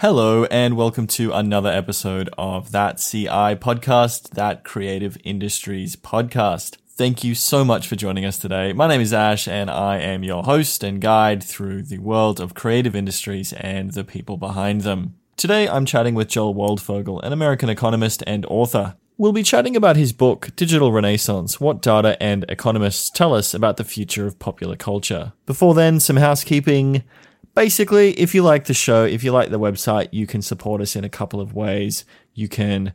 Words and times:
Hello, 0.00 0.44
and 0.46 0.78
welcome 0.78 1.06
to 1.08 1.30
another 1.30 1.68
episode 1.68 2.30
of 2.38 2.72
That 2.72 2.96
CI 2.96 3.54
podcast, 3.54 4.30
That 4.30 4.64
Creative 4.64 5.18
Industries 5.24 5.94
podcast. 5.94 6.78
Thank 6.88 7.22
you 7.22 7.34
so 7.34 7.66
much 7.66 7.86
for 7.86 7.96
joining 7.96 8.24
us 8.24 8.38
today. 8.38 8.72
My 8.72 8.88
name 8.88 9.02
is 9.02 9.12
Ash, 9.12 9.46
and 9.46 9.70
I 9.70 9.98
am 9.98 10.24
your 10.24 10.44
host 10.44 10.82
and 10.82 11.02
guide 11.02 11.42
through 11.42 11.82
the 11.82 11.98
world 11.98 12.40
of 12.40 12.54
creative 12.54 12.96
industries 12.96 13.52
and 13.52 13.92
the 13.92 14.02
people 14.02 14.38
behind 14.38 14.80
them. 14.80 15.16
Today, 15.36 15.68
I'm 15.68 15.84
chatting 15.84 16.14
with 16.14 16.28
Joel 16.28 16.54
Waldfogel, 16.54 17.22
an 17.22 17.34
American 17.34 17.68
economist 17.68 18.22
and 18.26 18.46
author. 18.46 18.96
We'll 19.18 19.32
be 19.32 19.42
chatting 19.42 19.76
about 19.76 19.96
his 19.96 20.14
book, 20.14 20.48
Digital 20.56 20.92
Renaissance 20.92 21.60
What 21.60 21.82
Data 21.82 22.16
and 22.22 22.46
Economists 22.48 23.10
Tell 23.10 23.34
Us 23.34 23.52
About 23.52 23.76
the 23.76 23.84
Future 23.84 24.26
of 24.26 24.38
Popular 24.38 24.76
Culture. 24.76 25.34
Before 25.44 25.74
then, 25.74 26.00
some 26.00 26.16
housekeeping. 26.16 27.04
Basically, 27.54 28.12
if 28.12 28.34
you 28.34 28.42
like 28.42 28.64
the 28.64 28.74
show, 28.74 29.04
if 29.04 29.24
you 29.24 29.32
like 29.32 29.50
the 29.50 29.58
website, 29.58 30.08
you 30.12 30.26
can 30.26 30.40
support 30.40 30.80
us 30.80 30.94
in 30.94 31.04
a 31.04 31.08
couple 31.08 31.40
of 31.40 31.54
ways. 31.54 32.04
You 32.32 32.48
can 32.48 32.92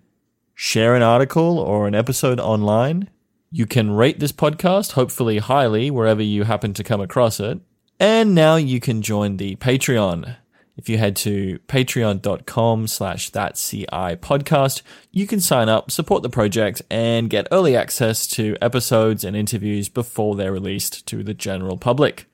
share 0.53 0.95
an 0.95 1.01
article 1.01 1.59
or 1.59 1.87
an 1.87 1.95
episode 1.95 2.39
online. 2.39 3.09
You 3.51 3.65
can 3.65 3.91
rate 3.91 4.19
this 4.19 4.31
podcast, 4.31 4.93
hopefully 4.93 5.39
highly, 5.39 5.91
wherever 5.91 6.23
you 6.23 6.43
happen 6.43 6.73
to 6.73 6.83
come 6.83 7.01
across 7.01 7.39
it. 7.39 7.59
And 7.99 8.33
now 8.33 8.55
you 8.55 8.79
can 8.79 9.01
join 9.01 9.37
the 9.37 9.55
Patreon. 9.57 10.37
If 10.77 10.89
you 10.89 10.97
head 10.97 11.15
to 11.17 11.59
patreon.com 11.67 12.87
slash 12.87 13.29
that 13.29 13.55
CI 13.55 14.17
podcast, 14.17 14.81
you 15.11 15.25
can 15.25 15.39
sign 15.39 15.69
up, 15.69 15.89
support 15.89 16.21
the 16.21 16.29
project, 16.29 16.81
and 16.89 17.29
get 17.29 17.47
early 17.51 17.77
access 17.77 18.27
to 18.27 18.57
episodes 18.61 19.23
and 19.23 19.37
interviews 19.37 19.87
before 19.87 20.35
they're 20.35 20.51
released 20.51 21.05
to 21.07 21.23
the 21.23 21.33
general 21.33 21.77
public. 21.77 22.27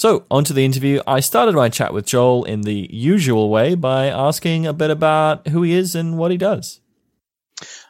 So, 0.00 0.24
on 0.30 0.44
to 0.44 0.54
the 0.54 0.64
interview. 0.64 1.02
I 1.06 1.20
started 1.20 1.54
my 1.54 1.68
chat 1.68 1.92
with 1.92 2.06
Joel 2.06 2.44
in 2.44 2.62
the 2.62 2.88
usual 2.90 3.50
way 3.50 3.74
by 3.74 4.06
asking 4.06 4.66
a 4.66 4.72
bit 4.72 4.88
about 4.88 5.48
who 5.48 5.60
he 5.60 5.74
is 5.74 5.94
and 5.94 6.16
what 6.16 6.30
he 6.30 6.38
does. 6.38 6.80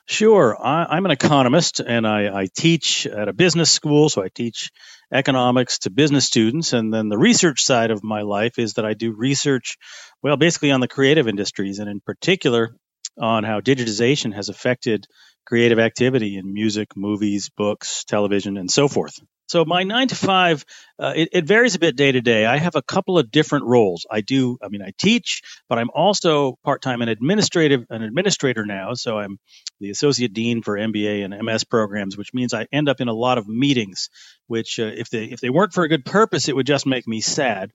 Sure. 0.06 0.56
I, 0.60 0.96
am 0.96 1.04
an 1.04 1.12
economist 1.12 1.78
and 1.78 2.04
I, 2.04 2.40
I, 2.40 2.48
teach 2.52 3.06
at 3.06 3.28
a 3.28 3.32
business 3.32 3.70
school. 3.70 4.08
So 4.08 4.24
I 4.24 4.28
teach 4.28 4.72
economics 5.14 5.78
to 5.80 5.90
business 5.90 6.24
students. 6.24 6.72
And 6.72 6.92
then 6.92 7.10
the 7.10 7.16
research 7.16 7.62
side 7.62 7.92
of 7.92 8.02
my 8.02 8.22
life 8.22 8.58
is 8.58 8.74
that 8.74 8.84
I 8.84 8.94
do 8.94 9.12
research, 9.12 9.78
well, 10.20 10.36
basically 10.36 10.72
on 10.72 10.80
the 10.80 10.88
creative 10.88 11.28
industries 11.28 11.78
and 11.78 11.88
in 11.88 12.00
particular 12.00 12.74
on 13.18 13.44
how 13.44 13.60
digitization 13.60 14.34
has 14.34 14.48
affected 14.48 15.06
creative 15.46 15.78
activity 15.78 16.36
in 16.36 16.52
music, 16.52 16.96
movies, 16.96 17.50
books, 17.56 18.04
television, 18.04 18.56
and 18.56 18.70
so 18.70 18.88
forth. 18.88 19.18
So 19.50 19.64
my 19.64 19.82
nine 19.82 20.06
to 20.06 20.14
five, 20.14 20.64
uh, 20.96 21.12
it, 21.16 21.30
it, 21.32 21.44
varies 21.44 21.74
a 21.74 21.80
bit 21.80 21.96
day 21.96 22.12
to 22.12 22.20
day. 22.20 22.46
I 22.46 22.56
have 22.56 22.76
a 22.76 22.82
couple 22.82 23.18
of 23.18 23.32
different 23.32 23.64
roles. 23.64 24.06
I 24.08 24.20
do, 24.20 24.58
I 24.62 24.68
mean, 24.68 24.80
I 24.80 24.92
teach, 24.96 25.42
but 25.68 25.76
I'm 25.76 25.90
also 25.92 26.56
part 26.62 26.82
time 26.82 27.02
an 27.02 27.08
administrative 27.08 27.84
an 27.90 28.02
administrator 28.02 28.64
now. 28.64 28.94
So 28.94 29.18
I'm 29.18 29.40
the 29.80 29.90
associate 29.90 30.32
dean 30.32 30.62
for 30.62 30.78
MBA 30.78 31.24
and 31.24 31.34
MS 31.44 31.64
programs, 31.64 32.16
which 32.16 32.32
means 32.32 32.54
I 32.54 32.68
end 32.70 32.88
up 32.88 33.00
in 33.00 33.08
a 33.08 33.12
lot 33.12 33.38
of 33.38 33.48
meetings. 33.48 34.08
Which, 34.46 34.78
uh, 34.78 34.84
if 34.84 35.10
they 35.10 35.24
if 35.24 35.40
they 35.40 35.50
weren't 35.50 35.72
for 35.72 35.82
a 35.82 35.88
good 35.88 36.04
purpose, 36.04 36.48
it 36.48 36.54
would 36.54 36.66
just 36.66 36.86
make 36.86 37.08
me 37.08 37.20
sad. 37.20 37.72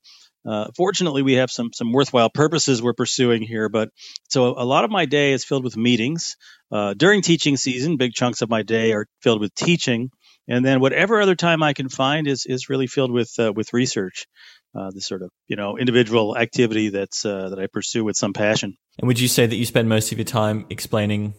Uh, 0.48 0.68
fortunately, 0.76 1.22
we 1.22 1.34
have 1.34 1.50
some 1.50 1.72
some 1.74 1.92
worthwhile 1.92 2.30
purposes 2.30 2.82
we're 2.82 2.94
pursuing 2.94 3.42
here. 3.42 3.70
But 3.70 3.90
so 4.30 4.56
a 4.58 4.66
lot 4.66 4.84
of 4.84 4.92
my 4.92 5.06
day 5.06 5.34
is 5.34 5.44
filled 5.44 5.64
with 5.64 5.76
meetings. 5.78 6.36
Uh, 6.72 6.94
during 6.94 7.22
teaching 7.22 7.58
season, 7.58 7.98
big 7.98 8.14
chunks 8.14 8.42
of 8.42 8.50
my 8.50 8.64
day 8.64 8.94
are 8.94 9.06
filled 9.22 9.42
with 9.42 9.54
teaching 9.56 10.10
and 10.48 10.64
then 10.64 10.80
whatever 10.80 11.22
other 11.22 11.36
time 11.36 11.64
I 11.64 11.74
can 11.74 11.90
find 11.90 12.28
is 12.28 12.46
is 12.46 12.70
really 12.70 12.88
filled 12.88 13.12
with 13.12 13.34
uh, 13.40 13.52
with 13.54 13.74
research, 13.74 14.28
uh, 14.76 14.92
the 14.94 15.02
sort 15.02 15.22
of 15.22 15.32
you 15.48 15.56
know 15.56 15.78
individual 15.78 16.38
activity 16.38 16.90
that's 16.90 17.26
uh, 17.26 17.50
that 17.50 17.60
I 17.60 17.68
pursue 17.68 18.04
with 18.04 18.16
some 18.16 18.34
passion. 18.34 18.78
And 19.00 19.08
would 19.08 19.20
you 19.20 19.28
say 19.28 19.46
that 19.46 19.56
you 19.56 19.66
spend 19.66 19.90
most 19.90 20.12
of 20.12 20.18
your 20.18 20.26
time 20.26 20.66
explaining 20.70 21.34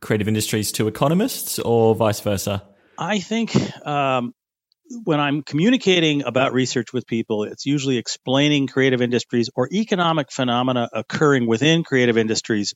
creative 0.00 0.28
industries 0.28 0.72
to 0.72 0.88
economists, 0.88 1.58
or 1.58 1.94
vice 1.94 2.20
versa? 2.20 2.62
I 2.98 3.20
think 3.20 3.56
um, 3.86 4.34
when 5.04 5.20
I'm 5.20 5.42
communicating 5.42 6.24
about 6.24 6.52
research 6.52 6.92
with 6.92 7.06
people, 7.06 7.44
it's 7.44 7.64
usually 7.64 7.96
explaining 7.96 8.66
creative 8.66 9.00
industries 9.00 9.48
or 9.54 9.68
economic 9.72 10.32
phenomena 10.32 10.88
occurring 10.92 11.46
within 11.46 11.84
creative 11.84 12.18
industries 12.18 12.74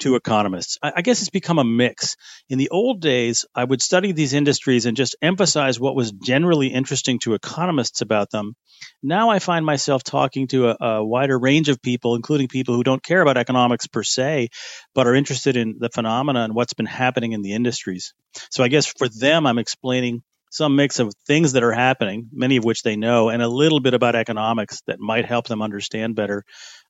to 0.00 0.14
economists. 0.14 0.78
I, 0.82 1.02
guess 1.02 1.20
it's 1.20 1.30
become 1.30 1.58
a 1.58 1.64
mix. 1.64 2.16
In 2.48 2.58
the 2.58 2.68
old 2.70 3.00
days, 3.00 3.44
I 3.54 3.64
would 3.64 3.82
study 3.82 4.12
these 4.12 4.32
industries 4.32 4.86
and 4.86 4.96
just 4.96 5.16
emphasize 5.20 5.80
what 5.80 5.96
was 5.96 6.12
generally 6.12 6.68
interesting 6.68 7.18
to 7.20 7.34
economists 7.34 8.00
about 8.00 8.30
them. 8.30 8.54
Now 9.02 9.30
I 9.30 9.38
find 9.40 9.66
myself 9.66 10.04
talking 10.04 10.46
to 10.48 10.70
a, 10.70 10.76
a 10.80 11.04
wider 11.04 11.38
range 11.38 11.68
of 11.68 11.82
people, 11.82 12.14
including 12.14 12.48
people 12.48 12.74
who 12.74 12.84
don't 12.84 13.02
care 13.02 13.22
about 13.22 13.38
economics 13.38 13.86
per 13.86 14.04
se, 14.04 14.48
but 14.94 15.06
are 15.06 15.14
interested 15.14 15.56
in 15.56 15.76
the 15.78 15.88
phenomena 15.88 16.44
and 16.44 16.54
what's 16.54 16.74
been 16.74 16.86
happening 16.86 17.32
in 17.32 17.42
the 17.42 17.54
industries. 17.54 18.14
So 18.50 18.62
I 18.62 18.68
guess 18.68 18.86
for 18.86 19.08
them, 19.08 19.46
I'm 19.46 19.58
explaining 19.58 20.22
some 20.56 20.74
mix 20.74 20.98
of 20.98 21.12
things 21.26 21.52
that 21.52 21.62
are 21.62 21.72
happening, 21.72 22.28
many 22.32 22.56
of 22.56 22.64
which 22.64 22.82
they 22.82 22.96
know, 22.96 23.28
and 23.28 23.42
a 23.42 23.48
little 23.48 23.80
bit 23.80 23.92
about 23.92 24.16
economics 24.16 24.80
that 24.86 24.98
might 24.98 25.26
help 25.26 25.46
them 25.46 25.60
understand 25.60 26.16
better 26.16 26.44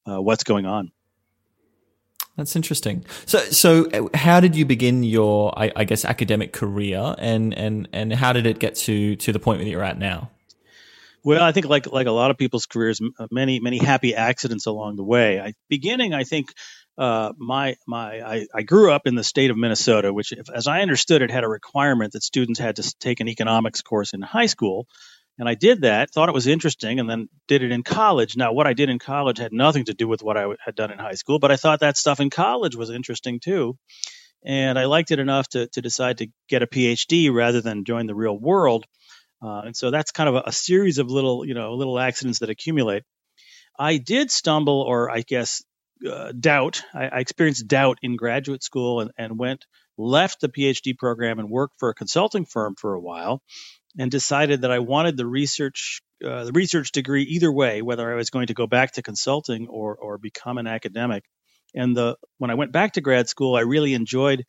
uh, 0.07 0.23
what's 0.23 0.45
going 0.45 0.67
on. 0.67 0.93
That's 2.37 2.55
interesting. 2.55 3.05
So, 3.25 3.39
so 3.39 3.91
uh, 3.91 4.09
how 4.15 4.41
did 4.41 4.55
you 4.55 4.67
begin 4.67 5.03
your, 5.03 5.59
I, 5.59 5.73
I, 5.75 5.85
guess, 5.85 6.05
academic 6.05 6.53
career, 6.53 7.15
and 7.19 7.55
and 7.55 7.89
and 7.93 8.13
how 8.13 8.33
did 8.33 8.47
it 8.47 8.59
get 8.59 8.77
to 8.87 9.17
to 9.17 9.33
the 9.33 9.39
point 9.39 9.61
that 9.61 9.69
you're 9.69 9.83
at 9.83 9.99
now? 9.99 10.31
Well, 11.25 11.43
I 11.43 11.51
think 11.53 11.67
like 11.67 11.91
like 11.91 12.07
a 12.07 12.13
lot 12.13 12.31
of 12.31 12.37
people's 12.37 12.67
careers, 12.67 13.01
many 13.31 13.59
many 13.59 13.79
happy 13.79 14.15
accidents 14.15 14.67
along 14.67 14.97
the 14.97 15.03
way. 15.03 15.41
I, 15.41 15.55
beginning, 15.69 16.13
I 16.13 16.25
think 16.25 16.49
uh, 16.99 17.33
my 17.37 17.77
my 17.87 18.21
I, 18.21 18.47
I, 18.55 18.63
grew 18.63 18.91
up 18.91 19.07
in 19.07 19.15
the 19.15 19.25
state 19.25 19.51
of 19.51 19.57
Minnesota, 19.57 20.13
which, 20.13 20.33
if, 20.33 20.49
as 20.49 20.67
I 20.67 20.81
understood 20.81 21.21
it, 21.21 21.31
had 21.31 21.45
a 21.45 21.49
requirement 21.49 22.13
that 22.13 22.23
students 22.23 22.59
had 22.59 22.77
to 22.77 22.95
take 22.99 23.21
an 23.21 23.29
economics 23.29 23.83
course 23.83 24.15
in 24.15 24.23
high 24.23 24.47
school. 24.47 24.87
And 25.39 25.47
I 25.47 25.55
did 25.55 25.83
that, 25.83 26.11
thought 26.11 26.31
it 26.31 26.35
was 26.35 26.47
interesting, 26.47 26.99
and 26.99 27.11
then 27.11 27.29
did 27.47 27.63
it 27.63 27.71
in 27.71 27.83
college. 27.83 28.39
Now, 28.39 28.55
what 28.55 28.67
I 28.67 28.73
did 28.73 28.89
in 28.89 28.99
college 28.99 29.37
had 29.37 29.53
nothing 29.53 29.85
to 29.85 29.95
do 29.95 30.09
with 30.09 30.23
what 30.23 30.39
I 30.39 30.47
had 30.65 30.75
done 30.75 30.91
in 30.91 30.99
high 30.99 31.15
school, 31.15 31.39
but 31.39 31.53
I 31.53 31.57
thought 31.57 31.81
that 31.81 31.99
stuff 31.99 32.21
in 32.21 32.31
college 32.31 32.75
was 32.75 32.89
interesting 32.89 33.39
too. 33.39 33.77
And 34.43 34.79
I 34.79 34.87
liked 34.87 35.11
it 35.11 35.19
enough 35.19 35.49
to, 35.49 35.67
to 35.67 35.83
decide 35.83 36.19
to 36.19 36.29
get 36.49 36.63
a 36.63 36.67
PhD 36.67 37.31
rather 37.31 37.61
than 37.61 37.85
join 37.85 38.07
the 38.07 38.15
real 38.15 38.39
world. 38.39 38.87
Uh, 39.43 39.63
and 39.67 39.77
so 39.77 39.91
that's 39.91 40.13
kind 40.13 40.31
of 40.31 40.37
a, 40.37 40.43
a 40.47 40.53
series 40.53 40.97
of 40.97 41.11
little, 41.11 41.45
you 41.45 41.53
know, 41.53 41.75
little 41.75 41.99
accidents 41.99 42.39
that 42.39 42.49
accumulate. 42.49 43.03
I 43.79 43.99
did 43.99 44.31
stumble, 44.31 44.81
or 44.81 45.11
I 45.11 45.21
guess 45.21 45.63
uh, 46.05 46.33
doubt. 46.33 46.83
I, 46.95 47.07
I, 47.09 47.21
experienced 47.21 47.69
doubt 47.69 47.99
in 48.03 48.17
graduate 48.17 48.63
school 48.63 49.01
and, 49.01 49.11
and 49.17 49.39
went 49.39 49.65
left 49.97 50.41
the 50.41 50.49
PhD 50.49 50.97
program 50.97 51.39
and 51.39 51.49
worked 51.49 51.79
for 51.79 51.89
a 51.89 51.95
consulting 51.95 52.45
firm 52.45 52.75
for 52.79 52.95
a 52.95 53.01
while, 53.01 53.43
and 53.99 54.11
decided 54.11 54.63
that 54.63 54.71
I 54.71 54.81
wanted 54.81 55.17
the 55.17 55.27
research 55.27 56.03
uh, 56.25 56.45
the 56.45 56.53
research 56.53 56.93
degree 56.93 57.25
either 57.25 57.53
way, 57.53 57.83
whether 57.83 58.11
I 58.11 58.17
was 58.17 58.31
going 58.31 58.47
to 58.47 58.55
go 58.55 58.67
back 58.67 58.93
to 58.93 59.03
consulting 59.03 59.69
or 59.69 59.97
or 59.97 60.19
become 60.19 60.59
an 60.59 60.67
academic. 60.67 61.25
And 61.75 61.97
the 61.97 62.17
when 62.39 62.51
I 62.51 62.55
went 62.55 62.73
back 62.73 62.95
to 62.95 63.01
grad 63.01 63.29
school, 63.29 63.55
I 63.55 63.61
really 63.61 63.95
enjoyed 63.95 64.45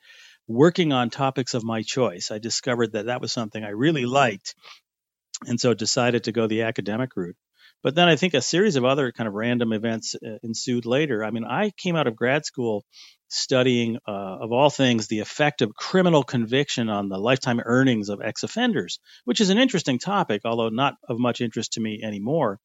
working 0.47 0.93
on 0.93 1.09
topics 1.09 1.53
of 1.53 1.63
my 1.63 1.81
choice. 1.81 2.31
I 2.31 2.39
discovered 2.39 2.93
that 2.93 3.07
that 3.07 3.21
was 3.21 3.33
something 3.33 3.63
I 3.63 3.69
really 3.69 4.05
liked, 4.05 4.55
and 5.45 5.59
so 5.59 5.73
decided 5.73 6.25
to 6.25 6.31
go 6.31 6.47
the 6.47 6.63
academic 6.63 7.11
route. 7.15 7.35
But 7.83 7.95
then 7.95 8.07
I 8.07 8.15
think 8.15 8.33
a 8.33 8.41
series 8.41 8.75
of 8.75 8.85
other 8.85 9.11
kind 9.11 9.27
of 9.27 9.33
random 9.33 9.71
events 9.71 10.15
uh, 10.15 10.37
ensued 10.43 10.85
later. 10.85 11.23
I 11.23 11.31
mean, 11.31 11.45
I 11.45 11.71
came 11.77 11.95
out 11.95 12.07
of 12.07 12.15
grad 12.15 12.45
school 12.45 12.83
studying, 13.29 13.97
uh, 14.07 14.37
of 14.41 14.51
all 14.51 14.69
things, 14.69 15.07
the 15.07 15.19
effect 15.19 15.61
of 15.61 15.75
criminal 15.75 16.23
conviction 16.23 16.89
on 16.89 17.09
the 17.09 17.17
lifetime 17.17 17.61
earnings 17.63 18.09
of 18.09 18.21
ex 18.21 18.43
offenders, 18.43 18.99
which 19.25 19.41
is 19.41 19.49
an 19.49 19.57
interesting 19.57 19.99
topic, 19.99 20.41
although 20.45 20.69
not 20.69 20.95
of 21.07 21.19
much 21.19 21.41
interest 21.41 21.73
to 21.73 21.81
me 21.81 22.01
anymore. 22.03 22.59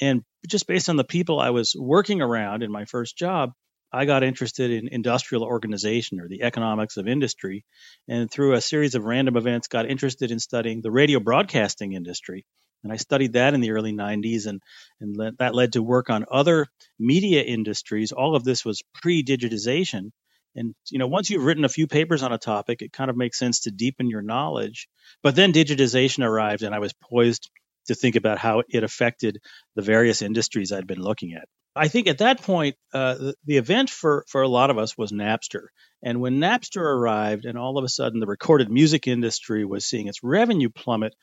And 0.00 0.22
just 0.46 0.66
based 0.66 0.88
on 0.88 0.96
the 0.96 1.04
people 1.04 1.40
I 1.40 1.50
was 1.50 1.74
working 1.76 2.20
around 2.20 2.62
in 2.62 2.70
my 2.70 2.84
first 2.84 3.16
job, 3.16 3.52
I 3.92 4.04
got 4.04 4.22
interested 4.22 4.70
in 4.70 4.88
industrial 4.88 5.44
organization 5.44 6.20
or 6.20 6.28
the 6.28 6.42
economics 6.42 6.98
of 6.98 7.08
industry, 7.08 7.64
and 8.08 8.30
through 8.30 8.54
a 8.54 8.60
series 8.60 8.94
of 8.94 9.04
random 9.04 9.36
events, 9.36 9.68
got 9.68 9.90
interested 9.90 10.30
in 10.30 10.38
studying 10.38 10.82
the 10.82 10.90
radio 10.90 11.18
broadcasting 11.18 11.94
industry 11.94 12.44
and 12.86 12.92
I 12.92 12.96
studied 12.98 13.32
that 13.32 13.52
in 13.52 13.60
the 13.60 13.72
early 13.72 13.92
90s, 13.92 14.46
and, 14.46 14.62
and 15.00 15.16
le- 15.16 15.32
that 15.40 15.56
led 15.56 15.72
to 15.72 15.82
work 15.82 16.08
on 16.08 16.24
other 16.30 16.68
media 17.00 17.42
industries. 17.42 18.12
All 18.12 18.36
of 18.36 18.44
this 18.44 18.64
was 18.64 18.80
pre 18.94 19.24
digitization. 19.24 20.12
And 20.54 20.72
you 20.88 21.00
know, 21.00 21.08
once 21.08 21.28
you've 21.28 21.44
written 21.44 21.64
a 21.64 21.68
few 21.68 21.88
papers 21.88 22.22
on 22.22 22.32
a 22.32 22.38
topic, 22.38 22.82
it 22.82 22.92
kind 22.92 23.10
of 23.10 23.16
makes 23.16 23.40
sense 23.40 23.62
to 23.62 23.72
deepen 23.72 24.08
your 24.08 24.22
knowledge. 24.22 24.86
But 25.20 25.34
then 25.34 25.52
digitization 25.52 26.24
arrived, 26.24 26.62
and 26.62 26.76
I 26.76 26.78
was 26.78 26.92
poised 26.92 27.50
to 27.88 27.96
think 27.96 28.14
about 28.14 28.38
how 28.38 28.62
it 28.68 28.84
affected 28.84 29.40
the 29.74 29.82
various 29.82 30.22
industries 30.22 30.70
I'd 30.70 30.86
been 30.86 31.02
looking 31.02 31.34
at. 31.34 31.48
I 31.74 31.88
think 31.88 32.06
at 32.06 32.18
that 32.18 32.40
point, 32.40 32.76
uh, 32.94 33.14
the, 33.14 33.34
the, 33.44 33.56
event 33.58 33.90
for, 33.90 34.24
for 34.28 34.42
a 34.42 34.48
lot 34.48 34.70
of 34.70 34.78
us 34.78 34.96
was 34.96 35.12
Napster. 35.12 35.66
And 36.02 36.20
when 36.20 36.38
Napster 36.38 36.80
arrived, 36.80 37.44
and 37.44 37.58
all 37.58 37.76
of 37.76 37.84
a 37.84 37.88
sudden 37.88 38.18
the 38.18 38.26
recorded 38.26 38.70
music 38.70 39.06
industry 39.06 39.64
was 39.64 39.84
seeing 39.84 40.08
its 40.08 40.22
revenue 40.22 40.70
plummet, 40.70 41.14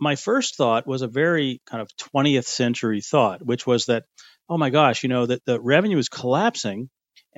my 0.00 0.16
first 0.16 0.56
thought 0.56 0.86
was 0.86 1.02
a 1.02 1.08
very 1.08 1.60
kind 1.66 1.82
of 1.82 1.88
20th 1.96 2.46
century 2.46 3.00
thought, 3.00 3.44
which 3.44 3.66
was 3.66 3.86
that, 3.86 4.04
oh 4.48 4.58
my 4.58 4.70
gosh, 4.70 5.02
you 5.02 5.08
know, 5.08 5.26
that 5.26 5.44
the 5.44 5.60
revenue 5.60 5.98
is 5.98 6.08
collapsing 6.08 6.88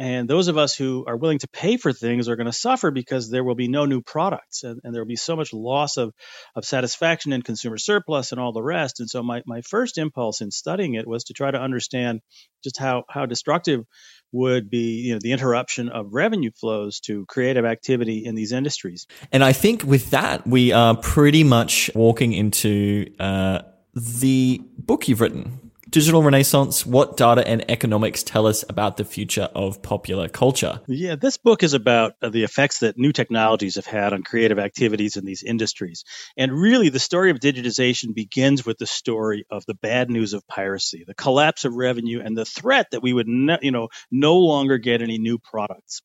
and 0.00 0.26
those 0.26 0.49
of 0.49 0.56
us 0.56 0.75
who 0.75 1.05
are 1.06 1.17
willing 1.19 1.41
to 1.41 1.49
pay 1.49 1.76
for 1.76 1.93
things 1.93 2.31
are 2.31 2.37
going 2.37 2.47
to 2.47 2.55
suffer 2.55 2.91
because 2.91 3.29
there 3.29 3.44
will 3.44 3.55
be 3.55 3.69
no 3.69 3.85
new 3.85 4.00
products 4.00 4.64
and, 4.64 4.81
and 4.82 4.94
there 4.94 5.02
will 5.02 5.08
be 5.08 5.14
so 5.14 5.37
much 5.37 5.52
loss 5.52 5.99
of, 5.99 6.14
of 6.56 6.64
satisfaction 6.64 7.35
and 7.35 7.44
consumer 7.44 7.76
surplus 7.76 8.32
and 8.32 8.41
all 8.41 8.55
the 8.55 8.62
rest. 8.62 9.00
And 9.00 9.11
so 9.11 9.23
my, 9.23 9.43
my 9.44 9.61
first 9.61 9.99
impulse 9.99 10.41
in 10.41 10.50
studying 10.50 10.94
it 10.94 11.06
was 11.06 11.25
to 11.25 11.35
try 11.35 11.50
to 11.50 11.61
understand 11.61 12.23
just 12.64 12.79
how, 12.79 13.05
how 13.11 13.26
destructive 13.26 13.85
would 14.32 14.70
be 14.70 15.02
you 15.02 15.12
know 15.12 15.19
the 15.20 15.32
interruption 15.32 15.88
of 15.91 16.14
revenue 16.14 16.53
flows 16.53 17.00
to 17.00 17.26
creative 17.26 17.67
activity 17.67 18.25
in 18.25 18.35
these 18.35 18.53
industries. 18.53 19.06
And 19.32 19.44
I 19.44 19.53
think 19.53 19.82
with 19.82 20.11
that 20.11 20.46
we 20.46 20.73
are 20.73 20.96
pretty 20.96 21.44
much 21.44 21.91
walking 21.94 22.32
into 22.32 23.12
uh, 23.19 23.62
the 23.94 24.62
book 24.79 25.08
you've 25.08 25.20
written 25.20 25.69
Digital 25.90 26.22
Renaissance 26.22 26.87
What 26.87 27.16
Data 27.16 27.44
and 27.44 27.69
Economics 27.69 28.22
Tell 28.22 28.46
Us 28.46 28.64
About 28.69 28.96
the 28.96 29.04
Future 29.04 29.48
of 29.56 29.82
Popular 29.82 30.28
Culture. 30.28 30.81
Yeah, 30.87 31.16
this 31.16 31.37
book 31.37 31.64
is 31.64 31.75
about 31.75 32.12
uh, 32.22 32.28
the 32.28 32.44
effects 32.44 32.78
that 32.78 32.96
new 32.96 33.10
technologies 33.10 33.75
have 33.75 33.87
had 33.87 34.12
on 34.12 34.22
creative 34.22 34.60
activities 34.60 35.16
in 35.16 35.25
these 35.25 35.42
industries. 35.42 36.04
And 36.37 36.52
really, 36.52 36.90
the 36.90 37.00
story 37.00 37.32
of 37.32 37.40
digitization 37.40 38.14
begins 38.14 38.64
with 38.64 38.78
the 38.78 38.87
story 38.87 39.46
of 39.50 39.66
the 39.66 39.75
bad 39.75 40.10
news 40.10 40.32
of 40.32 40.46
piracy, 40.46 41.02
the 41.04 41.14
collapse 41.14 41.64
of 41.64 41.75
revenue, 41.75 42.20
and 42.25 42.38
the 42.38 42.44
threat 42.44 42.86
that 42.93 43.02
we 43.02 43.12
would 43.12 43.26
ne- 43.26 43.58
you 43.60 43.72
know, 43.72 43.88
no 44.12 44.36
longer 44.36 44.78
get 44.78 45.02
any 45.02 45.19
new 45.19 45.38
products. 45.38 46.02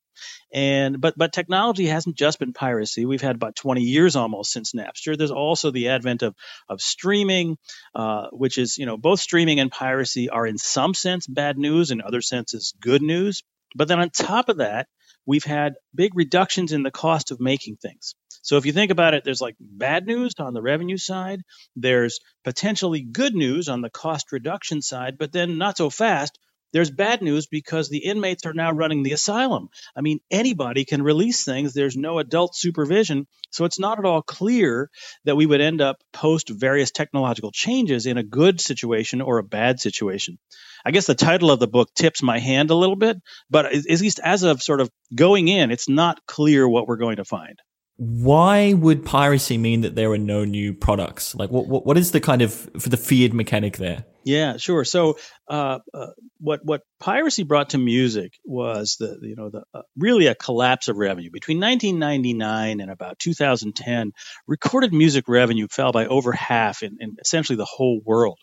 And 0.54 1.00
but 1.02 1.16
but 1.18 1.34
technology 1.34 1.88
hasn't 1.88 2.18
just 2.18 2.40
been 2.40 2.54
piracy. 2.54 3.06
We've 3.06 3.22
had 3.22 3.36
about 3.36 3.56
20 3.56 3.82
years 3.82 4.16
almost 4.16 4.52
since 4.52 4.74
Napster. 4.74 5.18
There's 5.18 5.32
also 5.32 5.72
the 5.72 5.90
advent 5.90 6.24
of 6.24 6.36
of 6.70 6.82
streaming, 6.82 7.58
uh, 7.94 8.28
which 8.32 8.58
is 8.58 8.78
you 8.78 8.86
know 8.86 8.98
both 8.98 9.20
streaming 9.20 9.60
and 9.60 9.72
piracy 9.72 10.30
are 10.30 10.46
in 10.46 10.58
some 10.58 10.94
sense 10.94 11.28
bad 11.28 11.58
news, 11.58 11.92
in 11.92 12.02
other 12.02 12.22
senses 12.22 12.74
good 12.80 13.02
news. 13.02 13.44
But 13.76 13.88
then 13.88 14.00
on 14.00 14.10
top 14.10 14.50
of 14.50 14.58
that, 14.58 14.88
we've 15.26 15.44
had 15.44 15.76
big 15.94 16.16
reductions 16.16 16.72
in 16.72 16.84
the 16.84 16.92
cost 16.92 17.32
of 17.32 17.40
making 17.40 17.78
things. 17.78 18.16
So 18.42 18.58
if 18.58 18.66
you 18.66 18.74
think 18.74 18.92
about 18.92 19.16
it, 19.16 19.24
there's 19.24 19.42
like 19.42 19.56
bad 19.60 20.06
news 20.06 20.34
on 20.38 20.54
the 20.54 20.62
revenue 20.62 20.98
side, 20.98 21.42
there's 21.76 22.20
potentially 22.44 23.02
good 23.02 23.34
news 23.34 23.68
on 23.70 23.82
the 23.82 23.90
cost 23.90 24.32
reduction 24.32 24.82
side, 24.84 25.18
but 25.18 25.32
then 25.32 25.58
not 25.58 25.78
so 25.78 25.90
fast 25.90 26.38
there's 26.76 26.92
bad 26.92 27.22
news 27.22 27.48
because 27.48 27.88
the 27.88 28.00
inmates 28.00 28.46
are 28.46 28.54
now 28.54 28.70
running 28.70 29.02
the 29.02 29.14
asylum. 29.14 29.70
I 29.96 30.02
mean, 30.02 30.20
anybody 30.30 30.84
can 30.84 31.02
release 31.02 31.46
things. 31.46 31.74
There's 31.74 31.96
no 31.96 32.20
adult 32.20 32.54
supervision. 32.54 33.28
So 33.50 33.64
it's 33.64 33.80
not 33.80 33.98
at 33.98 34.04
all 34.04 34.22
clear 34.22 34.90
that 35.24 35.38
we 35.38 35.46
would 35.46 35.62
end 35.62 35.80
up 35.80 36.04
post 36.12 36.50
various 36.50 36.92
technological 36.92 37.54
changes 37.54 38.06
in 38.06 38.18
a 38.18 38.24
good 38.24 38.60
situation 38.60 39.22
or 39.22 39.38
a 39.38 39.44
bad 39.44 39.80
situation. 39.80 40.38
I 40.84 40.92
guess 40.92 41.06
the 41.06 41.16
title 41.16 41.50
of 41.50 41.62
the 41.62 41.68
book 41.68 41.94
tips 41.96 42.22
my 42.22 42.40
hand 42.40 42.72
a 42.72 42.76
little 42.76 42.98
bit, 42.98 43.22
but 43.50 43.68
at 43.68 43.86
least 44.02 44.20
as 44.22 44.44
of 44.44 44.62
sort 44.62 44.82
of 44.82 44.92
going 45.16 45.48
in, 45.48 45.72
it's 45.72 45.88
not 45.88 46.26
clear 46.28 46.68
what 46.68 46.90
we're 46.90 46.98
going 46.98 47.16
to 47.16 47.26
find 47.26 47.58
why 47.98 48.74
would 48.74 49.06
piracy 49.06 49.58
mean 49.58 49.80
that 49.80 49.96
there 49.96 50.12
are 50.12 50.18
no 50.18 50.44
new 50.44 50.74
products? 50.74 51.34
Like, 51.34 51.50
what 51.50 51.86
what, 51.86 51.98
is 51.98 52.12
the 52.12 52.20
kind 52.20 52.42
of 52.42 52.52
for 52.78 52.90
the 52.90 52.98
feared 52.98 53.34
mechanic 53.34 53.78
there? 53.78 54.04
Yeah, 54.26 54.58
sure. 54.58 54.84
So, 54.86 55.18
uh, 55.48 55.80
uh, 55.94 56.08
what 56.40 56.62
what 56.66 56.82
piracy 57.00 57.44
brought 57.44 57.70
to 57.70 57.78
music 57.78 58.34
was 58.44 58.98
the 59.00 59.20
you 59.22 59.36
know 59.36 59.52
the 59.52 59.64
uh, 59.72 59.84
really 59.96 60.26
a 60.26 60.34
collapse 60.34 60.88
of 60.88 60.98
revenue 60.98 61.30
between 61.32 61.60
1999 61.60 62.80
and 62.82 62.90
about 62.90 63.20
2010. 63.20 64.14
Recorded 64.48 64.94
music 64.94 65.26
revenue 65.28 65.68
fell 65.70 65.92
by 65.92 66.08
over 66.08 66.32
half 66.32 66.82
in, 66.82 66.98
in 67.00 67.18
essentially 67.22 67.58
the 67.58 67.66
whole 67.66 68.02
world 68.04 68.40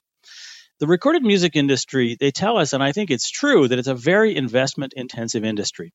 the 0.83 0.89
recorded 0.89 1.23
music 1.23 1.55
industry, 1.55 2.17
they 2.19 2.33
tell 2.33 2.59
us, 2.59 2.73
and 2.73 2.83
I 2.83 2.91
think 2.91 3.13
it's 3.13 3.31
true, 3.31 3.69
that 3.69 3.79
it's 3.79 3.87
a 3.87 3.95
very 3.95 4.35
investment 4.35 4.95
intensive 4.97 5.45
industry. 5.45 5.93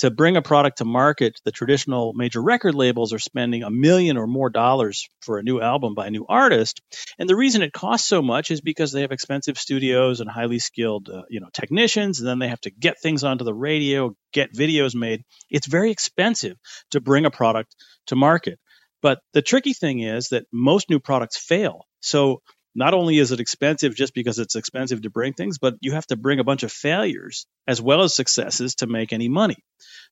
To 0.00 0.10
bring 0.10 0.36
a 0.36 0.42
product 0.42 0.76
to 0.76 0.84
market, 0.84 1.40
the 1.46 1.52
traditional 1.52 2.12
major 2.12 2.42
record 2.42 2.74
labels 2.74 3.14
are 3.14 3.18
spending 3.18 3.62
a 3.62 3.70
million 3.70 4.18
or 4.18 4.26
more 4.26 4.50
dollars 4.50 5.08
for 5.22 5.38
a 5.38 5.42
new 5.42 5.62
album 5.62 5.94
by 5.94 6.08
a 6.08 6.10
new 6.10 6.26
artist. 6.28 6.82
And 7.18 7.30
the 7.30 7.34
reason 7.34 7.62
it 7.62 7.72
costs 7.72 8.06
so 8.06 8.20
much 8.20 8.50
is 8.50 8.60
because 8.60 8.92
they 8.92 9.00
have 9.00 9.10
expensive 9.10 9.56
studios 9.56 10.20
and 10.20 10.28
highly 10.28 10.58
skilled, 10.58 11.08
uh, 11.08 11.22
you 11.30 11.40
know, 11.40 11.48
technicians, 11.54 12.18
and 12.18 12.28
then 12.28 12.38
they 12.38 12.48
have 12.48 12.60
to 12.60 12.70
get 12.70 13.00
things 13.00 13.24
onto 13.24 13.46
the 13.46 13.54
radio, 13.54 14.14
get 14.34 14.52
videos 14.52 14.94
made. 14.94 15.22
It's 15.48 15.66
very 15.66 15.90
expensive 15.90 16.58
to 16.90 17.00
bring 17.00 17.24
a 17.24 17.30
product 17.30 17.74
to 18.08 18.16
market. 18.16 18.58
But 19.00 19.20
the 19.32 19.40
tricky 19.40 19.72
thing 19.72 20.00
is 20.00 20.28
that 20.28 20.44
most 20.52 20.90
new 20.90 21.00
products 21.00 21.38
fail. 21.38 21.86
So 22.00 22.42
not 22.76 22.92
only 22.92 23.18
is 23.18 23.32
it 23.32 23.40
expensive 23.40 23.94
just 23.94 24.14
because 24.14 24.38
it's 24.38 24.54
expensive 24.54 25.02
to 25.02 25.10
bring 25.10 25.32
things, 25.32 25.58
but 25.58 25.76
you 25.80 25.92
have 25.92 26.06
to 26.08 26.16
bring 26.16 26.40
a 26.40 26.44
bunch 26.44 26.62
of 26.62 26.70
failures 26.70 27.46
as 27.66 27.80
well 27.80 28.02
as 28.02 28.14
successes 28.14 28.76
to 28.76 28.86
make 28.86 29.14
any 29.14 29.28
money. 29.28 29.56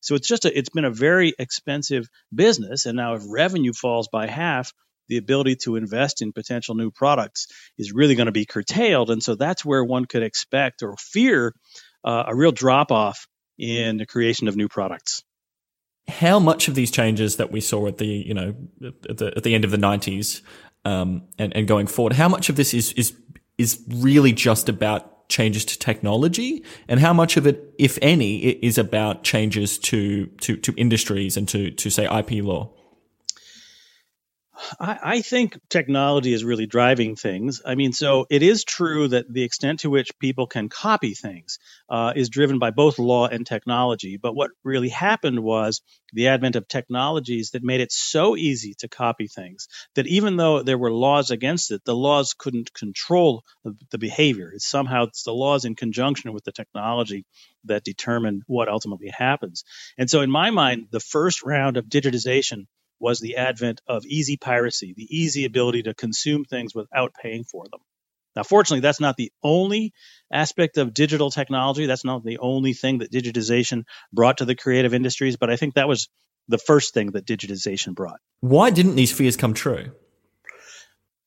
So 0.01 0.15
it's 0.15 0.27
just 0.27 0.47
a, 0.47 0.59
it's 0.59 0.71
been 0.71 0.87
a 0.87 0.91
very 0.91 1.35
expensive 1.39 2.09
business. 2.35 2.87
And 2.87 2.97
now 2.97 3.15
if 3.15 3.23
revenue 3.29 3.75
falls 3.75 4.09
by 4.09 4.27
half, 4.27 4.73
the 5.09 5.19
ability 5.19 5.57
to 5.65 5.77
invest 5.77 6.23
in 6.23 6.33
potential 6.33 6.75
new 6.75 6.91
products 6.91 7.49
is 7.77 7.93
really 7.93 8.15
going 8.15 8.27
to 8.27 8.33
be 8.33 8.47
curtailed. 8.47 9.11
And 9.11 9.23
so 9.23 9.35
that's 9.35 9.63
where 9.63 9.85
one 9.85 10.07
could 10.07 10.23
expect 10.23 10.83
or 10.83 10.97
fear 10.99 11.55
uh, 12.03 12.25
a 12.29 12.35
real 12.35 12.53
drop 12.53 12.91
off 12.91 13.27
in 13.59 13.99
the 13.99 14.07
creation 14.07 14.49
of 14.49 14.57
new 14.57 14.69
products 14.69 15.23
how 16.07 16.39
much 16.39 16.69
of 16.69 16.75
these 16.75 16.91
changes 16.91 17.37
that 17.37 17.51
we 17.51 17.61
saw 17.61 17.87
at 17.87 17.99
the 17.99 18.07
you 18.07 18.35
know 18.35 18.55
at 19.09 19.17
the, 19.17 19.33
at 19.37 19.43
the 19.43 19.55
end 19.55 19.65
of 19.65 19.71
the 19.71 19.79
90s 19.79 20.43
um, 20.85 21.23
and, 21.39 21.55
and 21.57 21.67
going 21.67 21.87
forward, 21.87 22.15
how 22.15 22.29
much 22.29 22.49
of 22.49 22.57
this 22.57 22.75
is, 22.75 22.93
is, 22.93 23.15
is 23.59 23.83
really 23.89 24.33
just 24.33 24.69
about 24.69 25.29
changes 25.29 25.65
to 25.65 25.79
technology 25.79 26.63
and 26.89 27.01
how 27.01 27.13
much 27.13 27.37
of 27.37 27.47
it, 27.47 27.75
if 27.79 27.99
any, 28.03 28.39
is 28.39 28.79
about 28.79 29.25
changes 29.25 29.79
to, 29.79 30.27
to, 30.27 30.57
to 30.57 30.75
industries 30.77 31.37
and 31.37 31.49
to, 31.49 31.71
to 31.71 31.91
say 31.91 32.05
IP 32.05 32.45
law? 32.45 32.71
I, 34.79 34.99
I, 35.03 35.21
think 35.21 35.59
technology 35.69 36.33
is 36.33 36.45
really 36.45 36.67
driving 36.67 37.17
things. 37.17 37.61
I 37.65 37.75
mean, 37.75 37.93
so 37.93 38.27
it 38.31 38.43
is 38.43 38.65
true 38.65 39.09
that 39.09 39.33
the 39.33 39.43
extent 39.43 39.81
to 39.81 39.91
which 39.91 40.19
people 40.19 40.47
can 40.47 40.69
copy 40.69 41.15
things 41.15 41.59
uh, 41.89 42.13
is 42.15 42.29
driven 42.29 42.59
by 42.59 42.71
both 42.71 42.99
law 42.99 43.27
and 43.27 43.47
technology. 43.47 44.17
But 44.17 44.35
what 44.35 44.51
really 44.63 44.91
happened 44.91 45.41
was 45.41 45.83
the 46.13 46.29
advent 46.29 46.57
of 46.57 46.69
technologies 46.69 47.51
that 47.51 47.65
made 47.65 47.81
it 47.81 47.91
so 47.91 48.37
easy 48.37 48.75
to 48.79 48.89
copy 48.89 49.27
things 49.27 49.69
that 49.95 50.07
even 50.07 50.37
though 50.37 50.63
there 50.63 50.79
were 50.79 50.93
laws 50.93 51.31
against 51.31 51.71
it, 51.71 51.85
the 51.85 51.97
laws 51.97 52.35
couldn't 52.37 52.73
control 52.73 53.43
the, 53.65 53.77
the 53.91 53.99
behavior. 53.99 54.53
It's 54.55 54.67
somehow 54.67 55.05
it's 55.05 55.25
the 55.25 55.33
laws 55.35 55.65
in 55.65 55.75
conjunction 55.75 56.33
with 56.33 56.45
the 56.45 56.53
technology 56.53 57.25
that 57.65 57.85
determine 57.85 58.43
what 58.47 58.69
ultimately 58.69 59.11
happens. 59.17 59.65
And 59.99 60.09
so, 60.09 60.21
in 60.21 60.31
my 60.31 60.51
mind, 60.51 60.89
the 60.91 61.01
first 61.01 61.43
round 61.43 61.77
of 61.77 61.87
digitization 61.87 62.67
was 62.99 63.21
the 63.21 63.37
advent 63.37 63.81
of 63.87 64.05
easy 64.07 64.37
piracy, 64.37 64.95
the 64.97 65.09
easy 65.11 65.45
ability 65.45 65.83
to 65.85 65.95
consume 65.95 66.45
things 66.45 66.75
without 66.75 67.13
paying 67.21 67.45
for 67.45 67.65
them. 67.71 67.81
Now, 68.37 68.43
fortunately, 68.43 68.81
that's 68.81 69.01
not 69.01 69.17
the 69.17 69.33
only 69.43 69.93
aspect 70.33 70.77
of 70.77 70.93
digital 70.93 71.31
technology. 71.31 71.87
That's 71.87 72.05
not 72.05 72.25
the 72.25 72.39
only 72.39 72.73
thing 72.73 72.99
that 72.99 73.13
digitization 73.13 73.85
brought 74.13 74.39
to 74.39 74.45
the 74.45 74.57
creative 74.57 74.93
industries, 74.93 75.37
but 75.37 75.51
I 75.51 75.57
think 75.57 75.75
that 75.75 75.89
was 75.89 76.09
the 76.49 76.59
first 76.59 76.95
thing 76.95 77.13
that 77.13 77.27
digitization 77.27 77.95
brought. 77.95 78.21
Why 78.41 78.71
didn't 78.71 78.97
these 78.97 79.13
fears 79.13 79.37
come 79.37 79.55
true? 79.55 79.93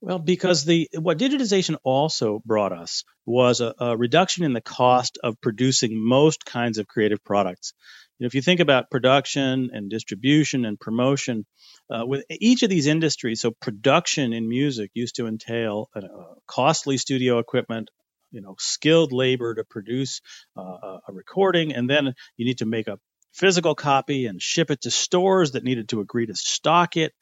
Well, 0.02 0.20
because 0.20 0.64
the 0.66 0.90
what 1.00 1.18
digitization 1.18 1.78
also 1.84 2.42
brought 2.46 2.72
us 2.72 3.04
was 3.26 3.62
a, 3.62 3.74
a 3.80 3.98
reduction 3.98 4.44
in 4.46 4.54
the 4.54 4.62
cost 4.62 5.18
of 5.24 5.42
producing 5.42 5.98
most 5.98 6.46
kinds 6.46 6.78
of 6.78 6.88
creative 6.88 7.24
products 7.24 7.74
you 8.20 8.24
know, 8.24 8.28
if 8.28 8.36
you 8.36 8.42
think 8.42 8.60
about 8.60 8.90
production 8.90 9.70
and 9.74 9.90
distribution 9.90 10.66
and 10.66 10.80
promotion, 10.80 11.46
uh, 11.92 12.06
with 12.06 12.24
each 12.32 12.64
of 12.64 12.70
these 12.70 12.88
industries, 12.88 13.42
so 13.42 13.52
production 13.62 14.34
in 14.34 14.50
music 14.50 14.92
used 14.94 15.16
to 15.18 15.28
entail 15.28 15.90
a, 15.96 16.00
a 16.00 16.36
costly 16.48 16.98
studio 16.98 17.38
equipment, 17.40 17.92
you 18.32 18.42
know, 18.42 18.56
skilled 18.58 19.12
labor 19.12 19.54
to 19.56 19.64
produce 19.64 20.22
uh, 20.58 20.98
a 21.08 21.14
recording, 21.14 21.74
and 21.74 21.90
then 21.90 22.14
you 22.38 22.46
need 22.46 22.58
to 22.60 22.66
make 22.66 22.88
a 22.88 22.98
physical 23.34 23.76
copy 23.76 24.26
and 24.26 24.42
ship 24.42 24.72
it 24.72 24.82
to 24.82 24.92
stores 24.92 25.52
that 25.52 25.64
needed 25.64 25.90
to 25.90 26.02
agree 26.02 26.26
to 26.26 26.36
stock 26.36 26.98
it. 26.98 27.14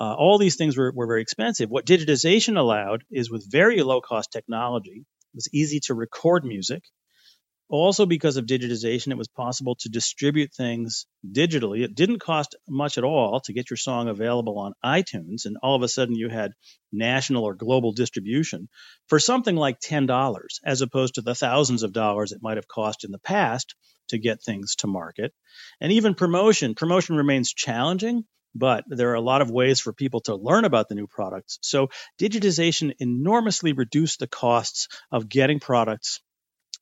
Uh, 0.00 0.14
all 0.14 0.38
these 0.38 0.56
things 0.56 0.76
were, 0.76 0.92
were 0.94 1.06
very 1.06 1.22
expensive. 1.22 1.70
What 1.70 1.86
digitization 1.86 2.58
allowed 2.58 3.04
is 3.10 3.30
with 3.30 3.50
very 3.50 3.82
low 3.82 4.00
cost 4.00 4.32
technology, 4.32 5.04
it 5.04 5.36
was 5.36 5.48
easy 5.52 5.80
to 5.86 5.94
record 5.94 6.44
music 6.44 6.82
also, 7.70 8.04
because 8.04 8.36
of 8.36 8.46
digitization, 8.46 9.12
it 9.12 9.18
was 9.18 9.28
possible 9.28 9.76
to 9.76 9.88
distribute 9.88 10.52
things 10.52 11.06
digitally. 11.24 11.84
It 11.84 11.94
didn't 11.94 12.18
cost 12.20 12.56
much 12.68 12.98
at 12.98 13.04
all 13.04 13.40
to 13.42 13.52
get 13.52 13.70
your 13.70 13.76
song 13.76 14.08
available 14.08 14.58
on 14.58 14.72
iTunes, 14.84 15.46
and 15.46 15.56
all 15.62 15.76
of 15.76 15.82
a 15.82 15.88
sudden 15.88 16.16
you 16.16 16.28
had 16.28 16.52
national 16.92 17.44
or 17.44 17.54
global 17.54 17.92
distribution 17.92 18.68
for 19.06 19.20
something 19.20 19.54
like 19.54 19.78
$10, 19.80 20.44
as 20.64 20.80
opposed 20.80 21.14
to 21.14 21.22
the 21.22 21.34
thousands 21.36 21.84
of 21.84 21.92
dollars 21.92 22.32
it 22.32 22.42
might 22.42 22.56
have 22.56 22.66
cost 22.66 23.04
in 23.04 23.12
the 23.12 23.20
past 23.20 23.76
to 24.08 24.18
get 24.18 24.42
things 24.42 24.74
to 24.76 24.88
market. 24.88 25.32
And 25.80 25.92
even 25.92 26.14
promotion, 26.14 26.74
promotion 26.74 27.14
remains 27.14 27.54
challenging, 27.54 28.24
but 28.54 28.84
there 28.86 29.10
are 29.10 29.14
a 29.14 29.20
lot 29.20 29.42
of 29.42 29.50
ways 29.50 29.80
for 29.80 29.92
people 29.92 30.20
to 30.22 30.34
learn 30.34 30.64
about 30.64 30.88
the 30.88 30.94
new 30.94 31.06
products. 31.06 31.58
So 31.62 31.88
digitization 32.18 32.94
enormously 32.98 33.72
reduced 33.72 34.20
the 34.20 34.26
costs 34.26 34.88
of 35.10 35.28
getting 35.28 35.60
products 35.60 36.20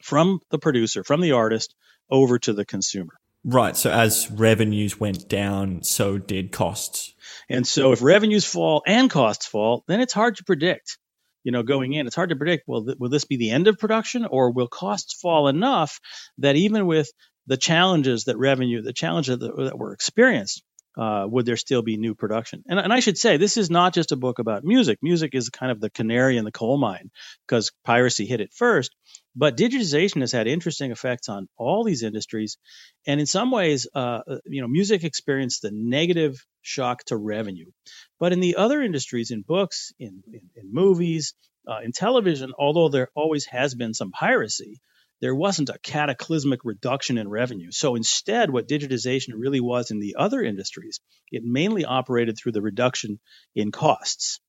from 0.02 0.40
the 0.50 0.58
producer, 0.58 1.04
from 1.04 1.20
the 1.20 1.32
artist, 1.32 1.74
over 2.10 2.38
to 2.38 2.52
the 2.52 2.64
consumer. 2.64 3.14
Right. 3.44 3.76
So 3.76 3.90
as 3.90 4.30
revenues 4.30 4.98
went 4.98 5.28
down, 5.28 5.82
so 5.82 6.18
did 6.18 6.52
costs. 6.52 7.14
And 7.48 7.66
so 7.66 7.92
if 7.92 8.02
revenues 8.02 8.44
fall 8.44 8.82
and 8.86 9.10
costs 9.10 9.46
fall, 9.46 9.84
then 9.86 10.00
it's 10.00 10.12
hard 10.12 10.36
to 10.36 10.44
predict. 10.44 10.98
You 11.44 11.52
know, 11.52 11.62
going 11.62 11.92
in, 11.92 12.06
it's 12.06 12.16
hard 12.16 12.30
to 12.30 12.36
predict. 12.36 12.64
Will 12.66 12.84
th- 12.84 12.98
will 12.98 13.08
this 13.08 13.24
be 13.24 13.36
the 13.36 13.50
end 13.50 13.68
of 13.68 13.78
production, 13.78 14.26
or 14.26 14.50
will 14.50 14.66
costs 14.66 15.14
fall 15.14 15.48
enough 15.48 16.00
that 16.38 16.56
even 16.56 16.86
with 16.86 17.10
the 17.46 17.56
challenges 17.56 18.24
that 18.24 18.36
revenue, 18.36 18.82
the 18.82 18.92
challenges 18.92 19.38
that, 19.38 19.56
that 19.56 19.78
were 19.78 19.94
experienced, 19.94 20.62
uh, 20.98 21.26
would 21.28 21.46
there 21.46 21.56
still 21.56 21.82
be 21.82 21.96
new 21.96 22.14
production? 22.14 22.64
And, 22.68 22.78
and, 22.80 22.92
I 22.92 22.98
should 22.98 23.16
say, 23.16 23.36
this 23.36 23.56
is 23.56 23.70
not 23.70 23.94
just 23.94 24.10
a 24.10 24.16
book 24.16 24.40
about 24.40 24.64
music. 24.64 24.98
Music 25.00 25.34
is 25.34 25.48
kind 25.48 25.70
of 25.70 25.80
the 25.80 25.90
canary 25.90 26.36
in 26.36 26.44
the 26.44 26.50
coal 26.50 26.76
mine 26.76 27.10
because 27.46 27.70
piracy 27.84 28.26
hit 28.26 28.40
it 28.40 28.52
first. 28.52 28.94
But 29.36 29.56
digitization 29.56 30.20
has 30.22 30.32
had 30.32 30.48
interesting 30.48 30.90
effects 30.90 31.28
on 31.28 31.48
all 31.56 31.84
these 31.84 32.02
industries, 32.02 32.58
and 33.06 33.20
in 33.20 33.26
some 33.26 33.52
ways, 33.52 33.86
uh, 33.94 34.22
uh, 34.26 34.38
you 34.46 34.60
know, 34.60 34.66
music 34.66 35.04
experienced 35.04 35.62
the 35.62 35.70
negative 35.72 36.44
shock 36.62 37.04
to 37.04 37.16
revenue. 37.16 37.70
But 38.18 38.32
in 38.32 38.40
the 38.40 38.56
other 38.56 38.82
industries, 38.82 39.30
in 39.30 39.42
books, 39.42 39.92
in 40.00 40.24
in, 40.26 40.40
in 40.56 40.72
movies, 40.72 41.34
uh, 41.68 41.78
in 41.84 41.92
television, 41.92 42.52
although 42.58 42.88
there 42.88 43.10
always 43.14 43.44
has 43.46 43.76
been 43.76 43.94
some 43.94 44.10
piracy, 44.10 44.80
there 45.20 45.34
wasn't 45.34 45.68
a 45.68 45.78
cataclysmic 45.82 46.60
reduction 46.64 47.18
in 47.18 47.28
revenue. 47.28 47.70
So 47.70 47.94
instead, 47.94 48.50
what 48.50 48.68
digitization 48.68 49.34
really 49.36 49.60
was 49.60 49.90
in 49.90 49.98
the 49.98 50.16
other 50.18 50.42
industries, 50.42 51.00
it 51.30 51.42
mainly 51.44 51.84
operated 51.84 52.38
through 52.38 52.52
the 52.52 52.62
reduction 52.62 53.18
in 53.54 53.72
costs. 53.72 54.40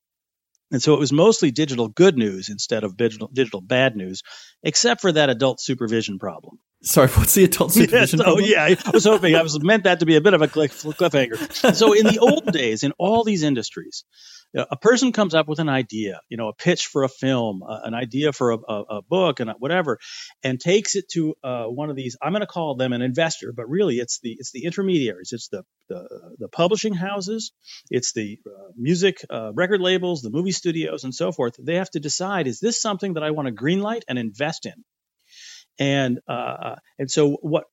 And 0.71 0.81
so 0.81 0.93
it 0.93 0.99
was 0.99 1.11
mostly 1.11 1.49
digital 1.49 1.87
good 1.87 2.15
news 2.15 2.49
instead 2.49 2.83
of 2.83 2.95
digital, 2.95 3.27
digital 3.33 3.61
bad 3.61 3.95
news, 3.95 4.21
except 4.61 5.01
for 5.01 5.11
that 5.11 5.29
adult 5.29 5.59
supervision 5.59 6.19
problem. 6.19 6.59
Sorry, 6.83 7.07
what's 7.15 7.33
the 7.33 7.45
adult 7.45 7.71
supervision? 7.71 8.19
yes, 8.19 8.27
oh, 8.27 8.39
yeah, 8.39 8.63
I 8.63 8.91
was 8.91 9.05
hoping 9.05 9.35
I 9.35 9.41
was 9.41 9.61
meant 9.63 9.85
that 9.85 10.01
to 10.01 10.05
be 10.05 10.15
a 10.15 10.21
bit 10.21 10.35
of 10.35 10.41
a 10.41 10.47
cliffhanger. 10.47 11.75
So 11.75 11.93
in 11.93 12.05
the 12.05 12.19
old 12.19 12.45
days, 12.51 12.83
in 12.83 12.93
all 12.99 13.23
these 13.23 13.43
industries, 13.43 14.05
a 14.55 14.77
person 14.77 15.11
comes 15.11 15.35
up 15.35 15.47
with 15.47 15.59
an 15.59 15.69
idea, 15.69 16.21
you 16.27 16.37
know, 16.37 16.47
a 16.47 16.53
pitch 16.53 16.87
for 16.87 17.03
a 17.03 17.09
film, 17.09 17.61
uh, 17.61 17.81
an 17.83 17.93
idea 17.93 18.33
for 18.33 18.51
a, 18.51 18.57
a, 18.57 18.83
a, 18.97 19.01
book, 19.01 19.39
and 19.39 19.51
whatever, 19.59 19.99
and 20.43 20.59
takes 20.59 20.95
it 20.95 21.07
to 21.09 21.35
uh, 21.43 21.65
one 21.65 21.89
of 21.89 21.95
these. 21.95 22.17
I'm 22.21 22.31
going 22.31 22.41
to 22.41 22.47
call 22.47 22.75
them 22.75 22.93
an 22.93 23.01
investor, 23.01 23.53
but 23.55 23.69
really 23.69 23.97
it's 23.97 24.19
the 24.21 24.35
it's 24.39 24.51
the 24.51 24.65
intermediaries. 24.65 25.29
It's 25.33 25.49
the 25.49 25.63
the, 25.87 26.35
the 26.39 26.47
publishing 26.47 26.93
houses, 26.93 27.51
it's 27.89 28.13
the 28.13 28.39
uh, 28.45 28.71
music 28.75 29.23
uh, 29.29 29.51
record 29.53 29.81
labels, 29.81 30.21
the 30.21 30.31
movie 30.31 30.51
studios, 30.51 31.03
and 31.03 31.13
so 31.13 31.31
forth. 31.31 31.55
They 31.59 31.75
have 31.75 31.91
to 31.91 31.99
decide: 31.99 32.47
is 32.47 32.59
this 32.59 32.81
something 32.81 33.13
that 33.13 33.23
I 33.23 33.31
want 33.31 33.47
to 33.47 33.53
greenlight 33.53 34.01
and 34.07 34.17
invest 34.17 34.65
in? 34.65 34.83
And 35.77 36.19
uh, 36.27 36.75
and 36.97 37.09
so 37.09 37.37
what 37.41 37.65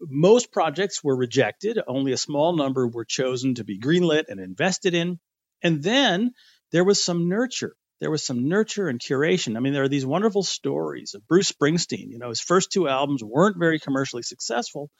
most 0.00 0.52
projects 0.52 1.02
were 1.02 1.16
rejected. 1.16 1.78
Only 1.86 2.12
a 2.12 2.16
small 2.16 2.56
number 2.56 2.86
were 2.86 3.04
chosen 3.04 3.54
to 3.56 3.64
be 3.64 3.78
greenlit 3.78 4.24
and 4.28 4.40
invested 4.40 4.94
in. 4.94 5.18
And 5.62 5.82
then 5.82 6.32
there 6.72 6.84
was 6.84 7.02
some 7.02 7.28
nurture. 7.28 7.74
There 8.00 8.10
was 8.10 8.24
some 8.24 8.48
nurture 8.48 8.88
and 8.88 9.00
curation. 9.00 9.56
I 9.56 9.60
mean, 9.60 9.72
there 9.72 9.84
are 9.84 9.88
these 9.88 10.04
wonderful 10.04 10.42
stories 10.42 11.14
of 11.14 11.26
Bruce 11.26 11.50
Springsteen. 11.50 12.10
You 12.10 12.18
know, 12.18 12.28
his 12.28 12.40
first 12.40 12.70
two 12.70 12.88
albums 12.88 13.22
weren't 13.22 13.58
very 13.58 13.78
commercially 13.78 14.22
successful. 14.22 14.90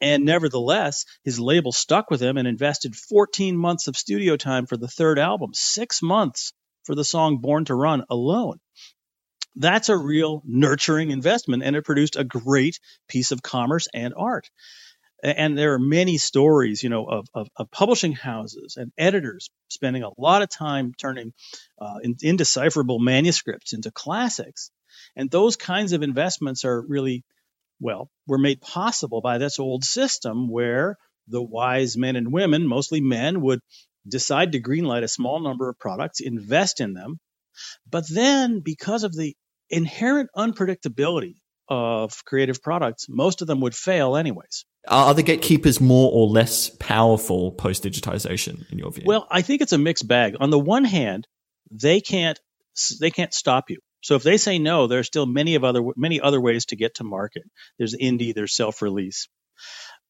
And 0.00 0.24
nevertheless, 0.24 1.04
his 1.24 1.38
label 1.38 1.72
stuck 1.72 2.10
with 2.10 2.22
him 2.22 2.36
and 2.36 2.48
invested 2.48 2.96
14 2.96 3.56
months 3.56 3.88
of 3.88 3.96
studio 3.96 4.36
time 4.36 4.66
for 4.66 4.76
the 4.76 4.88
third 4.88 5.18
album, 5.18 5.50
six 5.54 6.02
months 6.02 6.52
for 6.84 6.94
the 6.94 7.04
song 7.04 7.38
Born 7.38 7.64
to 7.66 7.74
Run 7.74 8.04
alone. 8.08 8.58
That's 9.56 9.88
a 9.88 9.96
real 9.96 10.42
nurturing 10.44 11.10
investment, 11.10 11.64
and 11.64 11.74
it 11.74 11.84
produced 11.84 12.16
a 12.16 12.24
great 12.24 12.78
piece 13.08 13.32
of 13.32 13.42
commerce 13.42 13.88
and 13.92 14.14
art 14.16 14.48
and 15.22 15.58
there 15.58 15.74
are 15.74 15.78
many 15.78 16.18
stories, 16.18 16.82
you 16.82 16.90
know, 16.90 17.04
of, 17.06 17.26
of, 17.34 17.48
of, 17.56 17.70
publishing 17.70 18.12
houses 18.12 18.76
and 18.76 18.92
editors 18.96 19.50
spending 19.68 20.02
a 20.02 20.10
lot 20.16 20.42
of 20.42 20.48
time 20.48 20.92
turning 20.94 21.32
uh, 21.80 21.98
in, 22.02 22.16
indecipherable 22.22 22.98
manuscripts 22.98 23.72
into 23.72 23.90
classics. 23.90 24.70
And 25.16 25.30
those 25.30 25.56
kinds 25.56 25.92
of 25.92 26.02
investments 26.02 26.64
are 26.64 26.80
really, 26.80 27.24
well, 27.80 28.10
were 28.26 28.38
made 28.38 28.60
possible 28.60 29.20
by 29.20 29.38
this 29.38 29.58
old 29.58 29.84
system 29.84 30.48
where 30.48 30.96
the 31.26 31.42
wise 31.42 31.96
men 31.96 32.16
and 32.16 32.32
women, 32.32 32.66
mostly 32.66 33.00
men, 33.00 33.40
would 33.40 33.60
decide 34.06 34.52
to 34.52 34.62
greenlight 34.62 35.02
a 35.02 35.08
small 35.08 35.40
number 35.40 35.68
of 35.68 35.78
products, 35.78 36.20
invest 36.20 36.80
in 36.80 36.94
them. 36.94 37.18
But 37.90 38.08
then, 38.08 38.60
because 38.60 39.02
of 39.02 39.14
the 39.14 39.34
inherent 39.68 40.30
unpredictability 40.36 41.34
of 41.68 42.24
creative 42.24 42.62
products, 42.62 43.06
most 43.08 43.42
of 43.42 43.48
them 43.48 43.60
would 43.60 43.74
fail 43.74 44.16
anyways. 44.16 44.64
Are 44.88 45.14
the 45.14 45.22
gatekeepers 45.22 45.80
more 45.80 46.10
or 46.12 46.26
less 46.26 46.70
powerful 46.70 47.52
post 47.52 47.84
digitization 47.84 48.70
in 48.72 48.78
your 48.78 48.90
view? 48.90 49.04
Well, 49.06 49.26
I 49.30 49.42
think 49.42 49.60
it's 49.60 49.72
a 49.72 49.78
mixed 49.78 50.08
bag. 50.08 50.36
On 50.40 50.50
the 50.50 50.58
one 50.58 50.84
hand, 50.84 51.26
they 51.70 52.00
can't 52.00 52.38
they 53.00 53.10
can't 53.10 53.34
stop 53.34 53.70
you. 53.70 53.78
So 54.02 54.14
if 54.14 54.22
they 54.22 54.36
say 54.36 54.58
no, 54.58 54.86
there 54.86 55.00
are 55.00 55.04
still 55.04 55.26
many 55.26 55.56
of 55.56 55.64
other 55.64 55.82
many 55.96 56.20
other 56.20 56.40
ways 56.40 56.66
to 56.66 56.76
get 56.76 56.96
to 56.96 57.04
market. 57.04 57.42
There's 57.78 57.94
indie, 57.94 58.34
there's 58.34 58.54
self 58.54 58.80
release, 58.80 59.28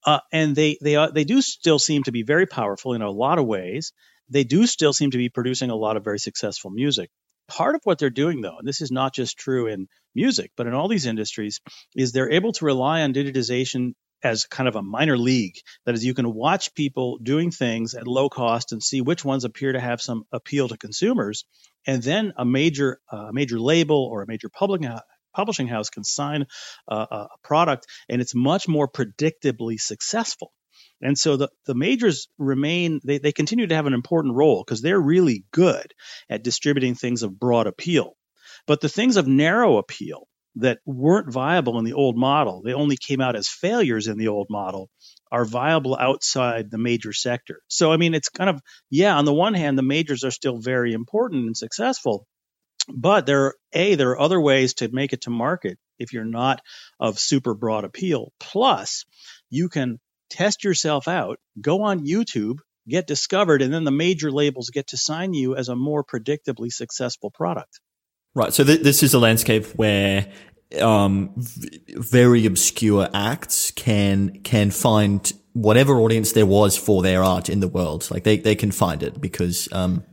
uh, 0.04 0.20
and 0.32 0.54
they 0.54 0.78
they 0.80 1.08
they 1.12 1.25
do 1.25 1.40
still 1.42 1.78
seem 1.78 2.02
to 2.04 2.12
be 2.12 2.23
very 2.23 2.47
powerful 2.47 2.94
in 2.94 3.02
a 3.02 3.11
lot 3.11 3.38
of 3.38 3.47
ways. 3.47 3.92
They 4.28 4.44
do 4.44 4.66
still 4.66 4.92
seem 4.92 5.11
to 5.12 5.18
be 5.18 5.30
producing 5.30 5.70
a 5.70 5.76
lot 5.76 5.97
of 5.97 6.04
very 6.04 6.18
successful 6.18 6.70
music. 6.70 7.11
Part 7.49 7.75
of 7.75 7.80
what 7.85 7.99
they're 7.99 8.11
doing, 8.11 8.42
though, 8.42 8.58
and 8.58 8.68
this 8.68 8.82
is 8.82 8.90
not 8.90 9.14
just 9.14 9.38
true 9.38 9.68
in 9.68 9.88
music, 10.14 10.50
but 10.54 10.66
in 10.66 10.75
all 10.75 10.87
these 10.87 11.06
industries, 11.06 11.61
is 11.97 12.12
they're 12.12 12.30
able 12.30 12.52
to 12.52 12.66
rely 12.66 13.00
on 13.02 13.14
digitization 13.14 13.94
as 14.23 14.47
kind 14.47 14.69
of 14.69 14.77
a 14.77 14.83
minor 14.83 15.17
league. 15.17 15.57
That 15.87 15.95
is, 15.95 16.05
you 16.05 16.15
can 16.15 16.33
watch 16.35 16.75
people 16.75 17.19
doing 17.23 17.51
things 17.51 17.95
at 17.95 18.07
low 18.07 18.29
cost 18.29 18.73
and 18.73 18.83
see 18.83 19.01
which 19.01 19.25
ones 19.25 19.45
appear 19.45 19.73
to 19.73 19.81
have 19.81 20.01
some 20.01 20.25
appeal 20.33 20.69
to 20.69 20.77
consumers, 20.77 21.45
and 21.87 22.03
then 22.03 22.33
a 22.37 22.45
major 22.45 23.01
uh, 23.11 23.31
major 23.33 23.59
label 23.61 24.09
or 24.11 24.23
a 24.23 24.27
major 24.27 24.49
public 24.49 24.83
publishing 25.35 25.69
house 25.69 25.91
can 25.91 26.05
sign 26.05 26.47
uh, 26.91 27.07
a 27.11 27.27
product, 27.45 27.87
and 28.09 28.21
it's 28.21 28.35
much 28.35 28.67
more 28.69 28.89
predictably 28.89 29.81
successful. 29.81 30.53
And 31.01 31.17
so 31.17 31.37
the, 31.37 31.49
the 31.67 31.75
majors 31.75 32.29
remain, 32.39 33.01
they, 33.05 33.19
they 33.19 33.33
continue 33.33 33.69
to 33.69 33.75
have 33.75 33.87
an 33.87 33.95
important 33.95 34.35
role 34.35 34.65
because 34.65 34.83
they're 34.83 35.01
really 35.01 35.45
good 35.53 35.95
at 36.29 36.43
distributing 36.43 36.97
things 36.97 37.23
of 37.23 37.39
broad 37.39 37.69
appeal. 37.69 38.15
But 38.67 38.81
the 38.81 38.89
things 38.89 39.17
of 39.17 39.29
narrow 39.29 39.79
appeal, 39.79 40.27
that 40.57 40.78
weren't 40.85 41.33
viable 41.33 41.78
in 41.78 41.85
the 41.85 41.93
old 41.93 42.17
model, 42.17 42.62
they 42.62 42.73
only 42.73 42.97
came 42.97 43.21
out 43.21 43.37
as 43.37 43.49
failures 43.49 44.09
in 44.09 44.19
the 44.19 44.28
old 44.28 44.49
model, 44.50 44.90
are 45.31 45.45
viable 45.45 45.97
outside 45.97 46.71
the 46.71 46.78
major 46.78 47.12
sector. 47.12 47.61
So, 47.69 47.93
I 47.93 47.97
mean, 47.97 48.14
it's 48.14 48.28
kind 48.28 48.50
of, 48.50 48.61
yeah, 48.90 49.17
on 49.17 49.25
the 49.25 49.35
one 49.35 49.55
hand, 49.55 49.78
the 49.78 49.83
majors 49.83 50.25
are 50.25 50.31
still 50.31 50.59
very 50.59 50.93
important 50.93 51.47
and 51.47 51.57
successful, 51.57 52.26
but 52.88 53.26
there 53.26 53.45
are, 53.45 53.55
A, 53.73 53.95
there 53.95 54.11
are 54.11 54.21
other 54.21 54.40
ways 54.40 54.75
to 54.75 54.88
make 54.90 55.12
it 55.12 55.23
to 55.23 55.31
market 55.31 55.78
if 55.99 56.12
you're 56.12 56.25
not 56.25 56.61
of 56.99 57.19
super 57.19 57.55
broad 57.55 57.85
appeal. 57.85 58.33
Plus, 58.40 59.05
you 59.50 59.69
can 59.69 60.00
test 60.31 60.64
yourself 60.64 61.09
out, 61.09 61.38
go 61.61 61.83
on 61.83 62.07
YouTube, 62.07 62.59
get 62.88 63.07
discovered, 63.07 63.61
and 63.61 63.73
then 63.73 63.85
the 63.85 63.90
major 63.90 64.31
labels 64.33 64.71
get 64.71 64.88
to 64.88 64.97
sign 64.97 65.35
you 65.35 65.57
as 65.57 65.69
a 65.69 65.76
more 65.76 66.02
predictably 66.02 66.73
successful 66.73 67.31
product. 67.31 67.81
Right. 68.38 68.54
So 68.54 68.62
th- 68.62 68.83
this 68.83 69.02
is 69.02 69.14
a 69.14 69.18
landscape 69.18 69.66
where 69.75 70.28
um, 70.80 71.33
v- 71.37 71.80
very 71.88 72.47
obscure 72.47 73.09
acts 73.12 73.73
can 73.73 74.40
can 74.45 74.71
find 74.71 75.33
whatever 75.54 75.99
audience 75.99 76.30
there 76.33 76.47
was 76.47 76.76
for 76.76 77.02
their 77.02 77.25
art 77.25 77.49
in 77.49 77.59
the 77.59 77.66
world. 77.66 78.09
Like 78.12 78.23
they, 78.23 78.37
they 78.37 78.54
can 78.54 78.71
find 78.71 79.02
it 79.02 79.21
because 79.21 79.68
um, 79.73 80.04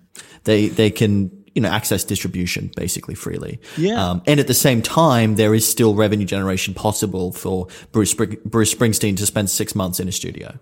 they 0.44 0.70
they 0.70 0.90
can 0.90 1.30
you 1.54 1.62
know 1.62 1.70
access 1.70 2.04
distribution 2.04 2.72
basically 2.76 3.14
freely. 3.14 3.60
Yeah. 3.78 4.04
Um, 4.04 4.24
and 4.26 4.40
at 4.40 4.48
the 4.48 4.56
same 4.56 4.82
time, 4.82 5.36
there 5.36 5.54
is 5.54 5.68
still 5.68 5.94
revenue 5.94 6.26
generation 6.26 6.74
possible 6.74 7.32
for 7.32 7.68
Bruce 7.92 8.16
Bruce 8.16 8.74
Springsteen 8.74 9.18
to 9.18 9.28
spend 9.28 9.52
six 9.52 9.76
months 9.76 10.00
in 10.00 10.08
a 10.08 10.12
studio. 10.12 10.58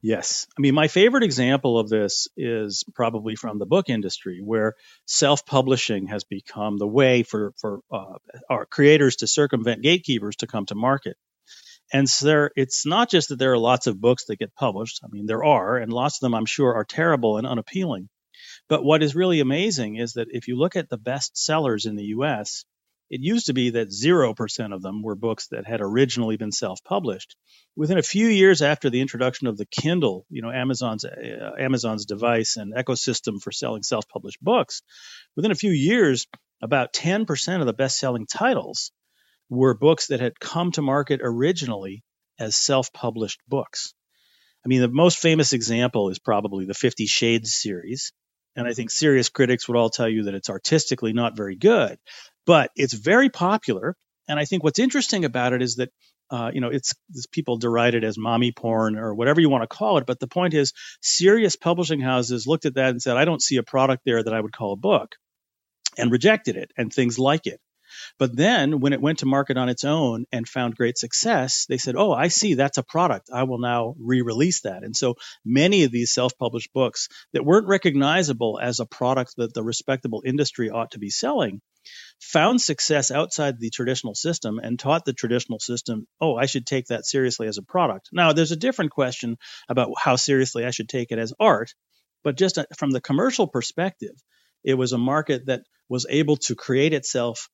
Yes. 0.00 0.46
I 0.56 0.60
mean, 0.60 0.74
my 0.74 0.86
favorite 0.86 1.24
example 1.24 1.78
of 1.78 1.88
this 1.88 2.28
is 2.36 2.84
probably 2.94 3.34
from 3.34 3.58
the 3.58 3.66
book 3.66 3.88
industry, 3.88 4.40
where 4.42 4.74
self 5.06 5.44
publishing 5.44 6.06
has 6.06 6.22
become 6.24 6.78
the 6.78 6.86
way 6.86 7.24
for, 7.24 7.52
for 7.60 7.80
uh, 7.90 8.18
our 8.48 8.64
creators 8.64 9.16
to 9.16 9.26
circumvent 9.26 9.82
gatekeepers 9.82 10.36
to 10.36 10.46
come 10.46 10.66
to 10.66 10.76
market. 10.76 11.16
And 11.92 12.08
so 12.08 12.26
there, 12.26 12.50
it's 12.54 12.86
not 12.86 13.10
just 13.10 13.30
that 13.30 13.38
there 13.38 13.52
are 13.52 13.58
lots 13.58 13.86
of 13.86 14.00
books 14.00 14.26
that 14.26 14.38
get 14.38 14.54
published. 14.54 15.00
I 15.02 15.08
mean, 15.10 15.26
there 15.26 15.42
are, 15.42 15.78
and 15.78 15.92
lots 15.92 16.16
of 16.16 16.20
them 16.20 16.34
I'm 16.34 16.46
sure 16.46 16.74
are 16.74 16.84
terrible 16.84 17.38
and 17.38 17.46
unappealing. 17.46 18.08
But 18.68 18.84
what 18.84 19.02
is 19.02 19.16
really 19.16 19.40
amazing 19.40 19.96
is 19.96 20.12
that 20.12 20.28
if 20.30 20.46
you 20.46 20.56
look 20.56 20.76
at 20.76 20.90
the 20.90 20.98
best 20.98 21.36
sellers 21.36 21.86
in 21.86 21.96
the 21.96 22.04
US, 22.16 22.64
It 23.10 23.20
used 23.22 23.46
to 23.46 23.54
be 23.54 23.70
that 23.70 23.88
0% 23.88 24.74
of 24.74 24.82
them 24.82 25.02
were 25.02 25.14
books 25.14 25.48
that 25.48 25.66
had 25.66 25.80
originally 25.80 26.36
been 26.36 26.52
self 26.52 26.82
published. 26.84 27.36
Within 27.74 27.98
a 27.98 28.02
few 28.02 28.26
years 28.26 28.60
after 28.60 28.90
the 28.90 29.00
introduction 29.00 29.46
of 29.46 29.56
the 29.56 29.66
Kindle, 29.66 30.26
you 30.28 30.42
know, 30.42 30.50
Amazon's, 30.50 31.04
uh, 31.04 31.52
Amazon's 31.58 32.04
device 32.04 32.56
and 32.56 32.74
ecosystem 32.74 33.40
for 33.40 33.50
selling 33.50 33.82
self 33.82 34.06
published 34.08 34.42
books, 34.42 34.82
within 35.36 35.50
a 35.50 35.56
few 35.56 35.70
years, 35.70 36.26
about 36.60 36.92
10% 36.92 37.60
of 37.60 37.66
the 37.66 37.72
best 37.72 37.98
selling 37.98 38.26
titles 38.26 38.92
were 39.48 39.74
books 39.74 40.08
that 40.08 40.20
had 40.20 40.38
come 40.38 40.72
to 40.72 40.82
market 40.82 41.20
originally 41.22 42.02
as 42.38 42.56
self 42.56 42.92
published 42.92 43.40
books. 43.48 43.94
I 44.64 44.68
mean, 44.68 44.80
the 44.82 44.88
most 44.88 45.18
famous 45.18 45.54
example 45.54 46.10
is 46.10 46.18
probably 46.18 46.66
the 46.66 46.74
Fifty 46.74 47.06
Shades 47.06 47.54
series. 47.54 48.12
And 48.56 48.66
I 48.66 48.72
think 48.74 48.90
serious 48.90 49.28
critics 49.28 49.68
would 49.68 49.76
all 49.76 49.88
tell 49.88 50.08
you 50.08 50.24
that 50.24 50.34
it's 50.34 50.50
artistically 50.50 51.12
not 51.12 51.36
very 51.36 51.54
good 51.54 51.96
but 52.48 52.70
it's 52.74 52.94
very 52.94 53.28
popular. 53.28 53.94
And 54.26 54.40
I 54.40 54.46
think 54.46 54.64
what's 54.64 54.78
interesting 54.78 55.26
about 55.26 55.52
it 55.52 55.60
is 55.60 55.76
that 55.76 55.90
uh, 56.30 56.50
you 56.52 56.60
know, 56.60 56.68
it's, 56.68 56.94
it's 57.14 57.26
people 57.26 57.58
deride 57.58 57.94
it 57.94 58.04
as 58.04 58.18
mommy 58.18 58.52
porn 58.52 58.96
or 58.96 59.14
whatever 59.14 59.40
you 59.40 59.48
want 59.48 59.62
to 59.62 59.76
call 59.76 59.96
it. 59.98 60.06
But 60.06 60.18
the 60.18 60.26
point 60.26 60.54
is, 60.54 60.72
serious 61.00 61.56
publishing 61.56 62.00
houses 62.00 62.46
looked 62.46 62.66
at 62.66 62.74
that 62.74 62.90
and 62.90 63.00
said, 63.00 63.16
I 63.16 63.24
don't 63.24 63.42
see 63.42 63.56
a 63.56 63.62
product 63.62 64.02
there 64.04 64.22
that 64.22 64.34
I 64.34 64.40
would 64.40 64.52
call 64.52 64.72
a 64.72 64.76
book, 64.76 65.14
and 65.96 66.12
rejected 66.12 66.56
it 66.56 66.70
and 66.76 66.92
things 66.92 67.18
like 67.18 67.46
it. 67.46 67.60
But 68.18 68.36
then 68.36 68.80
when 68.80 68.92
it 68.92 69.00
went 69.00 69.20
to 69.20 69.26
market 69.26 69.56
on 69.56 69.68
its 69.68 69.84
own 69.84 70.26
and 70.32 70.48
found 70.48 70.76
great 70.76 70.98
success, 70.98 71.66
they 71.68 71.78
said, 71.78 71.96
Oh, 71.96 72.12
I 72.12 72.28
see 72.28 72.54
that's 72.54 72.78
a 72.78 72.82
product. 72.82 73.30
I 73.32 73.44
will 73.44 73.58
now 73.58 73.94
re 73.98 74.22
release 74.22 74.62
that. 74.62 74.84
And 74.84 74.96
so 74.96 75.14
many 75.44 75.84
of 75.84 75.92
these 75.92 76.12
self 76.12 76.36
published 76.38 76.72
books 76.72 77.08
that 77.32 77.44
weren't 77.44 77.68
recognizable 77.68 78.58
as 78.62 78.80
a 78.80 78.86
product 78.86 79.34
that 79.36 79.54
the 79.54 79.62
respectable 79.62 80.22
industry 80.24 80.70
ought 80.70 80.92
to 80.92 80.98
be 80.98 81.10
selling 81.10 81.60
found 82.20 82.60
success 82.60 83.10
outside 83.10 83.58
the 83.58 83.70
traditional 83.70 84.14
system 84.14 84.58
and 84.62 84.78
taught 84.78 85.04
the 85.04 85.12
traditional 85.12 85.58
system, 85.58 86.06
oh, 86.20 86.36
I 86.36 86.46
should 86.46 86.66
take 86.66 86.86
that 86.86 87.06
seriously 87.06 87.46
as 87.46 87.58
a 87.58 87.62
product. 87.62 88.08
Now, 88.12 88.32
there's 88.32 88.52
a 88.52 88.56
different 88.56 88.90
question 88.90 89.38
about 89.68 89.90
how 89.96 90.16
seriously 90.16 90.64
I 90.64 90.70
should 90.70 90.88
take 90.88 91.12
it 91.12 91.18
as 91.18 91.32
art, 91.38 91.74
but 92.24 92.36
just 92.36 92.58
uh, 92.58 92.66
from 92.76 92.90
the 92.90 93.00
commercial 93.00 93.46
perspective, 93.46 94.14
it 94.64 94.74
was 94.74 94.92
a 94.92 94.98
market 94.98 95.46
that 95.46 95.62
was 95.88 96.06
able 96.08 96.36
to 96.36 96.54
create 96.54 96.92
itself 96.92 97.48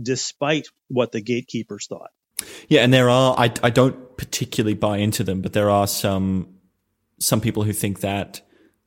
despite 0.00 0.68
what 0.88 1.12
the 1.12 1.20
gatekeepers 1.20 1.86
thought. 1.86 2.10
Yeah, 2.68 2.82
and 2.82 2.92
there 2.92 3.10
are 3.10 3.34
I, 3.38 3.52
I 3.62 3.70
don't 3.70 4.16
particularly 4.16 4.74
buy 4.74 4.98
into 4.98 5.24
them, 5.24 5.42
but 5.42 5.52
there 5.52 5.70
are 5.70 5.86
some 5.86 6.54
some 7.18 7.40
people 7.40 7.62
who 7.62 7.72
think 7.72 8.00
that 8.00 8.42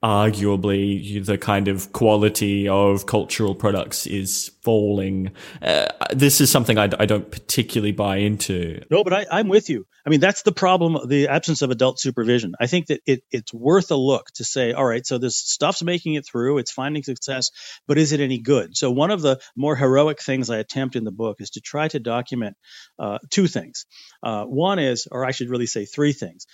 arguably 0.05 1.25
the 1.25 1.35
kind 1.35 1.67
of 1.67 1.91
quality 1.91 2.69
of 2.69 3.07
cultural 3.07 3.55
products 3.55 4.05
is 4.05 4.51
falling. 4.61 5.31
Uh, 5.63 5.87
this 6.13 6.39
is 6.39 6.51
something 6.51 6.77
I, 6.77 6.89
I, 6.99 7.07
don't 7.07 7.31
particularly 7.31 7.91
buy 7.91 8.17
into. 8.17 8.83
No, 8.91 9.03
but 9.03 9.13
I, 9.13 9.39
am 9.39 9.47
with 9.47 9.67
you. 9.67 9.87
I 10.05 10.11
mean, 10.11 10.19
that's 10.19 10.43
the 10.43 10.51
problem, 10.51 11.09
the 11.09 11.29
absence 11.29 11.63
of 11.63 11.71
adult 11.71 11.99
supervision. 11.99 12.53
I 12.59 12.67
think 12.67 12.87
that 12.87 13.01
it, 13.07 13.23
it's 13.31 13.51
worth 13.51 13.89
a 13.89 13.95
look 13.95 14.27
to 14.35 14.43
say, 14.43 14.73
all 14.73 14.85
right, 14.85 15.03
so 15.03 15.17
this 15.17 15.37
stuff's 15.37 15.81
making 15.81 16.13
it 16.13 16.27
through, 16.27 16.59
it's 16.59 16.71
finding 16.71 17.01
success, 17.01 17.49
but 17.87 17.97
is 17.97 18.11
it 18.11 18.19
any 18.19 18.37
good? 18.37 18.77
So 18.77 18.91
one 18.91 19.09
of 19.09 19.23
the 19.23 19.39
more 19.55 19.75
heroic 19.75 20.21
things 20.21 20.51
I 20.51 20.59
attempt 20.59 20.95
in 20.95 21.03
the 21.03 21.11
book 21.11 21.37
is 21.39 21.49
to 21.51 21.61
try 21.61 21.87
to 21.87 21.99
document 21.99 22.57
uh, 22.99 23.17
two 23.31 23.47
things. 23.47 23.87
Uh, 24.21 24.43
one 24.43 24.77
is, 24.77 25.07
or 25.09 25.25
I 25.25 25.31
should 25.31 25.49
really 25.49 25.65
say 25.65 25.85
three 25.85 26.13
things. 26.13 26.45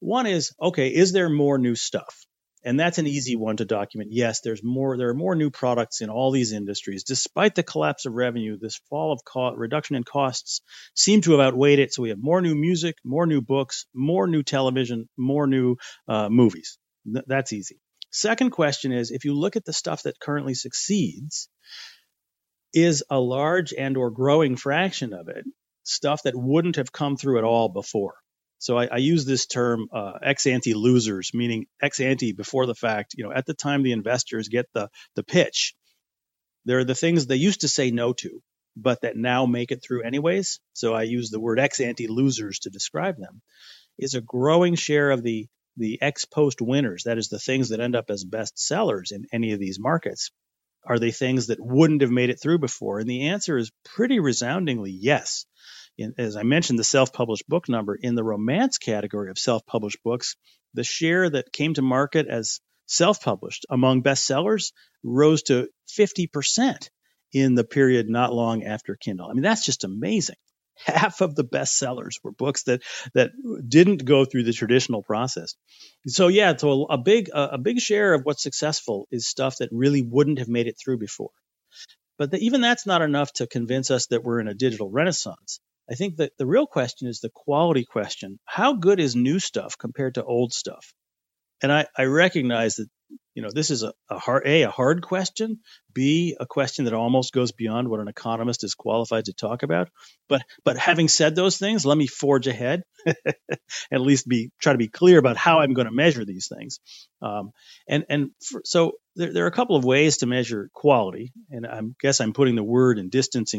One 0.00 0.26
is, 0.26 0.52
okay, 0.60 0.88
is 0.88 1.12
there 1.12 1.30
more 1.30 1.56
new 1.56 1.74
stuff? 1.74 2.27
And 2.64 2.78
that's 2.78 2.98
an 2.98 3.06
easy 3.06 3.36
one 3.36 3.56
to 3.58 3.64
document. 3.64 4.10
Yes, 4.12 4.40
there's 4.40 4.62
more. 4.62 4.96
There 4.96 5.10
are 5.10 5.14
more 5.14 5.34
new 5.34 5.50
products 5.50 6.00
in 6.00 6.10
all 6.10 6.30
these 6.30 6.52
industries, 6.52 7.04
despite 7.04 7.54
the 7.54 7.62
collapse 7.62 8.06
of 8.06 8.14
revenue. 8.14 8.58
This 8.58 8.80
fall 8.90 9.12
of 9.12 9.20
co- 9.24 9.54
reduction 9.54 9.96
in 9.96 10.04
costs 10.04 10.60
seem 10.94 11.20
to 11.22 11.32
have 11.32 11.40
outweighed 11.40 11.78
it. 11.78 11.92
So 11.92 12.02
we 12.02 12.08
have 12.10 12.18
more 12.20 12.40
new 12.40 12.54
music, 12.54 12.96
more 13.04 13.26
new 13.26 13.40
books, 13.40 13.86
more 13.94 14.26
new 14.26 14.42
television, 14.42 15.08
more 15.16 15.46
new 15.46 15.76
uh, 16.08 16.28
movies. 16.28 16.78
Th- 17.04 17.24
that's 17.26 17.52
easy. 17.52 17.80
Second 18.10 18.50
question 18.50 18.92
is: 18.92 19.10
if 19.10 19.24
you 19.24 19.34
look 19.34 19.56
at 19.56 19.64
the 19.64 19.72
stuff 19.72 20.02
that 20.02 20.20
currently 20.20 20.54
succeeds, 20.54 21.48
is 22.74 23.04
a 23.10 23.18
large 23.18 23.72
and 23.72 23.96
or 23.96 24.10
growing 24.10 24.56
fraction 24.56 25.12
of 25.12 25.28
it 25.28 25.44
stuff 25.84 26.22
that 26.24 26.34
wouldn't 26.36 26.76
have 26.76 26.92
come 26.92 27.16
through 27.16 27.38
at 27.38 27.44
all 27.44 27.68
before? 27.68 28.14
So 28.58 28.76
I, 28.78 28.86
I 28.86 28.96
use 28.96 29.24
this 29.24 29.46
term 29.46 29.88
uh, 29.92 30.14
ex 30.22 30.46
ante 30.46 30.74
losers, 30.74 31.30
meaning 31.34 31.66
ex 31.80 32.00
ante 32.00 32.32
before 32.32 32.66
the 32.66 32.74
fact. 32.74 33.14
You 33.16 33.24
know, 33.24 33.32
at 33.32 33.46
the 33.46 33.54
time 33.54 33.82
the 33.82 33.92
investors 33.92 34.48
get 34.48 34.66
the 34.74 34.88
the 35.14 35.24
pitch, 35.24 35.74
there 36.64 36.78
are 36.78 36.84
the 36.84 36.94
things 36.94 37.26
they 37.26 37.36
used 37.36 37.62
to 37.62 37.68
say 37.68 37.90
no 37.90 38.12
to, 38.14 38.42
but 38.76 39.02
that 39.02 39.16
now 39.16 39.46
make 39.46 39.70
it 39.70 39.82
through 39.82 40.02
anyways. 40.02 40.60
So 40.72 40.94
I 40.94 41.02
use 41.02 41.30
the 41.30 41.40
word 41.40 41.60
ex 41.60 41.80
ante 41.80 42.08
losers 42.08 42.60
to 42.60 42.70
describe 42.70 43.16
them. 43.16 43.42
Is 43.98 44.14
a 44.14 44.20
growing 44.20 44.74
share 44.74 45.10
of 45.10 45.22
the 45.22 45.46
the 45.76 46.02
ex 46.02 46.24
post 46.24 46.60
winners, 46.60 47.04
that 47.04 47.18
is 47.18 47.28
the 47.28 47.38
things 47.38 47.68
that 47.68 47.80
end 47.80 47.94
up 47.94 48.10
as 48.10 48.24
best 48.24 48.58
sellers 48.58 49.12
in 49.12 49.26
any 49.32 49.52
of 49.52 49.60
these 49.60 49.78
markets, 49.78 50.30
are 50.84 50.98
they 50.98 51.12
things 51.12 51.46
that 51.46 51.60
wouldn't 51.60 52.02
have 52.02 52.10
made 52.10 52.30
it 52.30 52.40
through 52.42 52.58
before? 52.58 52.98
And 52.98 53.08
the 53.08 53.28
answer 53.28 53.56
is 53.56 53.70
pretty 53.84 54.18
resoundingly 54.18 54.90
yes 54.90 55.46
in, 55.98 56.14
as 56.16 56.36
I 56.36 56.44
mentioned, 56.44 56.78
the 56.78 56.84
self 56.84 57.12
published 57.12 57.48
book 57.48 57.68
number 57.68 57.94
in 57.94 58.14
the 58.14 58.24
romance 58.24 58.78
category 58.78 59.30
of 59.30 59.38
self 59.38 59.66
published 59.66 60.02
books, 60.02 60.36
the 60.74 60.84
share 60.84 61.28
that 61.28 61.52
came 61.52 61.74
to 61.74 61.82
market 61.82 62.26
as 62.28 62.60
self 62.86 63.20
published 63.20 63.66
among 63.68 64.02
bestsellers 64.02 64.72
rose 65.02 65.42
to 65.44 65.68
50% 65.98 66.88
in 67.32 67.54
the 67.54 67.64
period 67.64 68.08
not 68.08 68.32
long 68.32 68.64
after 68.64 68.96
Kindle. 68.96 69.28
I 69.28 69.34
mean, 69.34 69.42
that's 69.42 69.64
just 69.64 69.84
amazing. 69.84 70.36
Half 70.84 71.20
of 71.20 71.34
the 71.34 71.44
bestsellers 71.44 72.14
were 72.22 72.30
books 72.30 72.62
that 72.64 72.82
that 73.14 73.32
didn't 73.66 74.04
go 74.04 74.24
through 74.24 74.44
the 74.44 74.52
traditional 74.52 75.02
process. 75.02 75.56
So 76.06 76.28
yeah, 76.28 76.56
so 76.56 76.84
a 76.84 76.96
big 76.96 77.28
a 77.34 77.58
big 77.58 77.80
share 77.80 78.14
of 78.14 78.22
what's 78.22 78.44
successful 78.44 79.08
is 79.10 79.26
stuff 79.26 79.56
that 79.58 79.70
really 79.72 80.02
wouldn't 80.02 80.38
have 80.38 80.48
made 80.48 80.68
it 80.68 80.76
through 80.82 80.98
before. 80.98 81.30
But 82.16 82.30
the, 82.30 82.38
even 82.38 82.60
that's 82.60 82.86
not 82.86 83.02
enough 83.02 83.32
to 83.34 83.46
convince 83.46 83.90
us 83.90 84.06
that 84.06 84.22
we're 84.22 84.40
in 84.40 84.48
a 84.48 84.54
digital 84.54 84.88
renaissance. 84.90 85.60
I 85.90 85.94
think 85.94 86.16
that 86.16 86.32
the 86.38 86.46
real 86.46 86.66
question 86.66 87.08
is 87.08 87.20
the 87.20 87.30
quality 87.30 87.84
question. 87.84 88.38
How 88.44 88.74
good 88.74 89.00
is 89.00 89.16
new 89.16 89.38
stuff 89.38 89.78
compared 89.78 90.14
to 90.14 90.24
old 90.24 90.52
stuff? 90.52 90.92
And 91.62 91.72
I, 91.72 91.86
I 91.96 92.04
recognize 92.04 92.76
that, 92.76 92.88
you 93.34 93.42
know, 93.42 93.50
this 93.50 93.70
is 93.70 93.82
a, 93.82 93.92
a 94.10 94.18
hard, 94.18 94.42
A, 94.46 94.62
a 94.62 94.70
hard 94.70 95.00
question, 95.02 95.60
B, 95.94 96.36
a 96.38 96.44
question 96.44 96.84
that 96.84 96.94
almost 96.94 97.32
goes 97.32 97.52
beyond 97.52 97.88
what 97.88 98.00
an 98.00 98.08
economist 98.08 98.64
is 98.64 98.74
qualified 98.74 99.26
to 99.26 99.32
talk 99.32 99.62
about. 99.62 99.88
But, 100.28 100.42
but 100.64 100.76
having 100.76 101.08
said 101.08 101.34
those 101.34 101.56
things, 101.56 101.86
let 101.86 101.96
me 101.96 102.06
forge 102.06 102.46
ahead 102.46 102.82
at 103.06 104.00
least 104.00 104.28
be, 104.28 104.50
try 104.60 104.72
to 104.72 104.78
be 104.78 104.88
clear 104.88 105.18
about 105.18 105.36
how 105.36 105.60
I'm 105.60 105.72
going 105.72 105.86
to 105.86 105.92
measure 105.92 106.24
these 106.24 106.48
things. 106.48 106.80
Um, 107.22 107.52
and, 107.88 108.04
and 108.08 108.30
for, 108.44 108.60
so 108.64 108.92
there, 109.16 109.32
there 109.32 109.44
are 109.44 109.48
a 109.48 109.52
couple 109.52 109.76
of 109.76 109.84
ways 109.84 110.18
to 110.18 110.26
measure 110.26 110.68
quality. 110.72 111.32
And 111.50 111.66
I 111.66 111.80
guess 112.00 112.20
I'm 112.20 112.34
putting 112.34 112.56
the 112.56 112.64
word 112.64 112.98
in 112.98 113.10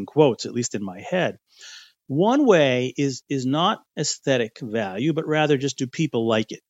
quotes, 0.05 0.45
at 0.45 0.53
least 0.53 0.75
in 0.75 0.83
my 0.83 1.01
head. 1.01 1.37
One 2.09 2.47
way 2.47 2.91
is 2.97 3.21
is 3.29 3.45
not 3.45 3.83
aesthetic 3.95 4.57
value, 4.59 5.13
but 5.13 5.27
rather 5.27 5.57
just 5.57 5.77
do 5.77 5.85
people 5.85 6.27
like 6.27 6.51
it? 6.51 6.61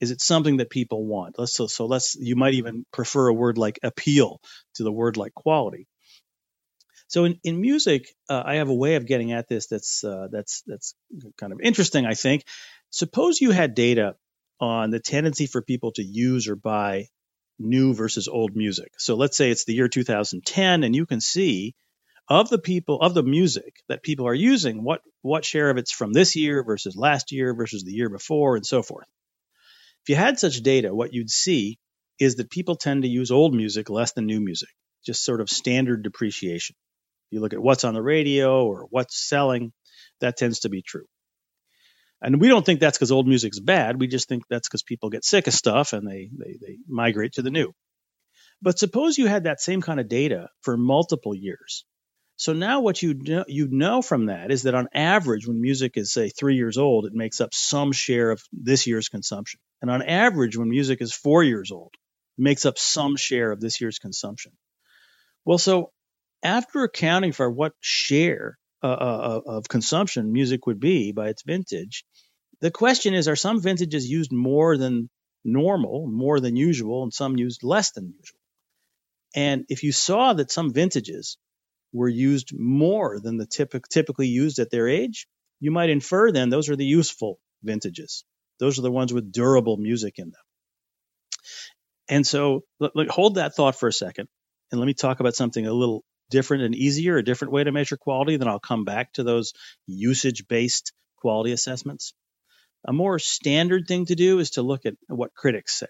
Is 0.00 0.10
it 0.10 0.22
something 0.22 0.56
that 0.56 0.70
people 0.70 1.06
want? 1.06 1.38
Let's 1.38 1.54
so, 1.54 1.66
so 1.66 1.84
let's 1.84 2.16
you 2.18 2.34
might 2.34 2.54
even 2.54 2.86
prefer 2.94 3.28
a 3.28 3.34
word 3.34 3.58
like 3.58 3.78
appeal 3.82 4.40
to 4.76 4.84
the 4.84 4.90
word 4.90 5.18
like 5.18 5.34
quality. 5.34 5.86
So 7.08 7.26
in, 7.26 7.38
in 7.44 7.60
music, 7.60 8.08
uh, 8.30 8.42
I 8.42 8.54
have 8.54 8.70
a 8.70 8.74
way 8.74 8.94
of 8.94 9.04
getting 9.04 9.32
at 9.32 9.48
this 9.48 9.66
that's 9.66 10.02
uh, 10.02 10.28
that's 10.32 10.62
that's 10.66 10.94
kind 11.36 11.52
of 11.52 11.60
interesting. 11.60 12.06
I 12.06 12.14
think. 12.14 12.44
Suppose 12.88 13.38
you 13.38 13.50
had 13.50 13.74
data 13.74 14.16
on 14.60 14.88
the 14.88 15.00
tendency 15.00 15.46
for 15.46 15.60
people 15.60 15.92
to 15.92 16.02
use 16.02 16.48
or 16.48 16.56
buy 16.56 17.08
new 17.58 17.92
versus 17.92 18.28
old 18.28 18.56
music. 18.56 18.92
So 18.96 19.14
let's 19.14 19.36
say 19.36 19.50
it's 19.50 19.66
the 19.66 19.74
year 19.74 19.88
2010, 19.88 20.84
and 20.84 20.96
you 20.96 21.04
can 21.04 21.20
see 21.20 21.74
of 22.28 22.48
the 22.48 22.58
people 22.58 23.00
of 23.00 23.14
the 23.14 23.22
music 23.22 23.76
that 23.88 24.02
people 24.02 24.26
are 24.26 24.34
using, 24.34 24.82
what 24.82 25.02
what 25.22 25.44
share 25.44 25.70
of 25.70 25.76
it's 25.76 25.92
from 25.92 26.12
this 26.12 26.36
year 26.36 26.64
versus 26.64 26.96
last 26.96 27.32
year 27.32 27.54
versus 27.54 27.84
the 27.84 27.92
year 27.92 28.08
before, 28.08 28.56
and 28.56 28.66
so 28.66 28.82
forth. 28.82 29.06
If 30.04 30.10
you 30.10 30.16
had 30.16 30.38
such 30.38 30.62
data, 30.62 30.94
what 30.94 31.12
you'd 31.12 31.30
see 31.30 31.78
is 32.18 32.36
that 32.36 32.50
people 32.50 32.76
tend 32.76 33.02
to 33.02 33.08
use 33.08 33.30
old 33.30 33.54
music 33.54 33.90
less 33.90 34.12
than 34.12 34.26
new 34.26 34.40
music, 34.40 34.68
just 35.04 35.24
sort 35.24 35.40
of 35.40 35.50
standard 35.50 36.02
depreciation. 36.02 36.76
You 37.30 37.40
look 37.40 37.52
at 37.52 37.62
what's 37.62 37.84
on 37.84 37.94
the 37.94 38.02
radio 38.02 38.64
or 38.64 38.86
what's 38.90 39.28
selling, 39.28 39.72
that 40.20 40.36
tends 40.36 40.60
to 40.60 40.68
be 40.68 40.82
true. 40.82 41.06
And 42.22 42.40
we 42.40 42.48
don't 42.48 42.64
think 42.64 42.80
that's 42.80 42.96
because 42.96 43.12
old 43.12 43.28
music's 43.28 43.60
bad. 43.60 44.00
We 44.00 44.06
just 44.06 44.28
think 44.28 44.44
that's 44.48 44.68
because 44.68 44.82
people 44.82 45.10
get 45.10 45.24
sick 45.24 45.46
of 45.46 45.52
stuff 45.52 45.92
and 45.92 46.08
they, 46.08 46.30
they, 46.32 46.56
they 46.60 46.78
migrate 46.88 47.32
to 47.34 47.42
the 47.42 47.50
new. 47.50 47.72
But 48.62 48.78
suppose 48.78 49.18
you 49.18 49.26
had 49.26 49.44
that 49.44 49.60
same 49.60 49.82
kind 49.82 50.00
of 50.00 50.08
data 50.08 50.48
for 50.62 50.76
multiple 50.76 51.34
years. 51.34 51.84
So 52.36 52.52
now 52.52 52.80
what 52.80 53.02
you 53.02 53.14
know, 53.14 53.44
you 53.48 53.68
know 53.70 54.02
from 54.02 54.26
that 54.26 54.50
is 54.50 54.64
that 54.64 54.74
on 54.74 54.88
average, 54.94 55.46
when 55.46 55.60
music 55.60 55.96
is 55.96 56.12
say 56.12 56.28
three 56.28 56.56
years 56.56 56.76
old, 56.76 57.06
it 57.06 57.14
makes 57.14 57.40
up 57.40 57.54
some 57.54 57.92
share 57.92 58.30
of 58.30 58.42
this 58.52 58.86
year's 58.86 59.08
consumption. 59.08 59.58
And 59.80 59.90
on 59.90 60.02
average, 60.02 60.56
when 60.56 60.68
music 60.68 61.00
is 61.00 61.14
four 61.14 61.42
years 61.42 61.72
old, 61.72 61.94
it 62.38 62.42
makes 62.42 62.66
up 62.66 62.78
some 62.78 63.16
share 63.16 63.52
of 63.52 63.60
this 63.60 63.80
year's 63.80 63.98
consumption. 63.98 64.52
Well, 65.46 65.58
so 65.58 65.92
after 66.42 66.84
accounting 66.84 67.32
for 67.32 67.50
what 67.50 67.72
share 67.80 68.58
uh, 68.82 68.86
uh, 68.86 69.40
uh, 69.46 69.50
of 69.52 69.68
consumption 69.68 70.32
music 70.32 70.66
would 70.66 70.78
be 70.78 71.12
by 71.12 71.30
its 71.30 71.42
vintage, 71.42 72.04
the 72.60 72.70
question 72.70 73.14
is 73.14 73.28
are 73.28 73.36
some 73.36 73.62
vintages 73.62 74.08
used 74.08 74.32
more 74.32 74.76
than 74.76 75.08
normal, 75.42 76.06
more 76.06 76.38
than 76.40 76.56
usual, 76.56 77.02
and 77.02 77.14
some 77.14 77.38
used 77.38 77.62
less 77.62 77.92
than 77.92 78.12
usual? 78.18 78.40
And 79.34 79.64
if 79.68 79.82
you 79.82 79.92
saw 79.92 80.34
that 80.34 80.50
some 80.50 80.72
vintages 80.72 81.38
were 81.92 82.08
used 82.08 82.52
more 82.58 83.20
than 83.20 83.36
the 83.36 83.46
typic, 83.46 83.88
typically 83.88 84.28
used 84.28 84.58
at 84.58 84.70
their 84.70 84.88
age, 84.88 85.26
you 85.60 85.70
might 85.70 85.90
infer 85.90 86.30
then 86.32 86.50
those 86.50 86.68
are 86.68 86.76
the 86.76 86.84
useful 86.84 87.38
vintages. 87.62 88.24
Those 88.58 88.78
are 88.78 88.82
the 88.82 88.90
ones 88.90 89.12
with 89.12 89.32
durable 89.32 89.76
music 89.76 90.18
in 90.18 90.30
them. 90.30 90.42
And 92.08 92.26
so 92.26 92.62
hold 93.08 93.36
that 93.36 93.54
thought 93.54 93.76
for 93.76 93.88
a 93.88 93.92
second 93.92 94.28
and 94.70 94.80
let 94.80 94.86
me 94.86 94.94
talk 94.94 95.20
about 95.20 95.34
something 95.34 95.66
a 95.66 95.72
little 95.72 96.04
different 96.30 96.64
and 96.64 96.74
easier, 96.74 97.16
a 97.16 97.24
different 97.24 97.52
way 97.52 97.64
to 97.64 97.72
measure 97.72 97.96
quality. 97.96 98.36
Then 98.36 98.48
I'll 98.48 98.58
come 98.58 98.84
back 98.84 99.12
to 99.14 99.24
those 99.24 99.52
usage 99.86 100.46
based 100.48 100.92
quality 101.16 101.52
assessments. 101.52 102.14
A 102.86 102.92
more 102.92 103.18
standard 103.18 103.86
thing 103.88 104.06
to 104.06 104.14
do 104.14 104.38
is 104.38 104.50
to 104.50 104.62
look 104.62 104.86
at 104.86 104.94
what 105.08 105.34
critics 105.34 105.78
say. 105.78 105.86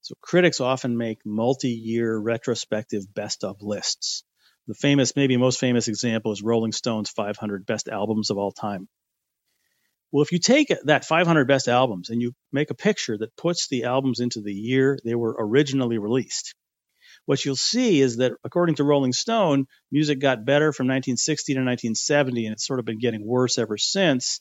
So 0.00 0.14
critics 0.20 0.60
often 0.60 0.96
make 0.96 1.18
multi-year 1.26 2.16
retrospective 2.16 3.12
best 3.12 3.44
of 3.44 3.60
lists. 3.60 4.24
The 4.66 4.74
famous, 4.74 5.14
maybe 5.14 5.36
most 5.36 5.60
famous 5.60 5.88
example 5.88 6.32
is 6.32 6.42
Rolling 6.42 6.72
Stone's 6.72 7.10
500 7.10 7.66
best 7.66 7.88
albums 7.88 8.30
of 8.30 8.38
all 8.38 8.50
time. 8.50 8.88
Well, 10.10 10.22
if 10.22 10.32
you 10.32 10.38
take 10.38 10.72
that 10.84 11.04
500 11.04 11.46
best 11.46 11.68
albums 11.68 12.10
and 12.10 12.20
you 12.20 12.32
make 12.52 12.70
a 12.70 12.74
picture 12.74 13.18
that 13.18 13.36
puts 13.36 13.68
the 13.68 13.84
albums 13.84 14.20
into 14.20 14.40
the 14.40 14.52
year 14.52 14.98
they 15.04 15.14
were 15.14 15.36
originally 15.38 15.98
released, 15.98 16.54
what 17.26 17.44
you'll 17.44 17.56
see 17.56 18.00
is 18.00 18.16
that 18.18 18.32
according 18.44 18.76
to 18.76 18.84
Rolling 18.84 19.12
Stone, 19.12 19.66
music 19.90 20.20
got 20.20 20.44
better 20.44 20.72
from 20.72 20.86
1960 20.86 21.54
to 21.54 21.60
1970, 21.60 22.46
and 22.46 22.52
it's 22.52 22.66
sort 22.66 22.78
of 22.78 22.84
been 22.84 22.98
getting 22.98 23.26
worse 23.26 23.58
ever 23.58 23.76
since. 23.76 24.40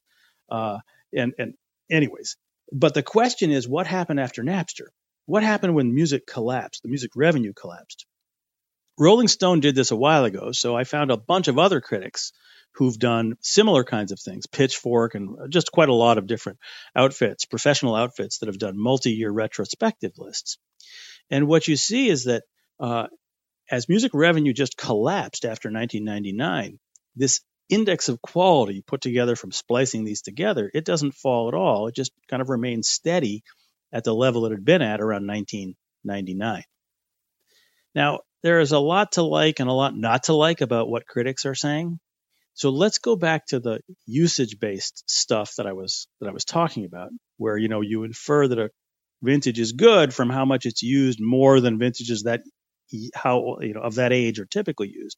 Uh, 0.49 0.77
and, 1.13 1.33
and 1.37 1.53
anyways, 1.89 2.37
but 2.71 2.93
the 2.93 3.03
question 3.03 3.51
is, 3.51 3.67
what 3.67 3.87
happened 3.87 4.19
after 4.19 4.43
Napster? 4.43 4.87
What 5.25 5.43
happened 5.43 5.73
when 5.75 5.93
music 5.93 6.27
collapsed? 6.27 6.83
The 6.83 6.89
music 6.89 7.11
revenue 7.15 7.53
collapsed. 7.53 8.05
Rolling 8.97 9.27
Stone 9.27 9.59
did 9.59 9.75
this 9.75 9.91
a 9.91 9.95
while 9.95 10.25
ago, 10.25 10.51
so 10.51 10.75
I 10.75 10.85
found 10.85 11.11
a 11.11 11.17
bunch 11.17 11.47
of 11.47 11.59
other 11.59 11.81
critics 11.81 12.31
who've 12.75 12.97
done 12.97 13.37
similar 13.41 13.83
kinds 13.83 14.11
of 14.11 14.19
things, 14.19 14.47
Pitchfork 14.47 15.15
and 15.15 15.51
just 15.51 15.71
quite 15.71 15.89
a 15.89 15.93
lot 15.93 16.17
of 16.17 16.27
different 16.27 16.59
outfits, 16.95 17.45
professional 17.45 17.95
outfits 17.95 18.39
that 18.39 18.47
have 18.47 18.57
done 18.57 18.77
multi-year 18.77 19.31
retrospective 19.31 20.13
lists. 20.17 20.57
And 21.29 21.47
what 21.47 21.67
you 21.67 21.77
see 21.77 22.09
is 22.09 22.25
that 22.25 22.43
uh, 22.79 23.07
as 23.69 23.89
music 23.89 24.11
revenue 24.13 24.53
just 24.53 24.77
collapsed 24.77 25.45
after 25.45 25.69
1999, 25.69 26.79
this 27.15 27.41
index 27.69 28.09
of 28.09 28.21
quality 28.21 28.83
put 28.85 29.01
together 29.01 29.35
from 29.35 29.51
splicing 29.51 30.03
these 30.03 30.21
together, 30.21 30.69
it 30.73 30.85
doesn't 30.85 31.15
fall 31.15 31.47
at 31.47 31.53
all. 31.53 31.87
It 31.87 31.95
just 31.95 32.11
kind 32.29 32.41
of 32.41 32.49
remains 32.49 32.87
steady 32.87 33.43
at 33.91 34.03
the 34.03 34.13
level 34.13 34.45
it 34.45 34.51
had 34.51 34.65
been 34.65 34.81
at 34.81 35.01
around 35.01 35.25
1999. 35.25 36.63
Now, 37.95 38.19
there 38.45 38.59
is 38.59 38.73
a 38.73 38.79
lot 38.79 39.13
to 39.13 39.23
like 39.23 39.59
and 39.59 39.67
a 39.67 39.73
lot 39.73 39.97
not 39.97 40.25
to 40.25 40.33
like 40.33 40.61
about 40.61 40.87
what 40.87 41.07
critics 41.07 41.47
are 41.47 41.55
saying. 41.55 41.99
So 42.53 42.69
let's 42.69 42.99
go 42.99 43.15
back 43.15 43.47
to 43.47 43.59
the 43.59 43.79
usage-based 44.05 45.03
stuff 45.09 45.55
that 45.57 45.65
I 45.65 45.73
was 45.73 46.07
that 46.21 46.29
I 46.29 46.31
was 46.31 46.45
talking 46.45 46.85
about, 46.85 47.09
where 47.37 47.57
you 47.57 47.69
know 47.69 47.81
you 47.81 48.03
infer 48.03 48.47
that 48.47 48.59
a 48.59 48.69
vintage 49.23 49.59
is 49.59 49.71
good 49.71 50.13
from 50.13 50.29
how 50.29 50.45
much 50.45 50.67
it's 50.67 50.83
used 50.83 51.19
more 51.19 51.59
than 51.59 51.79
vintages 51.79 52.23
that 52.23 52.41
how 53.15 53.57
you 53.61 53.73
know 53.73 53.81
of 53.81 53.95
that 53.95 54.13
age 54.13 54.39
are 54.39 54.45
typically 54.45 54.91
used. 54.93 55.17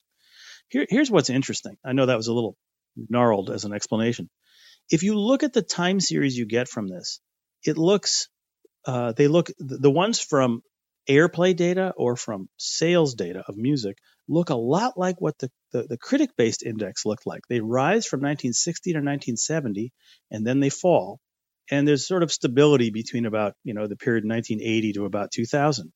Here, 0.70 0.86
here's 0.90 1.12
what's 1.12 1.30
interesting. 1.30 1.76
I 1.86 1.92
know 1.92 2.06
that 2.06 2.16
was 2.16 2.28
a 2.28 2.34
little 2.34 2.56
gnarled 2.96 3.50
as 3.50 3.66
an 3.66 3.74
explanation. 3.74 4.30
If 4.90 5.04
you 5.04 5.20
look 5.20 5.44
at 5.44 5.52
the 5.52 5.62
time 5.62 6.00
series 6.00 6.38
you 6.38 6.46
get 6.46 6.70
from 6.70 6.88
this, 6.88 7.20
it 7.62 7.78
looks 7.78 8.30
uh, 8.86 9.12
they 9.12 9.28
look 9.28 9.52
the 9.60 9.92
ones 9.92 10.22
from 10.22 10.62
airplay 11.10 11.56
data 11.56 11.94
or 11.98 12.16
from 12.16 12.50
sales 12.58 13.16
data 13.16 13.44
of 13.48 13.58
music 13.58 13.98
look 14.28 14.50
a 14.50 14.56
lot 14.56 14.98
like 14.98 15.22
what 15.22 15.38
the, 15.40 15.50
the, 15.72 15.84
the 15.84 15.98
critic 15.98 16.32
based 16.38 16.64
index 16.64 17.06
looked 17.06 17.26
like. 17.26 17.42
They 17.48 17.60
rise 17.60 18.06
from 18.06 18.20
1960 18.20 18.92
to 18.92 18.98
1970 18.98 19.94
and 20.32 20.46
then 20.46 20.60
they 20.60 20.70
fall. 20.70 21.20
And 21.70 21.88
there's 21.88 22.08
sort 22.08 22.24
of 22.24 22.32
stability 22.32 22.92
between 22.92 23.26
about, 23.26 23.54
you 23.64 23.74
know, 23.74 23.88
the 23.88 23.98
period 23.98 24.24
1980 24.26 24.94
to 24.94 25.06
about 25.06 25.32
2000. 25.32 25.92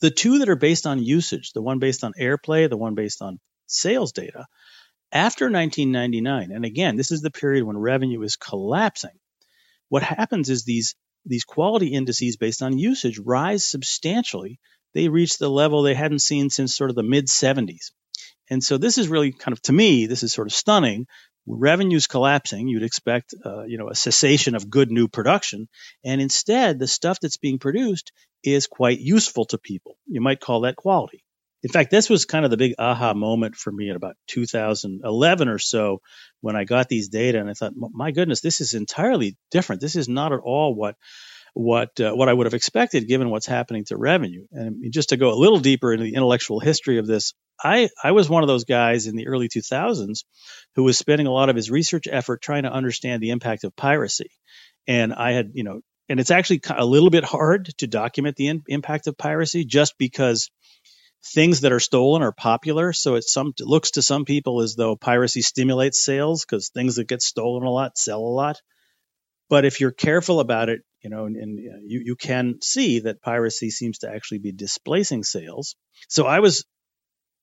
The 0.00 0.10
two 0.10 0.38
that 0.38 0.48
are 0.48 0.56
based 0.56 0.86
on 0.86 1.02
usage, 1.02 1.52
the 1.52 1.62
one 1.62 1.78
based 1.78 2.04
on 2.04 2.12
airplay, 2.18 2.68
the 2.68 2.76
one 2.76 2.94
based 2.94 3.22
on 3.22 3.38
sales 3.66 4.12
data, 4.12 4.46
after 5.12 5.46
1999, 5.46 6.52
and 6.54 6.64
again, 6.64 6.96
this 6.96 7.10
is 7.10 7.22
the 7.22 7.30
period 7.30 7.64
when 7.64 7.78
revenue 7.78 8.22
is 8.22 8.36
collapsing, 8.36 9.18
what 9.88 10.02
happens 10.02 10.50
is 10.50 10.64
these, 10.64 10.94
these 11.28 11.44
quality 11.44 11.88
indices 11.88 12.36
based 12.36 12.62
on 12.62 12.78
usage 12.78 13.18
rise 13.18 13.64
substantially. 13.64 14.58
They 14.94 15.08
reach 15.08 15.38
the 15.38 15.50
level 15.50 15.82
they 15.82 15.94
hadn't 15.94 16.20
seen 16.20 16.50
since 16.50 16.74
sort 16.74 16.90
of 16.90 16.96
the 16.96 17.02
mid 17.02 17.26
70s. 17.26 17.92
And 18.50 18.64
so 18.64 18.78
this 18.78 18.98
is 18.98 19.08
really 19.08 19.32
kind 19.32 19.52
of, 19.52 19.60
to 19.62 19.72
me, 19.72 20.06
this 20.06 20.22
is 20.22 20.32
sort 20.32 20.48
of 20.48 20.54
stunning. 20.54 21.06
Revenues 21.46 22.06
collapsing, 22.06 22.68
you'd 22.68 22.82
expect, 22.82 23.34
uh, 23.44 23.64
you 23.64 23.78
know, 23.78 23.88
a 23.88 23.94
cessation 23.94 24.54
of 24.54 24.68
good 24.68 24.90
new 24.90 25.08
production, 25.08 25.68
and 26.04 26.20
instead, 26.20 26.78
the 26.78 26.86
stuff 26.86 27.20
that's 27.20 27.38
being 27.38 27.58
produced 27.58 28.12
is 28.42 28.66
quite 28.66 29.00
useful 29.00 29.46
to 29.46 29.58
people. 29.58 29.96
You 30.06 30.20
might 30.20 30.40
call 30.40 30.62
that 30.62 30.76
quality. 30.76 31.24
In 31.62 31.70
fact, 31.70 31.90
this 31.90 32.08
was 32.08 32.24
kind 32.24 32.44
of 32.44 32.50
the 32.50 32.56
big 32.56 32.74
aha 32.78 33.14
moment 33.14 33.56
for 33.56 33.72
me 33.72 33.90
at 33.90 33.96
about 33.96 34.16
2011 34.28 35.48
or 35.48 35.58
so 35.58 36.00
when 36.40 36.54
I 36.54 36.64
got 36.64 36.88
these 36.88 37.08
data 37.08 37.40
and 37.40 37.50
I 37.50 37.54
thought, 37.54 37.72
my 37.74 38.12
goodness, 38.12 38.40
this 38.40 38.60
is 38.60 38.74
entirely 38.74 39.36
different. 39.50 39.80
This 39.80 39.96
is 39.96 40.08
not 40.08 40.32
at 40.32 40.40
all 40.40 40.74
what 40.74 40.94
what 41.54 41.98
uh, 42.00 42.12
what 42.12 42.28
I 42.28 42.32
would 42.32 42.46
have 42.46 42.54
expected 42.54 43.08
given 43.08 43.30
what's 43.30 43.46
happening 43.46 43.84
to 43.86 43.96
revenue. 43.96 44.46
And 44.52 44.92
just 44.92 45.08
to 45.08 45.16
go 45.16 45.32
a 45.32 45.34
little 45.34 45.58
deeper 45.58 45.92
into 45.92 46.04
the 46.04 46.14
intellectual 46.14 46.60
history 46.60 46.98
of 46.98 47.06
this, 47.06 47.34
I 47.60 47.88
I 48.02 48.12
was 48.12 48.28
one 48.28 48.44
of 48.44 48.48
those 48.48 48.64
guys 48.64 49.08
in 49.08 49.16
the 49.16 49.26
early 49.26 49.48
2000s 49.48 50.24
who 50.76 50.84
was 50.84 50.96
spending 50.96 51.26
a 51.26 51.32
lot 51.32 51.48
of 51.48 51.56
his 51.56 51.70
research 51.70 52.06
effort 52.08 52.40
trying 52.42 52.62
to 52.62 52.72
understand 52.72 53.20
the 53.20 53.30
impact 53.30 53.64
of 53.64 53.74
piracy. 53.74 54.30
And 54.86 55.12
I 55.12 55.32
had, 55.32 55.50
you 55.54 55.64
know, 55.64 55.80
and 56.08 56.20
it's 56.20 56.30
actually 56.30 56.60
a 56.74 56.86
little 56.86 57.10
bit 57.10 57.24
hard 57.24 57.70
to 57.78 57.86
document 57.86 58.36
the 58.36 58.48
in, 58.48 58.62
impact 58.68 59.08
of 59.08 59.18
piracy 59.18 59.64
just 59.64 59.98
because 59.98 60.50
things 61.24 61.62
that 61.62 61.72
are 61.72 61.80
stolen 61.80 62.22
are 62.22 62.32
popular. 62.32 62.92
So 62.92 63.16
it, 63.16 63.24
some, 63.24 63.52
it 63.58 63.66
looks 63.66 63.92
to 63.92 64.02
some 64.02 64.24
people 64.24 64.62
as 64.62 64.74
though 64.74 64.96
piracy 64.96 65.42
stimulates 65.42 66.04
sales 66.04 66.44
because 66.44 66.68
things 66.68 66.96
that 66.96 67.08
get 67.08 67.22
stolen 67.22 67.64
a 67.64 67.70
lot 67.70 67.98
sell 67.98 68.20
a 68.20 68.34
lot. 68.34 68.60
But 69.48 69.64
if 69.64 69.80
you're 69.80 69.92
careful 69.92 70.40
about 70.40 70.68
it, 70.68 70.82
you 71.02 71.10
know, 71.10 71.26
and, 71.26 71.36
and 71.36 71.58
you, 71.90 72.02
you 72.04 72.16
can 72.16 72.56
see 72.62 73.00
that 73.00 73.22
piracy 73.22 73.70
seems 73.70 73.98
to 73.98 74.10
actually 74.10 74.38
be 74.38 74.52
displacing 74.52 75.24
sales. 75.24 75.76
So 76.08 76.26
I 76.26 76.40
was 76.40 76.64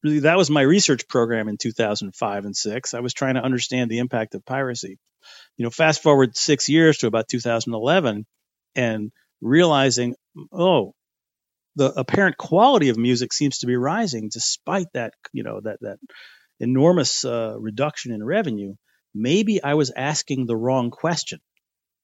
really, 0.04 0.20
that 0.20 0.38
was 0.38 0.50
my 0.50 0.62
research 0.62 1.08
program 1.08 1.48
in 1.48 1.58
2005 1.58 2.46
and 2.46 2.56
six. 2.56 2.94
I 2.94 3.00
was 3.00 3.14
trying 3.14 3.36
to 3.36 3.44
understand 3.44 3.90
the 3.90 4.00
impact 4.00 4.36
of 4.36 4.46
piracy. 4.46 4.98
You 5.58 5.64
know, 5.64 5.72
fast 5.72 6.04
forward 6.04 6.38
six 6.38 6.70
years 6.70 7.00
to 7.00 7.08
about 7.08 7.28
2011 7.28 8.26
and 8.76 9.12
realizing, 9.42 10.16
oh, 10.52 10.94
the 11.76 11.92
apparent 12.00 12.38
quality 12.38 12.90
of 12.90 12.98
music 12.98 13.34
seems 13.34 13.60
to 13.60 13.68
be 13.68 13.76
rising 13.76 14.30
despite 14.32 14.88
that, 14.94 15.14
you 15.34 15.44
know, 15.44 15.60
that 15.62 15.80
that 15.82 15.98
enormous 16.60 17.26
uh, 17.26 17.56
reduction 17.60 18.14
in 18.14 18.24
revenue. 18.24 18.76
Maybe 19.14 19.62
I 19.64 19.74
was 19.76 19.92
asking 19.96 20.46
the 20.46 20.56
wrong 20.56 20.92
question. 20.92 21.40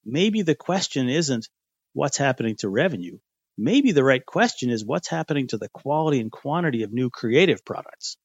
Maybe 0.05 0.41
the 0.41 0.55
question 0.55 1.09
isn't 1.09 1.47
what's 1.93 2.17
happening 2.17 2.55
to 2.59 2.69
revenue. 2.69 3.17
Maybe 3.57 3.91
the 3.91 4.03
right 4.03 4.25
question 4.25 4.69
is 4.69 4.85
what's 4.85 5.07
happening 5.07 5.47
to 5.47 5.57
the 5.57 5.69
quality 5.69 6.19
and 6.19 6.31
quantity 6.31 6.83
of 6.83 6.91
new 6.91 7.09
creative 7.09 7.63
products. 7.65 8.17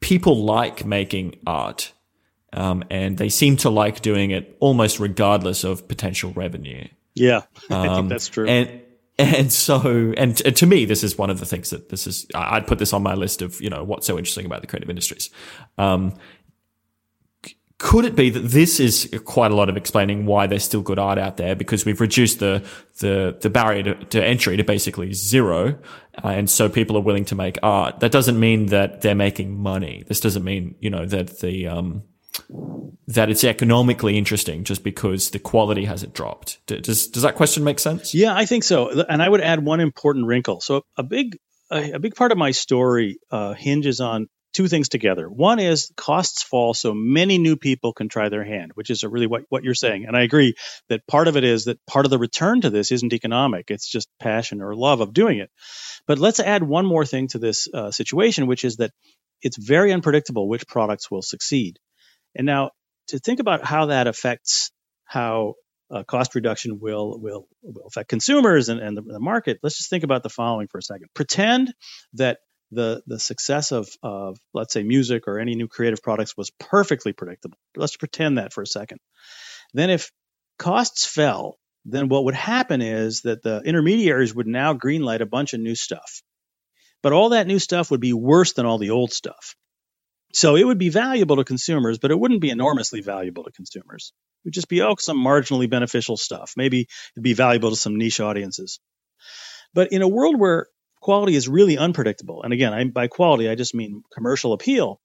People 0.00 0.44
like 0.44 0.84
making 0.84 1.36
art, 1.46 1.92
um, 2.52 2.84
and 2.90 3.16
they 3.16 3.30
seem 3.30 3.56
to 3.58 3.70
like 3.70 4.02
doing 4.02 4.30
it 4.30 4.56
almost 4.60 5.00
regardless 5.00 5.64
of 5.64 5.88
potential 5.88 6.32
revenue. 6.32 6.86
Yeah, 7.14 7.42
I 7.70 7.82
think 7.82 7.92
um, 7.92 8.08
that's 8.08 8.28
true. 8.28 8.46
And 8.46 8.82
and 9.18 9.52
so, 9.52 10.12
and 10.16 10.36
to 10.36 10.66
me, 10.66 10.84
this 10.84 11.04
is 11.04 11.16
one 11.16 11.30
of 11.30 11.38
the 11.38 11.46
things 11.46 11.70
that 11.70 11.88
this 11.88 12.06
is. 12.06 12.26
I'd 12.34 12.66
put 12.66 12.78
this 12.78 12.92
on 12.92 13.02
my 13.02 13.14
list 13.14 13.42
of 13.42 13.60
you 13.60 13.70
know 13.70 13.84
what's 13.84 14.06
so 14.06 14.18
interesting 14.18 14.46
about 14.46 14.60
the 14.60 14.66
creative 14.66 14.90
industries. 14.90 15.30
Um, 15.78 16.14
could 17.78 18.04
it 18.04 18.16
be 18.16 18.30
that 18.30 18.40
this 18.40 18.80
is 18.80 19.12
quite 19.24 19.50
a 19.50 19.54
lot 19.54 19.68
of 19.68 19.76
explaining 19.76 20.26
why 20.26 20.46
there's 20.46 20.64
still 20.64 20.80
good 20.80 20.98
art 20.98 21.18
out 21.18 21.36
there 21.36 21.54
because 21.54 21.84
we've 21.84 22.00
reduced 22.00 22.38
the 22.38 22.64
the, 23.00 23.36
the 23.40 23.50
barrier 23.50 23.82
to, 23.82 23.94
to 24.06 24.24
entry 24.24 24.56
to 24.56 24.64
basically 24.64 25.12
zero, 25.12 25.78
uh, 26.24 26.28
and 26.28 26.48
so 26.48 26.68
people 26.68 26.96
are 26.96 27.02
willing 27.02 27.24
to 27.26 27.34
make 27.34 27.58
art. 27.62 28.00
That 28.00 28.10
doesn't 28.10 28.38
mean 28.38 28.66
that 28.66 29.02
they're 29.02 29.14
making 29.14 29.58
money. 29.58 30.04
This 30.08 30.20
doesn't 30.20 30.44
mean 30.44 30.76
you 30.80 30.90
know 30.90 31.04
that 31.06 31.40
the 31.40 31.68
um, 31.68 32.02
that 33.06 33.30
it's 33.30 33.44
economically 33.44 34.16
interesting 34.16 34.64
just 34.64 34.82
because 34.82 35.30
the 35.30 35.38
quality 35.38 35.84
hasn't 35.84 36.14
dropped. 36.14 36.64
Does 36.66 37.08
does 37.08 37.22
that 37.22 37.34
question 37.34 37.64
make 37.64 37.78
sense? 37.78 38.14
Yeah, 38.14 38.34
I 38.34 38.46
think 38.46 38.64
so. 38.64 39.04
And 39.08 39.22
I 39.22 39.28
would 39.28 39.40
add 39.40 39.64
one 39.64 39.80
important 39.80 40.26
wrinkle. 40.26 40.60
So 40.60 40.82
a 40.96 41.02
big 41.02 41.36
a, 41.70 41.98
big 41.98 42.14
part 42.14 42.32
of 42.32 42.38
my 42.38 42.52
story 42.52 43.18
uh, 43.30 43.54
hinges 43.54 44.00
on 44.00 44.28
two 44.52 44.68
things 44.68 44.88
together. 44.88 45.28
One 45.28 45.58
is 45.58 45.90
costs 45.96 46.42
fall 46.42 46.74
so 46.74 46.94
many 46.94 47.38
new 47.38 47.56
people 47.56 47.92
can 47.92 48.08
try 48.08 48.28
their 48.28 48.44
hand, 48.44 48.70
which 48.74 48.88
is 48.88 49.02
really 49.02 49.26
what, 49.26 49.42
what 49.48 49.64
you're 49.64 49.74
saying. 49.74 50.04
And 50.06 50.16
I 50.16 50.22
agree 50.22 50.54
that 50.88 51.06
part 51.08 51.26
of 51.26 51.36
it 51.36 51.42
is 51.42 51.64
that 51.64 51.84
part 51.86 52.06
of 52.06 52.10
the 52.10 52.18
return 52.18 52.60
to 52.60 52.70
this 52.70 52.92
isn't 52.92 53.12
economic, 53.12 53.70
it's 53.70 53.90
just 53.90 54.08
passion 54.20 54.62
or 54.62 54.76
love 54.76 55.00
of 55.00 55.12
doing 55.12 55.38
it. 55.38 55.50
But 56.06 56.18
let's 56.18 56.38
add 56.38 56.62
one 56.62 56.86
more 56.86 57.04
thing 57.04 57.28
to 57.28 57.38
this 57.38 57.66
uh, 57.74 57.90
situation, 57.90 58.46
which 58.46 58.64
is 58.64 58.76
that 58.76 58.92
it's 59.42 59.58
very 59.58 59.92
unpredictable 59.92 60.48
which 60.48 60.68
products 60.68 61.10
will 61.10 61.22
succeed. 61.22 61.78
And 62.36 62.46
now 62.46 62.70
to 63.08 63.18
think 63.18 63.40
about 63.40 63.64
how 63.64 63.86
that 63.86 64.06
affects 64.06 64.70
how 65.04 65.54
uh, 65.90 66.02
cost 66.02 66.34
reduction 66.34 66.80
will 66.80 67.20
will 67.20 67.46
will 67.62 67.86
affect 67.86 68.08
consumers 68.08 68.68
and, 68.68 68.80
and 68.80 68.96
the, 68.96 69.02
the, 69.02 69.20
market. 69.20 69.58
Let's 69.62 69.76
just 69.76 69.90
think 69.90 70.04
about 70.04 70.22
the 70.22 70.30
following 70.30 70.68
for 70.68 70.78
a 70.78 70.82
second. 70.82 71.08
Pretend 71.14 71.72
that 72.14 72.38
the 72.70 73.02
the 73.06 73.18
success 73.18 73.70
of 73.72 73.88
of 74.02 74.38
let's 74.52 74.72
say 74.72 74.82
music 74.82 75.24
or 75.28 75.38
any 75.38 75.54
new 75.54 75.68
creative 75.68 76.02
products 76.02 76.36
was 76.36 76.50
perfectly 76.58 77.12
predictable. 77.12 77.58
Let's 77.76 77.96
pretend 77.96 78.38
that 78.38 78.52
for 78.52 78.62
a 78.62 78.66
second. 78.66 78.98
Then 79.74 79.90
if 79.90 80.10
costs 80.58 81.04
fell, 81.04 81.58
then 81.84 82.08
what 82.08 82.24
would 82.24 82.34
happen 82.34 82.80
is 82.80 83.22
that 83.22 83.42
the 83.42 83.60
intermediaries 83.64 84.34
would 84.34 84.46
now 84.46 84.74
greenlight 84.74 85.20
a 85.20 85.26
bunch 85.26 85.52
of 85.52 85.60
new 85.60 85.74
stuff. 85.74 86.22
But 87.02 87.12
all 87.12 87.30
that 87.30 87.46
new 87.46 87.58
stuff 87.58 87.90
would 87.90 88.00
be 88.00 88.14
worse 88.14 88.54
than 88.54 88.64
all 88.64 88.78
the 88.78 88.90
old 88.90 89.12
stuff. 89.12 89.54
So 90.34 90.56
it 90.56 90.64
would 90.64 90.78
be 90.78 90.88
valuable 90.88 91.36
to 91.36 91.44
consumers, 91.44 91.98
but 91.98 92.10
it 92.10 92.18
wouldn't 92.18 92.40
be 92.40 92.50
enormously 92.50 93.00
valuable 93.00 93.44
to 93.44 93.52
consumers. 93.52 94.12
It 94.42 94.48
would 94.48 94.54
just 94.54 94.68
be, 94.68 94.82
oh, 94.82 94.96
some 94.98 95.16
marginally 95.16 95.70
beneficial 95.70 96.16
stuff. 96.16 96.54
Maybe 96.56 96.88
it'd 97.14 97.22
be 97.22 97.34
valuable 97.34 97.70
to 97.70 97.76
some 97.76 97.96
niche 97.96 98.18
audiences. 98.18 98.80
But 99.74 99.92
in 99.92 100.02
a 100.02 100.08
world 100.08 100.38
where 100.38 100.66
quality 101.00 101.36
is 101.36 101.48
really 101.48 101.78
unpredictable, 101.78 102.42
and 102.42 102.52
again, 102.52 102.74
I, 102.74 102.84
by 102.84 103.06
quality, 103.06 103.48
I 103.48 103.54
just 103.54 103.76
mean 103.76 104.02
commercial 104.12 104.52
appeal. 104.52 105.00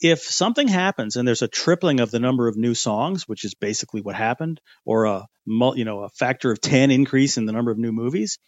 If 0.00 0.20
something 0.20 0.68
happens 0.68 1.16
and 1.16 1.26
there's 1.26 1.42
a 1.42 1.48
tripling 1.48 1.98
of 1.98 2.12
the 2.12 2.20
number 2.20 2.46
of 2.46 2.56
new 2.56 2.74
songs, 2.74 3.26
which 3.26 3.44
is 3.44 3.54
basically 3.54 4.00
what 4.00 4.14
happened, 4.14 4.60
or 4.84 5.06
a 5.06 5.26
you 5.74 5.84
know 5.84 6.04
a 6.04 6.08
factor 6.10 6.52
of 6.52 6.60
10 6.60 6.92
increase 6.92 7.36
in 7.36 7.46
the 7.46 7.52
number 7.52 7.72
of 7.72 7.78
new 7.78 7.90
movies, 7.90 8.38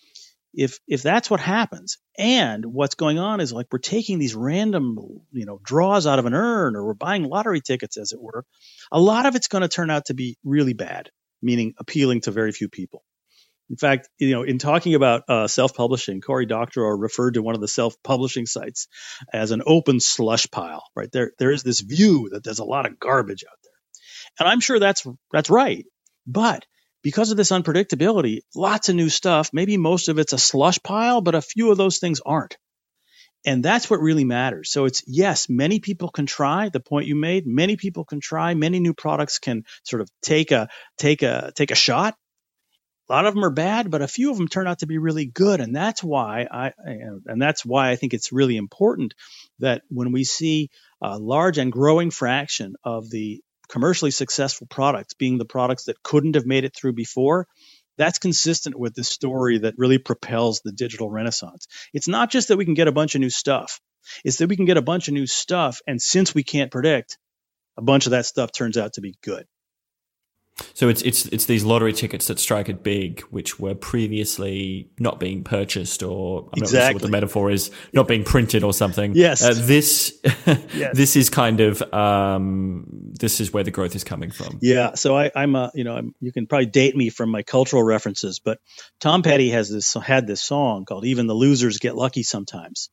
if 0.55 0.79
if 0.89 1.03
that's 1.03 1.31
what 1.31 1.41
happens 1.41 1.99
and 2.19 2.65
what's 2.67 2.95
going 2.95 3.19
on 3.19 3.41
is 3.41 3.53
like 3.53 3.67
we're 3.71 3.79
taking 3.79 4.19
these 4.19 4.35
random 4.35 4.99
you 5.33 5.47
know 5.47 5.61
draws 5.63 6.07
out 6.07 6.19
of 6.19 6.27
an 6.27 6.35
urn 6.35 6.77
or 6.77 6.85
we're 6.85 6.95
buying 6.95 7.25
lottery 7.25 7.61
tickets 7.61 7.97
as 7.97 8.13
it 8.13 8.21
were 8.21 8.45
a 8.91 9.01
lot 9.01 9.27
of 9.27 9.37
it's 9.37 9.49
going 9.49 9.63
to 9.63 9.69
turn 9.69 9.91
out 9.91 10.07
to 10.07 10.15
be 10.15 10.37
really 10.45 10.73
bad 10.73 11.11
meaning 11.43 11.75
appealing 11.79 12.21
to 12.21 12.31
very 12.31 12.53
few 12.53 12.69
people. 12.69 13.03
In 13.71 13.77
fact 13.77 14.09
you 14.19 14.33
know 14.33 14.43
in 14.43 14.59
talking 14.59 14.95
about 14.95 15.23
uh, 15.29 15.47
self-publishing 15.47 16.21
cory 16.21 16.47
doctorow 16.47 16.97
referred 16.97 17.35
to 17.35 17.43
one 17.43 17.55
of 17.55 17.61
the 17.61 17.69
self-publishing 17.69 18.47
sites 18.47 18.89
as 19.33 19.53
an 19.53 19.63
open 19.65 20.01
slush 20.01 20.51
pile 20.51 20.83
right? 20.97 21.11
There 21.13 21.33
there 21.39 21.53
is 21.53 21.63
this 21.63 21.81
view 21.81 22.31
that 22.33 22.43
there's 22.43 22.59
a 22.59 22.65
lot 22.65 22.87
of 22.87 22.99
garbage 22.99 23.45
out 23.49 23.59
there. 23.63 23.71
And 24.41 24.49
i'm 24.49 24.61
sure 24.61 24.81
that's 24.81 25.07
that's 25.33 25.51
right 25.51 25.87
but 26.27 26.67
because 27.03 27.31
of 27.31 27.37
this 27.37 27.51
unpredictability, 27.51 28.41
lots 28.55 28.89
of 28.89 28.97
new 28.97 29.09
stuff. 29.09 29.51
Maybe 29.53 29.77
most 29.77 30.09
of 30.09 30.19
it's 30.19 30.33
a 30.33 30.39
slush 30.39 30.79
pile, 30.83 31.21
but 31.21 31.35
a 31.35 31.43
few 31.43 31.71
of 31.71 31.79
those 31.79 31.99
things 31.99 32.21
aren't. 32.25 32.57
And 33.47 33.65
that's 33.65 33.89
what 33.89 34.01
really 34.01 34.25
matters. 34.25 34.71
So 34.71 34.85
it's 34.85 35.03
yes, 35.07 35.49
many 35.49 35.81
people 35.81 36.11
can 36.11 36.27
try 36.27 36.69
the 36.69 36.81
point 36.81 37.07
you 37.07 37.17
made. 37.17 37.47
Many 37.47 37.77
people 37.77 38.05
can 38.05 38.21
try. 38.21 38.53
Many 38.53 38.81
new 38.81 38.93
products 38.93 39.39
can 39.39 39.65
sort 39.83 40.03
of 40.03 40.11
take 40.23 40.51
a 40.51 40.69
take 40.99 41.23
a 41.23 41.51
take 41.55 41.71
a 41.71 41.75
shot. 41.75 42.17
A 43.09 43.13
lot 43.13 43.27
of 43.27 43.35
them 43.35 43.45
are 43.45 43.51
bad, 43.51 43.91
but 43.91 44.03
a 44.03 44.09
few 44.09 44.31
of 44.31 44.37
them 44.37 44.47
turn 44.47 44.69
out 44.69 44.81
to 44.81 44.87
be 44.87 44.99
really 44.99 45.27
good, 45.27 45.61
and 45.61 45.75
that's 45.75 46.05
why 46.05 46.47
I 46.51 46.73
and 46.85 47.41
that's 47.41 47.65
why 47.65 47.91
I 47.91 47.97
think 47.97 48.13
it's 48.13 48.31
really 48.31 48.57
important 48.59 49.15
that 49.59 49.83
when 49.89 50.13
we 50.13 50.23
see 50.23 50.69
a 51.03 51.19
large 51.19 51.57
and 51.57 51.73
growing 51.73 52.11
fraction 52.11 52.75
of 52.85 53.09
the 53.11 53.41
commercially 53.71 54.11
successful 54.11 54.67
products 54.69 55.15
being 55.15 55.39
the 55.39 55.45
products 55.45 55.85
that 55.85 56.03
couldn't 56.03 56.35
have 56.35 56.47
made 56.47 56.65
it 56.65 56.75
through 56.75 56.93
before, 56.93 57.47
that's 57.97 58.19
consistent 58.19 58.79
with 58.79 58.95
the 58.95 59.05
story 59.05 59.59
that 59.59 59.75
really 59.77 59.99
propels 59.99 60.61
the 60.65 60.73
digital 60.73 61.11
renaissance. 61.11 61.67
It's 61.93 62.09
not 62.09 62.31
just 62.31 62.49
that 62.49 62.57
we 62.57 62.65
can 62.65 62.75
get 62.75 62.89
a 62.89 62.93
bunch 62.93 63.15
of 63.15 63.21
new 63.21 63.31
stuff, 63.31 63.81
it's 64.25 64.39
that 64.39 64.49
we 64.49 64.57
can 64.57 64.65
get 64.65 64.77
a 64.77 64.83
bunch 64.83 65.09
of 65.09 65.15
new 65.15 65.27
stuff. 65.27 65.81
And 65.87 66.01
since 66.01 66.35
we 66.35 66.43
can't 66.43 66.71
predict, 66.71 67.19
a 67.77 67.83
bunch 67.83 68.07
of 68.07 68.11
that 68.11 68.27
stuff 68.27 68.53
turns 68.53 68.77
out 68.77 68.95
to 68.95 69.01
be 69.01 69.17
good. 69.23 69.47
So 70.75 70.89
it's 70.89 71.03
it's 71.03 71.27
it's 71.27 71.45
these 71.47 71.65
lottery 71.65 71.93
tickets 71.93 72.27
that 72.29 72.39
strike 72.39 72.69
it 72.69 72.83
big, 72.83 73.21
which 73.31 73.59
were 73.59 73.75
previously 73.75 74.91
not 74.99 75.21
being 75.21 75.45
purchased, 75.45 76.03
or 76.03 76.49
I'm 76.53 76.63
exactly. 76.63 76.79
not 76.79 76.87
sure 76.87 76.95
what 76.95 77.03
the 77.03 77.09
metaphor 77.09 77.51
is, 77.51 77.71
not 77.93 78.09
being 78.09 78.25
printed 78.25 78.65
or 78.65 78.73
something. 78.73 79.15
Yes, 79.15 79.43
uh, 79.43 79.55
this 79.55 80.19
yes. 80.75 80.97
this 80.97 81.17
is 81.17 81.31
kind 81.31 81.61
of 81.61 81.83
um, 81.93 82.87
this 83.19 83.41
is 83.41 83.53
where 83.53 83.65
the 83.65 83.71
growth 83.71 83.95
is 83.95 84.05
coming 84.05 84.31
from. 84.31 84.59
Yeah, 84.63 84.95
so 84.95 85.17
I, 85.17 85.31
am 85.35 85.55
a 85.55 85.71
you 85.75 85.85
know 85.85 85.95
I'm, 85.95 86.15
you 86.21 86.33
can 86.33 86.47
probably 86.47 86.67
date 86.67 86.97
me 86.97 87.11
from 87.11 87.31
my 87.31 87.43
cultural 87.43 87.83
references, 87.83 88.39
but 88.39 88.59
Tom 89.01 89.23
Petty 89.23 89.51
has 89.51 89.71
this 89.71 89.95
had 89.95 90.27
this 90.27 90.43
song 90.43 90.85
called 90.85 91.05
"Even 91.05 91.27
the 91.27 91.35
Losers 91.35 91.79
Get 91.79 91.97
Lucky 91.97 92.23
Sometimes," 92.23 92.91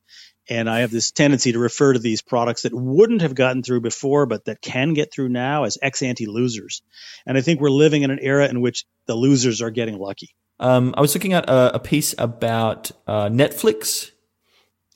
And 0.49 0.69
I 0.69 0.79
have 0.79 0.91
this 0.91 1.11
tendency 1.11 1.51
to 1.51 1.59
refer 1.59 1.93
to 1.93 1.99
these 1.99 2.21
products 2.21 2.61
that 2.61 2.73
wouldn't 2.73 3.21
have 3.21 3.35
gotten 3.35 3.63
through 3.63 3.81
before, 3.81 4.25
but 4.25 4.45
that 4.45 4.61
can 4.61 4.93
get 4.93 5.11
through 5.11 5.29
now 5.29 5.65
as 5.65 5.77
ex 5.81 6.01
ante 6.01 6.25
losers. 6.25 6.81
And 7.25 7.37
I 7.37 7.41
think 7.41 7.59
we're 7.59 7.69
living 7.69 8.03
in 8.03 8.11
an 8.11 8.19
era 8.21 8.47
in 8.47 8.61
which 8.61 8.85
the 9.05 9.15
losers 9.15 9.61
are 9.61 9.71
getting 9.71 9.97
lucky. 9.97 10.35
Um, 10.59 10.95
I 10.97 11.01
was 11.01 11.13
looking 11.13 11.33
at 11.33 11.49
a, 11.49 11.75
a 11.75 11.79
piece 11.79 12.15
about 12.17 12.91
uh, 13.05 13.29
Netflix. 13.29 14.11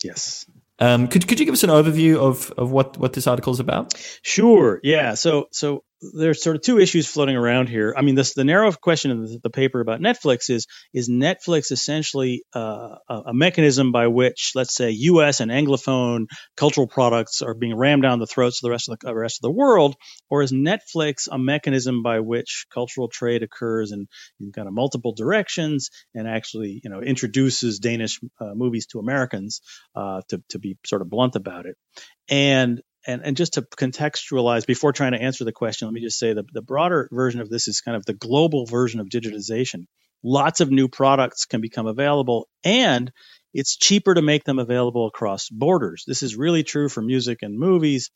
Yes. 0.04 0.46
Um, 0.80 1.08
could 1.08 1.28
could 1.28 1.40
you 1.40 1.46
give 1.46 1.54
us 1.54 1.64
an 1.64 1.70
overview 1.70 2.18
of, 2.18 2.52
of 2.58 2.72
what, 2.72 2.98
what 2.98 3.14
this 3.14 3.28
article 3.28 3.54
is 3.54 3.60
about? 3.60 3.94
Sure. 4.24 4.80
Yeah. 4.82 5.14
So 5.14 5.48
so 5.52 5.84
there's 6.02 6.42
sort 6.42 6.56
of 6.56 6.62
two 6.64 6.80
issues 6.80 7.08
floating 7.08 7.36
around 7.36 7.70
here. 7.70 7.94
I 7.96 8.02
mean, 8.02 8.16
this 8.16 8.34
the 8.34 8.44
narrow 8.44 8.72
question 8.72 9.12
in 9.12 9.22
the, 9.22 9.40
the 9.44 9.50
paper 9.50 9.80
about 9.80 10.00
Netflix 10.00 10.50
is 10.50 10.66
is 10.94 11.10
Netflix 11.10 11.72
essentially 11.72 12.44
uh, 12.56 12.96
a, 13.08 13.34
mechanism 13.34 13.92
by 13.92 14.08
which, 14.08 14.52
let's 14.56 14.74
say, 14.74 14.92
U.S. 14.92 15.40
and 15.40 15.52
Anglophone 15.52 16.26
cultural 16.58 16.88
products 16.88 17.42
are 17.42 17.54
being 17.54 17.76
rammed 17.76 18.02
down 18.02 18.20
the 18.20 18.26
throats 18.26 18.60
of 18.60 18.68
the 18.68 18.72
rest 18.72 18.90
of 18.90 18.98
the 19.00 19.16
rest 19.16 19.40
of 19.40 19.42
the 19.44 19.52
world, 19.52 19.96
or 20.30 20.42
is 20.42 20.52
Netflix 20.52 21.28
a 21.32 21.38
mechanism 21.38 22.02
by 22.02 22.20
which 22.20 22.66
cultural 22.74 23.08
trade 23.08 23.44
occurs 23.44 23.92
in, 23.92 24.08
in 24.40 24.52
kind 24.52 24.68
of 24.68 24.74
multiple 24.74 25.14
directions 25.14 25.90
and 26.16 26.28
actually, 26.28 26.82
you 26.84 26.90
know, 26.90 27.02
introduces 27.02 27.80
Danish 27.80 28.20
uh, 28.40 28.54
movies 28.56 28.88
to 28.88 29.00
Americans 29.00 29.62
uh, 29.96 30.22
to 30.30 30.42
to 30.50 30.60
be 30.60 30.78
sort 30.86 31.02
of 31.02 31.10
blunt 31.10 31.36
about 31.36 31.68
it, 31.68 31.78
and 32.30 32.82
and, 33.06 33.22
and 33.24 33.38
just 33.38 33.54
to 33.54 33.62
contextualize 33.62 34.66
before 34.66 34.94
trying 34.94 35.14
to 35.14 35.22
answer 35.22 35.44
the 35.44 35.52
question, 35.52 35.88
let 35.88 35.94
me 35.94 36.02
just 36.02 36.20
say 36.20 36.34
the, 36.34 36.44
the 36.54 36.62
broader 36.62 37.10
version 37.12 37.42
of 37.42 37.50
this 37.50 37.68
is 37.68 37.82
kind 37.82 37.98
of 37.98 38.06
the 38.06 38.14
global 38.14 38.66
version 38.66 39.00
of 39.00 39.08
digitization. 39.08 39.86
Lots 40.24 40.60
of 40.60 40.70
new 40.70 40.88
products 40.88 41.46
can 41.46 41.62
become 41.62 41.88
available 41.88 42.48
and 42.64 43.12
it's 43.54 43.76
cheaper 43.76 44.14
to 44.14 44.22
make 44.22 44.44
them 44.44 44.60
available 44.60 45.08
across 45.08 45.50
borders. 45.50 46.04
This 46.08 46.24
is 46.24 46.36
really 46.36 46.64
true 46.64 46.90
for 46.90 47.02
music 47.02 47.40
and 47.42 47.58
movies. 47.58 48.12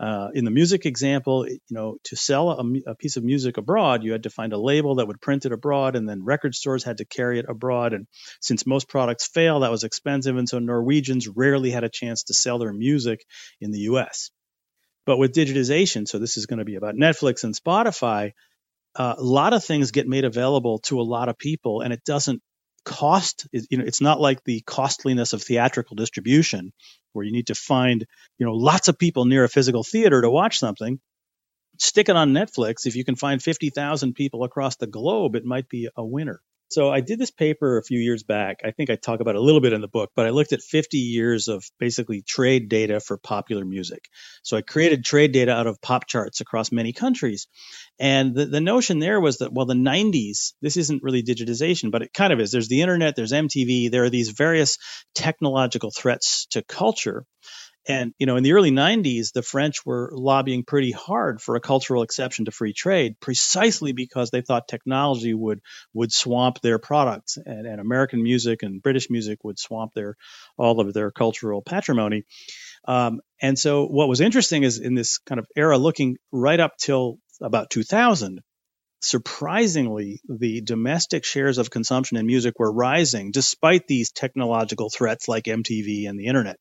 Uh, 0.00 0.28
in 0.32 0.44
the 0.44 0.50
music 0.50 0.86
example, 0.86 1.48
you 1.48 1.58
know, 1.70 1.96
to 2.04 2.14
sell 2.14 2.50
a, 2.50 2.90
a, 2.90 2.94
piece 2.94 3.16
of 3.16 3.24
music 3.24 3.56
abroad, 3.56 4.04
you 4.04 4.12
had 4.12 4.22
to 4.22 4.30
find 4.30 4.52
a 4.52 4.58
label 4.58 4.96
that 4.96 5.08
would 5.08 5.20
print 5.20 5.44
it 5.44 5.50
abroad, 5.50 5.96
and 5.96 6.08
then 6.08 6.24
record 6.24 6.54
stores 6.54 6.84
had 6.84 6.98
to 6.98 7.04
carry 7.04 7.40
it 7.40 7.46
abroad. 7.48 7.92
And 7.92 8.06
since 8.40 8.64
most 8.64 8.88
products 8.88 9.26
fail, 9.26 9.60
that 9.60 9.72
was 9.72 9.82
expensive, 9.82 10.36
and 10.36 10.48
so 10.48 10.60
Norwegians 10.60 11.26
rarely 11.26 11.70
had 11.70 11.82
a 11.82 11.88
chance 11.88 12.24
to 12.24 12.34
sell 12.34 12.58
their 12.58 12.72
music 12.72 13.24
in 13.60 13.72
the 13.72 13.80
U.S. 13.80 14.30
But 15.04 15.18
with 15.18 15.34
digitization, 15.34 16.06
so 16.06 16.20
this 16.20 16.36
is 16.36 16.46
going 16.46 16.60
to 16.60 16.64
be 16.64 16.76
about 16.76 16.94
Netflix 16.94 17.42
and 17.42 17.54
Spotify. 17.54 18.32
Uh, 18.94 19.16
a 19.18 19.22
lot 19.22 19.52
of 19.52 19.64
things 19.64 19.90
get 19.90 20.06
made 20.06 20.24
available 20.24 20.78
to 20.80 21.00
a 21.00 21.02
lot 21.02 21.28
of 21.28 21.38
people, 21.38 21.80
and 21.80 21.92
it 21.92 22.04
doesn't 22.04 22.40
cost 22.88 23.46
is, 23.52 23.68
you 23.70 23.78
know 23.78 23.84
it's 23.86 24.00
not 24.00 24.20
like 24.20 24.42
the 24.44 24.62
costliness 24.62 25.34
of 25.34 25.42
theatrical 25.42 25.94
distribution 25.96 26.72
where 27.12 27.24
you 27.24 27.32
need 27.32 27.48
to 27.48 27.54
find 27.54 28.06
you 28.38 28.46
know 28.46 28.54
lots 28.54 28.88
of 28.88 28.98
people 28.98 29.26
near 29.26 29.44
a 29.44 29.48
physical 29.48 29.84
theater 29.84 30.22
to 30.22 30.30
watch 30.30 30.58
something. 30.58 30.98
Stick 31.78 32.08
it 32.08 32.16
on 32.16 32.32
netflix. 32.32 32.86
If 32.86 32.96
you 32.96 33.04
can 33.04 33.16
find 33.16 33.42
50,000 33.42 34.14
people 34.14 34.44
across 34.44 34.76
the 34.76 34.86
globe 34.88 35.36
it 35.36 35.44
might 35.44 35.68
be 35.68 35.88
a 35.96 36.04
winner 36.04 36.40
so 36.68 36.90
I 36.90 37.00
did 37.00 37.18
this 37.18 37.30
paper 37.30 37.78
a 37.78 37.82
few 37.82 37.98
years 37.98 38.22
back. 38.22 38.60
I 38.64 38.72
think 38.72 38.90
I 38.90 38.96
talk 38.96 39.20
about 39.20 39.36
a 39.36 39.40
little 39.40 39.60
bit 39.60 39.72
in 39.72 39.80
the 39.80 39.88
book, 39.88 40.10
but 40.14 40.26
I 40.26 40.30
looked 40.30 40.52
at 40.52 40.60
50 40.60 40.98
years 40.98 41.48
of 41.48 41.64
basically 41.78 42.22
trade 42.22 42.68
data 42.68 43.00
for 43.00 43.16
popular 43.16 43.64
music. 43.64 44.04
So 44.42 44.56
I 44.56 44.62
created 44.62 45.04
trade 45.04 45.32
data 45.32 45.52
out 45.52 45.66
of 45.66 45.80
pop 45.80 46.06
charts 46.06 46.40
across 46.40 46.70
many 46.70 46.92
countries. 46.92 47.46
And 47.98 48.34
the, 48.34 48.46
the 48.46 48.60
notion 48.60 48.98
there 48.98 49.20
was 49.20 49.38
that, 49.38 49.52
well, 49.52 49.66
the 49.66 49.74
90s, 49.74 50.52
this 50.60 50.76
isn't 50.76 51.02
really 51.02 51.22
digitization, 51.22 51.90
but 51.90 52.02
it 52.02 52.12
kind 52.12 52.32
of 52.32 52.40
is. 52.40 52.52
There's 52.52 52.68
the 52.68 52.82
internet, 52.82 53.16
there's 53.16 53.32
MTV, 53.32 53.90
there 53.90 54.04
are 54.04 54.10
these 54.10 54.30
various 54.30 54.78
technological 55.14 55.90
threats 55.90 56.46
to 56.50 56.62
culture. 56.62 57.24
And, 57.88 58.12
you 58.18 58.26
know, 58.26 58.36
in 58.36 58.42
the 58.42 58.52
early 58.52 58.70
90s, 58.70 59.32
the 59.32 59.42
French 59.42 59.86
were 59.86 60.10
lobbying 60.12 60.62
pretty 60.62 60.92
hard 60.92 61.40
for 61.40 61.56
a 61.56 61.60
cultural 61.60 62.02
exception 62.02 62.44
to 62.44 62.50
free 62.50 62.74
trade 62.74 63.18
precisely 63.18 63.92
because 63.92 64.30
they 64.30 64.42
thought 64.42 64.68
technology 64.68 65.32
would, 65.32 65.60
would 65.94 66.12
swamp 66.12 66.60
their 66.60 66.78
products 66.78 67.38
and, 67.38 67.66
and 67.66 67.80
American 67.80 68.22
music 68.22 68.62
and 68.62 68.82
British 68.82 69.08
music 69.08 69.42
would 69.42 69.58
swamp 69.58 69.94
their, 69.94 70.16
all 70.58 70.80
of 70.80 70.92
their 70.92 71.10
cultural 71.10 71.62
patrimony. 71.62 72.24
Um, 72.86 73.20
and 73.40 73.58
so 73.58 73.86
what 73.86 74.08
was 74.08 74.20
interesting 74.20 74.64
is 74.64 74.78
in 74.78 74.94
this 74.94 75.16
kind 75.16 75.38
of 75.38 75.46
era, 75.56 75.78
looking 75.78 76.18
right 76.30 76.60
up 76.60 76.76
till 76.76 77.18
about 77.40 77.70
2000, 77.70 78.40
surprisingly, 79.00 80.20
the 80.28 80.60
domestic 80.60 81.24
shares 81.24 81.56
of 81.56 81.70
consumption 81.70 82.18
in 82.18 82.26
music 82.26 82.58
were 82.58 82.72
rising 82.72 83.30
despite 83.30 83.86
these 83.86 84.12
technological 84.12 84.90
threats 84.90 85.26
like 85.26 85.44
MTV 85.44 86.06
and 86.06 86.20
the 86.20 86.26
internet. 86.26 86.58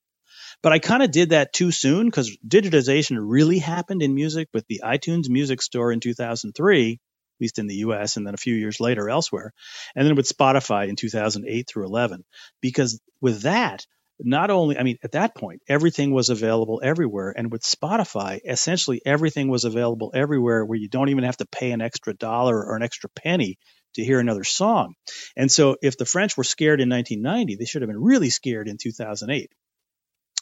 But 0.63 0.73
I 0.73 0.79
kind 0.79 1.03
of 1.03 1.11
did 1.11 1.29
that 1.29 1.53
too 1.53 1.71
soon 1.71 2.05
because 2.05 2.37
digitization 2.47 3.17
really 3.19 3.59
happened 3.59 4.01
in 4.01 4.13
music 4.13 4.49
with 4.53 4.65
the 4.67 4.81
iTunes 4.83 5.29
Music 5.29 5.61
Store 5.61 5.91
in 5.91 5.99
2003, 5.99 6.91
at 6.93 6.97
least 7.39 7.59
in 7.59 7.67
the 7.67 7.75
US, 7.75 8.17
and 8.17 8.25
then 8.25 8.33
a 8.33 8.37
few 8.37 8.55
years 8.55 8.79
later 8.79 9.09
elsewhere, 9.09 9.53
and 9.95 10.07
then 10.07 10.15
with 10.15 10.27
Spotify 10.27 10.87
in 10.87 10.95
2008 10.95 11.67
through 11.67 11.85
11. 11.85 12.23
Because 12.61 12.99
with 13.21 13.41
that, 13.41 13.85
not 14.19 14.49
only, 14.49 14.77
I 14.77 14.83
mean, 14.83 14.97
at 15.03 15.11
that 15.11 15.35
point, 15.35 15.61
everything 15.67 16.11
was 16.11 16.29
available 16.29 16.81
everywhere. 16.83 17.33
And 17.35 17.51
with 17.51 17.61
Spotify, 17.61 18.39
essentially 18.43 19.01
everything 19.05 19.47
was 19.47 19.63
available 19.63 20.11
everywhere 20.15 20.65
where 20.65 20.77
you 20.77 20.89
don't 20.89 21.09
even 21.09 21.23
have 21.23 21.37
to 21.37 21.45
pay 21.45 21.71
an 21.71 21.81
extra 21.81 22.13
dollar 22.15 22.57
or 22.57 22.75
an 22.75 22.83
extra 22.83 23.09
penny 23.09 23.57
to 23.93 24.03
hear 24.03 24.19
another 24.19 24.43
song. 24.43 24.95
And 25.35 25.51
so 25.51 25.77
if 25.81 25.97
the 25.97 26.05
French 26.05 26.35
were 26.35 26.43
scared 26.43 26.81
in 26.81 26.89
1990, 26.89 27.55
they 27.55 27.65
should 27.65 27.81
have 27.81 27.89
been 27.89 28.01
really 28.01 28.29
scared 28.29 28.67
in 28.67 28.77
2008. 28.81 29.51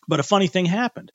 But 0.08 0.20
a 0.20 0.24
funny 0.24 0.48
thing 0.48 0.66
happened. 0.66 1.12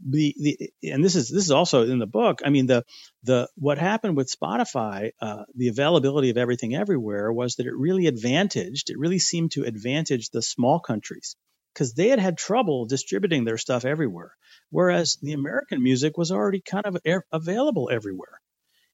The, 0.00 0.34
the 0.38 0.70
and 0.92 1.04
this 1.04 1.16
is 1.16 1.28
this 1.28 1.44
is 1.44 1.50
also 1.50 1.82
in 1.82 1.98
the 1.98 2.06
book. 2.06 2.40
I 2.44 2.50
mean 2.50 2.66
the 2.66 2.84
the 3.24 3.48
what 3.56 3.78
happened 3.78 4.16
with 4.16 4.32
Spotify, 4.32 5.10
uh, 5.20 5.42
the 5.56 5.68
availability 5.68 6.30
of 6.30 6.36
everything 6.36 6.76
everywhere 6.76 7.32
was 7.32 7.56
that 7.56 7.66
it 7.66 7.74
really 7.74 8.06
advantaged. 8.06 8.90
It 8.90 8.98
really 8.98 9.18
seemed 9.18 9.52
to 9.52 9.64
advantage 9.64 10.30
the 10.30 10.42
small 10.42 10.78
countries 10.78 11.34
because 11.74 11.94
they 11.94 12.08
had 12.08 12.18
had 12.18 12.38
trouble 12.38 12.86
distributing 12.86 13.44
their 13.44 13.58
stuff 13.58 13.84
everywhere, 13.84 14.36
whereas 14.70 15.18
the 15.22 15.32
American 15.32 15.82
music 15.82 16.16
was 16.16 16.30
already 16.30 16.60
kind 16.60 16.86
of 16.86 16.96
available 17.32 17.90
everywhere. 17.92 18.40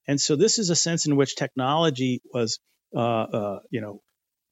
And 0.06 0.20
so 0.20 0.36
this 0.36 0.58
is 0.58 0.70
a 0.70 0.76
sense 0.76 1.06
in 1.06 1.16
which 1.16 1.36
technology 1.36 2.20
was, 2.32 2.58
uh, 2.94 3.00
uh, 3.00 3.58
you 3.70 3.80
know, 3.80 4.02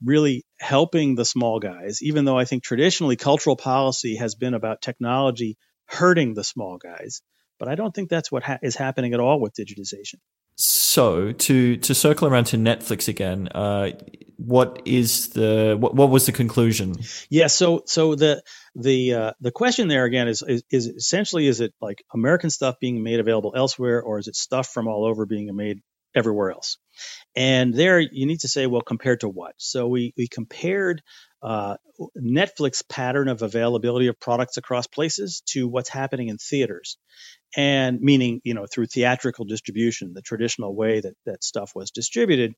really 0.04 0.44
helping 0.58 1.14
the 1.14 1.24
small 1.24 1.60
guys, 1.60 2.02
even 2.02 2.24
though 2.24 2.38
I 2.38 2.44
think 2.44 2.62
traditionally 2.62 3.16
cultural 3.16 3.56
policy 3.56 4.16
has 4.16 4.34
been 4.34 4.54
about 4.54 4.82
technology 4.82 5.56
hurting 5.86 6.34
the 6.34 6.44
small 6.44 6.78
guys. 6.78 7.22
But 7.58 7.68
I 7.68 7.74
don't 7.74 7.94
think 7.94 8.08
that's 8.08 8.32
what 8.32 8.42
ha- 8.42 8.58
is 8.62 8.74
happening 8.74 9.14
at 9.14 9.20
all 9.20 9.40
with 9.40 9.54
digitization. 9.54 10.16
So 10.56 11.32
to 11.32 11.76
to 11.78 11.94
circle 11.94 12.28
around 12.28 12.44
to 12.46 12.56
Netflix 12.56 13.08
again, 13.08 13.48
uh, 13.48 13.92
what 14.36 14.82
is 14.84 15.28
the 15.28 15.76
what, 15.78 15.94
what 15.94 16.10
was 16.10 16.26
the 16.26 16.32
conclusion? 16.32 16.94
Yeah, 17.30 17.46
so 17.46 17.82
so 17.86 18.14
the 18.14 18.42
the 18.74 19.14
uh, 19.14 19.32
the 19.40 19.50
question 19.50 19.88
there 19.88 20.04
again 20.04 20.28
is, 20.28 20.42
is, 20.46 20.62
is 20.70 20.86
essentially 20.86 21.46
is 21.46 21.60
it 21.60 21.72
like 21.80 22.04
American 22.12 22.50
stuff 22.50 22.76
being 22.80 23.02
made 23.02 23.20
available 23.20 23.54
elsewhere, 23.56 24.02
or 24.02 24.18
is 24.18 24.28
it 24.28 24.36
stuff 24.36 24.68
from 24.68 24.88
all 24.88 25.04
over 25.04 25.24
being 25.24 25.54
made 25.54 25.80
everywhere 26.14 26.50
else? 26.50 26.78
And 27.34 27.74
there 27.74 28.00
you 28.00 28.26
need 28.26 28.40
to 28.40 28.48
say, 28.48 28.66
well, 28.66 28.82
compared 28.82 29.20
to 29.20 29.28
what? 29.28 29.54
So 29.56 29.88
we 29.88 30.12
we 30.16 30.28
compared 30.28 31.02
uh, 31.42 31.76
Netflix 32.16 32.86
pattern 32.88 33.28
of 33.28 33.42
availability 33.42 34.06
of 34.06 34.20
products 34.20 34.56
across 34.56 34.86
places 34.86 35.42
to 35.50 35.66
what's 35.66 35.88
happening 35.88 36.28
in 36.28 36.38
theaters 36.38 36.98
and 37.56 38.00
meaning 38.00 38.40
you 38.44 38.54
know 38.54 38.66
through 38.66 38.86
theatrical 38.86 39.44
distribution 39.44 40.12
the 40.14 40.22
traditional 40.22 40.74
way 40.74 41.00
that 41.00 41.14
that 41.26 41.44
stuff 41.44 41.72
was 41.74 41.90
distributed 41.90 42.54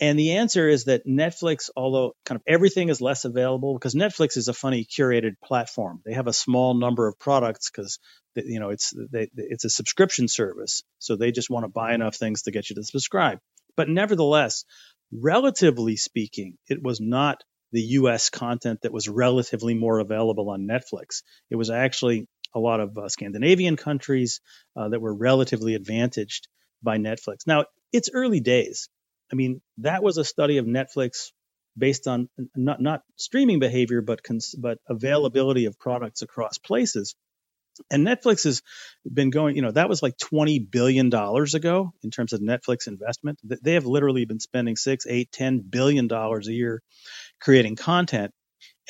and 0.00 0.18
the 0.18 0.32
answer 0.32 0.68
is 0.68 0.84
that 0.84 1.06
netflix 1.06 1.70
although 1.76 2.14
kind 2.24 2.36
of 2.36 2.42
everything 2.46 2.88
is 2.88 3.00
less 3.00 3.24
available 3.24 3.74
because 3.74 3.94
netflix 3.94 4.36
is 4.36 4.48
a 4.48 4.54
funny 4.54 4.84
curated 4.84 5.34
platform 5.44 6.00
they 6.04 6.14
have 6.14 6.26
a 6.26 6.32
small 6.32 6.74
number 6.74 7.06
of 7.06 7.18
products 7.18 7.70
because 7.70 7.98
you 8.34 8.60
know 8.60 8.70
it's 8.70 8.92
they, 9.10 9.28
it's 9.34 9.64
a 9.64 9.70
subscription 9.70 10.28
service 10.28 10.82
so 10.98 11.16
they 11.16 11.32
just 11.32 11.50
want 11.50 11.64
to 11.64 11.68
buy 11.68 11.94
enough 11.94 12.16
things 12.16 12.42
to 12.42 12.50
get 12.50 12.70
you 12.70 12.76
to 12.76 12.84
subscribe 12.84 13.38
but 13.76 13.88
nevertheless 13.88 14.64
relatively 15.12 15.96
speaking 15.96 16.56
it 16.68 16.82
was 16.82 17.00
not 17.00 17.42
the 17.72 17.82
US 17.82 18.30
content 18.30 18.80
that 18.82 18.92
was 18.92 19.08
relatively 19.08 19.74
more 19.74 19.98
available 19.98 20.50
on 20.50 20.66
Netflix. 20.66 21.22
It 21.50 21.56
was 21.56 21.70
actually 21.70 22.26
a 22.54 22.58
lot 22.58 22.80
of 22.80 22.96
uh, 22.98 23.08
Scandinavian 23.08 23.76
countries 23.76 24.40
uh, 24.76 24.88
that 24.88 25.00
were 25.00 25.14
relatively 25.14 25.74
advantaged 25.74 26.48
by 26.82 26.98
Netflix. 26.98 27.46
Now, 27.46 27.66
it's 27.92 28.10
early 28.12 28.40
days. 28.40 28.88
I 29.32 29.36
mean, 29.36 29.60
that 29.78 30.02
was 30.02 30.18
a 30.18 30.24
study 30.24 30.58
of 30.58 30.66
Netflix 30.66 31.32
based 31.78 32.08
on 32.08 32.28
not 32.56 32.80
not 32.80 33.02
streaming 33.16 33.58
behavior, 33.60 34.00
but 34.02 34.22
cons- 34.22 34.54
but 34.58 34.78
availability 34.88 35.66
of 35.66 35.78
products 35.78 36.22
across 36.22 36.58
places. 36.58 37.14
And 37.90 38.06
Netflix 38.06 38.44
has 38.44 38.62
been 39.10 39.30
going, 39.30 39.56
you 39.56 39.62
know, 39.62 39.70
that 39.70 39.88
was 39.88 40.02
like 40.02 40.18
twenty 40.18 40.58
billion 40.58 41.10
dollars 41.10 41.54
ago 41.54 41.92
in 42.02 42.10
terms 42.10 42.32
of 42.32 42.40
Netflix 42.40 42.88
investment. 42.88 43.38
They 43.44 43.74
have 43.74 43.86
literally 43.86 44.24
been 44.26 44.40
spending 44.40 44.76
six, 44.76 45.06
eight, 45.08 45.32
ten 45.32 45.60
billion 45.60 46.08
dollars 46.08 46.48
a 46.48 46.52
year 46.52 46.82
creating 47.40 47.76
content, 47.76 48.32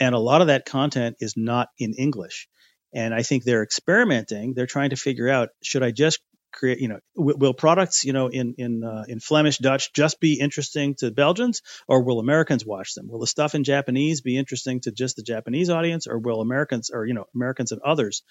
and 0.01 0.15
a 0.15 0.19
lot 0.19 0.41
of 0.41 0.49
that 0.49 0.67
content 0.67 1.17
is 1.21 1.35
not 1.37 1.69
in 1.79 1.95
English. 1.95 2.49
And 2.95 3.15
I 3.15 3.23
think 3.23 3.45
they're 3.45 3.63
experimenting. 3.63 4.55
They're 4.55 4.67
trying 4.67 4.91
to 4.91 4.97
figure 4.97 5.29
out 5.29 5.51
should 5.63 5.83
I 5.85 5.93
just 5.93 6.21
create, 6.53 6.81
you 6.81 6.89
know, 6.89 7.01
w- 7.17 7.37
will 7.37 7.55
products, 7.55 8.05
you 8.05 8.13
know, 8.13 8.29
in 8.29 8.55
in 8.59 8.85
uh, 8.85 9.05
in 9.09 9.21
Flemish 9.21 9.59
Dutch 9.59 9.93
just 9.93 10.21
be 10.21 10.39
interesting 10.41 10.95
to 10.97 11.11
Belgians, 11.11 11.63
or 11.89 12.03
will 12.03 12.21
Americans 12.21 12.65
watch 12.65 12.95
them? 12.95 13.09
Will 13.09 13.21
the 13.21 13.27
stuff 13.27 13.55
in 13.55 13.65
Japanese 13.65 14.21
be 14.21 14.37
interesting 14.37 14.81
to 14.81 14.93
just 14.93 15.17
the 15.17 15.23
Japanese 15.23 15.71
audience, 15.71 16.07
or 16.07 16.19
will 16.19 16.41
Americans, 16.41 16.91
or 16.93 17.07
you 17.07 17.15
know, 17.15 17.27
Americans 17.35 17.73
and 17.73 17.81
others? 17.83 18.23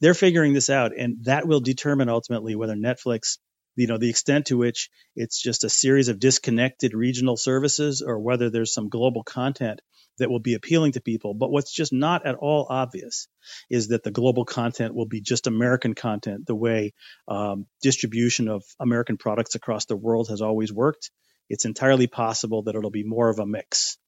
They're 0.00 0.14
figuring 0.14 0.54
this 0.54 0.70
out, 0.70 0.92
and 0.96 1.24
that 1.24 1.46
will 1.46 1.60
determine 1.60 2.08
ultimately 2.08 2.54
whether 2.54 2.74
Netflix 2.74 3.38
you 3.76 3.86
know 3.86 3.98
the 3.98 4.10
extent 4.10 4.46
to 4.46 4.56
which 4.56 4.90
it's 5.16 5.40
just 5.40 5.64
a 5.64 5.70
series 5.70 6.08
of 6.08 6.18
disconnected 6.18 6.94
regional 6.94 7.36
services 7.36 8.02
or 8.02 8.18
whether 8.18 8.50
there's 8.50 8.74
some 8.74 8.88
global 8.88 9.22
content 9.22 9.80
that 10.18 10.30
will 10.30 10.40
be 10.40 10.54
appealing 10.54 10.92
to 10.92 11.00
people. 11.00 11.34
But 11.34 11.50
what's 11.50 11.72
just 11.72 11.92
not 11.92 12.26
at 12.26 12.36
all 12.36 12.66
obvious 12.68 13.26
is 13.68 13.88
that 13.88 14.04
the 14.04 14.10
global 14.10 14.44
content 14.44 14.94
will 14.94 15.06
be 15.06 15.20
just 15.20 15.46
American 15.46 15.94
content, 15.94 16.46
the 16.46 16.54
way 16.54 16.92
um, 17.26 17.66
distribution 17.82 18.48
of 18.48 18.62
American 18.78 19.16
products 19.16 19.54
across 19.54 19.86
the 19.86 19.96
world 19.96 20.28
has 20.28 20.42
always 20.42 20.72
worked. 20.72 21.10
It's 21.48 21.64
entirely 21.64 22.06
possible 22.06 22.62
that 22.64 22.76
it'll 22.76 22.90
be 22.90 23.02
more 23.02 23.28
of 23.28 23.38
a 23.38 23.46
mix 23.46 23.98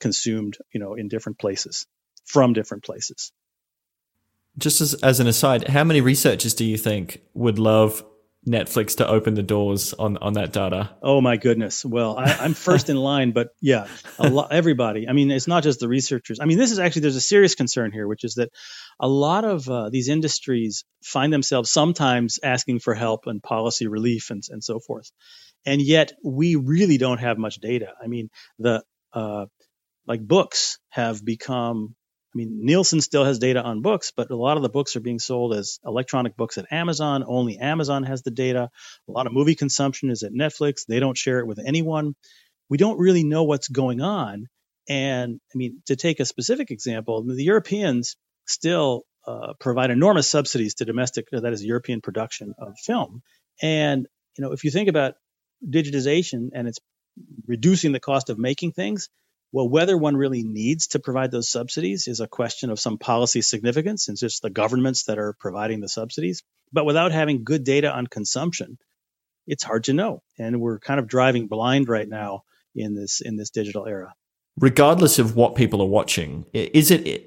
consumed, 0.00 0.58
you 0.72 0.80
know, 0.80 0.94
in 0.94 1.08
different 1.08 1.38
places 1.38 1.86
from 2.26 2.52
different 2.52 2.84
places. 2.84 3.32
Just 4.58 4.80
as, 4.80 4.94
as 4.94 5.20
an 5.20 5.28
aside, 5.28 5.68
how 5.68 5.84
many 5.84 6.00
researchers 6.00 6.54
do 6.54 6.64
you 6.64 6.76
think 6.76 7.22
would 7.34 7.58
love 7.58 8.04
Netflix 8.46 8.96
to 8.96 9.06
open 9.06 9.34
the 9.34 9.42
doors 9.42 9.92
on 9.92 10.16
on 10.16 10.32
that 10.34 10.52
data? 10.52 10.90
Oh 11.02 11.20
my 11.20 11.36
goodness! 11.36 11.84
Well, 11.84 12.16
I, 12.16 12.44
am 12.44 12.54
first 12.54 12.88
in 12.88 12.96
line, 13.10 13.32
but 13.32 13.48
yeah, 13.60 13.86
a 14.18 14.30
lot, 14.30 14.50
everybody. 14.50 15.08
I 15.08 15.12
mean, 15.12 15.30
it's 15.30 15.46
not 15.46 15.62
just 15.62 15.80
the 15.80 15.88
researchers. 15.88 16.40
I 16.40 16.46
mean, 16.46 16.56
this 16.56 16.72
is 16.72 16.78
actually 16.78 17.02
there's 17.02 17.16
a 17.16 17.20
serious 17.20 17.54
concern 17.54 17.92
here, 17.92 18.08
which 18.08 18.24
is 18.24 18.34
that 18.34 18.50
a 18.98 19.08
lot 19.08 19.44
of 19.44 19.68
uh, 19.68 19.90
these 19.90 20.08
industries 20.08 20.84
find 21.04 21.32
themselves 21.32 21.70
sometimes 21.70 22.38
asking 22.42 22.78
for 22.80 22.94
help 22.94 23.26
and 23.26 23.42
policy 23.42 23.88
relief 23.88 24.30
and 24.30 24.42
and 24.48 24.64
so 24.64 24.80
forth, 24.80 25.10
and 25.66 25.82
yet 25.82 26.12
we 26.24 26.56
really 26.56 26.96
don't 26.96 27.20
have 27.20 27.36
much 27.36 27.56
data. 27.56 27.92
I 28.02 28.06
mean, 28.06 28.30
the 28.58 28.82
uh, 29.12 29.46
like 30.06 30.26
books 30.26 30.78
have 30.88 31.22
become 31.22 31.94
I 32.32 32.38
mean, 32.38 32.64
Nielsen 32.64 33.00
still 33.00 33.24
has 33.24 33.40
data 33.40 33.60
on 33.60 33.82
books, 33.82 34.12
but 34.16 34.30
a 34.30 34.36
lot 34.36 34.56
of 34.56 34.62
the 34.62 34.68
books 34.68 34.94
are 34.94 35.00
being 35.00 35.18
sold 35.18 35.52
as 35.52 35.80
electronic 35.84 36.36
books 36.36 36.58
at 36.58 36.72
Amazon. 36.72 37.24
Only 37.26 37.58
Amazon 37.58 38.04
has 38.04 38.22
the 38.22 38.30
data. 38.30 38.70
A 39.08 39.12
lot 39.12 39.26
of 39.26 39.32
movie 39.32 39.56
consumption 39.56 40.10
is 40.10 40.22
at 40.22 40.32
Netflix. 40.32 40.86
They 40.86 41.00
don't 41.00 41.18
share 41.18 41.40
it 41.40 41.46
with 41.46 41.58
anyone. 41.58 42.14
We 42.68 42.78
don't 42.78 43.00
really 43.00 43.24
know 43.24 43.42
what's 43.44 43.68
going 43.68 44.00
on. 44.00 44.46
And 44.88 45.40
I 45.52 45.56
mean, 45.56 45.82
to 45.86 45.96
take 45.96 46.20
a 46.20 46.24
specific 46.24 46.70
example, 46.70 47.24
the 47.24 47.42
Europeans 47.42 48.16
still 48.46 49.02
uh, 49.26 49.54
provide 49.58 49.90
enormous 49.90 50.28
subsidies 50.28 50.74
to 50.76 50.84
domestic, 50.84 51.26
that 51.32 51.52
is, 51.52 51.64
European 51.64 52.00
production 52.00 52.54
of 52.58 52.74
film. 52.78 53.22
And, 53.60 54.06
you 54.38 54.42
know, 54.42 54.52
if 54.52 54.64
you 54.64 54.70
think 54.70 54.88
about 54.88 55.14
digitization 55.68 56.50
and 56.54 56.68
it's 56.68 56.78
reducing 57.46 57.92
the 57.92 58.00
cost 58.00 58.30
of 58.30 58.38
making 58.38 58.72
things, 58.72 59.08
well, 59.52 59.68
whether 59.68 59.96
one 59.96 60.16
really 60.16 60.42
needs 60.42 60.88
to 60.88 61.00
provide 61.00 61.30
those 61.30 61.48
subsidies 61.48 62.06
is 62.06 62.20
a 62.20 62.28
question 62.28 62.70
of 62.70 62.78
some 62.78 62.98
policy 62.98 63.42
significance, 63.42 64.04
since 64.04 64.22
it's 64.22 64.40
the 64.40 64.50
governments 64.50 65.04
that 65.04 65.18
are 65.18 65.34
providing 65.38 65.80
the 65.80 65.88
subsidies. 65.88 66.42
But 66.72 66.84
without 66.84 67.10
having 67.10 67.42
good 67.42 67.64
data 67.64 67.90
on 67.90 68.06
consumption, 68.06 68.78
it's 69.46 69.64
hard 69.64 69.84
to 69.84 69.92
know. 69.92 70.22
And 70.38 70.60
we're 70.60 70.78
kind 70.78 71.00
of 71.00 71.08
driving 71.08 71.48
blind 71.48 71.88
right 71.88 72.08
now 72.08 72.44
in 72.74 72.94
this 72.94 73.20
in 73.20 73.36
this 73.36 73.50
digital 73.50 73.86
era. 73.86 74.14
Regardless 74.58 75.18
of 75.18 75.34
what 75.34 75.56
people 75.56 75.82
are 75.82 75.88
watching, 75.88 76.46
is 76.52 76.90
it 76.90 77.26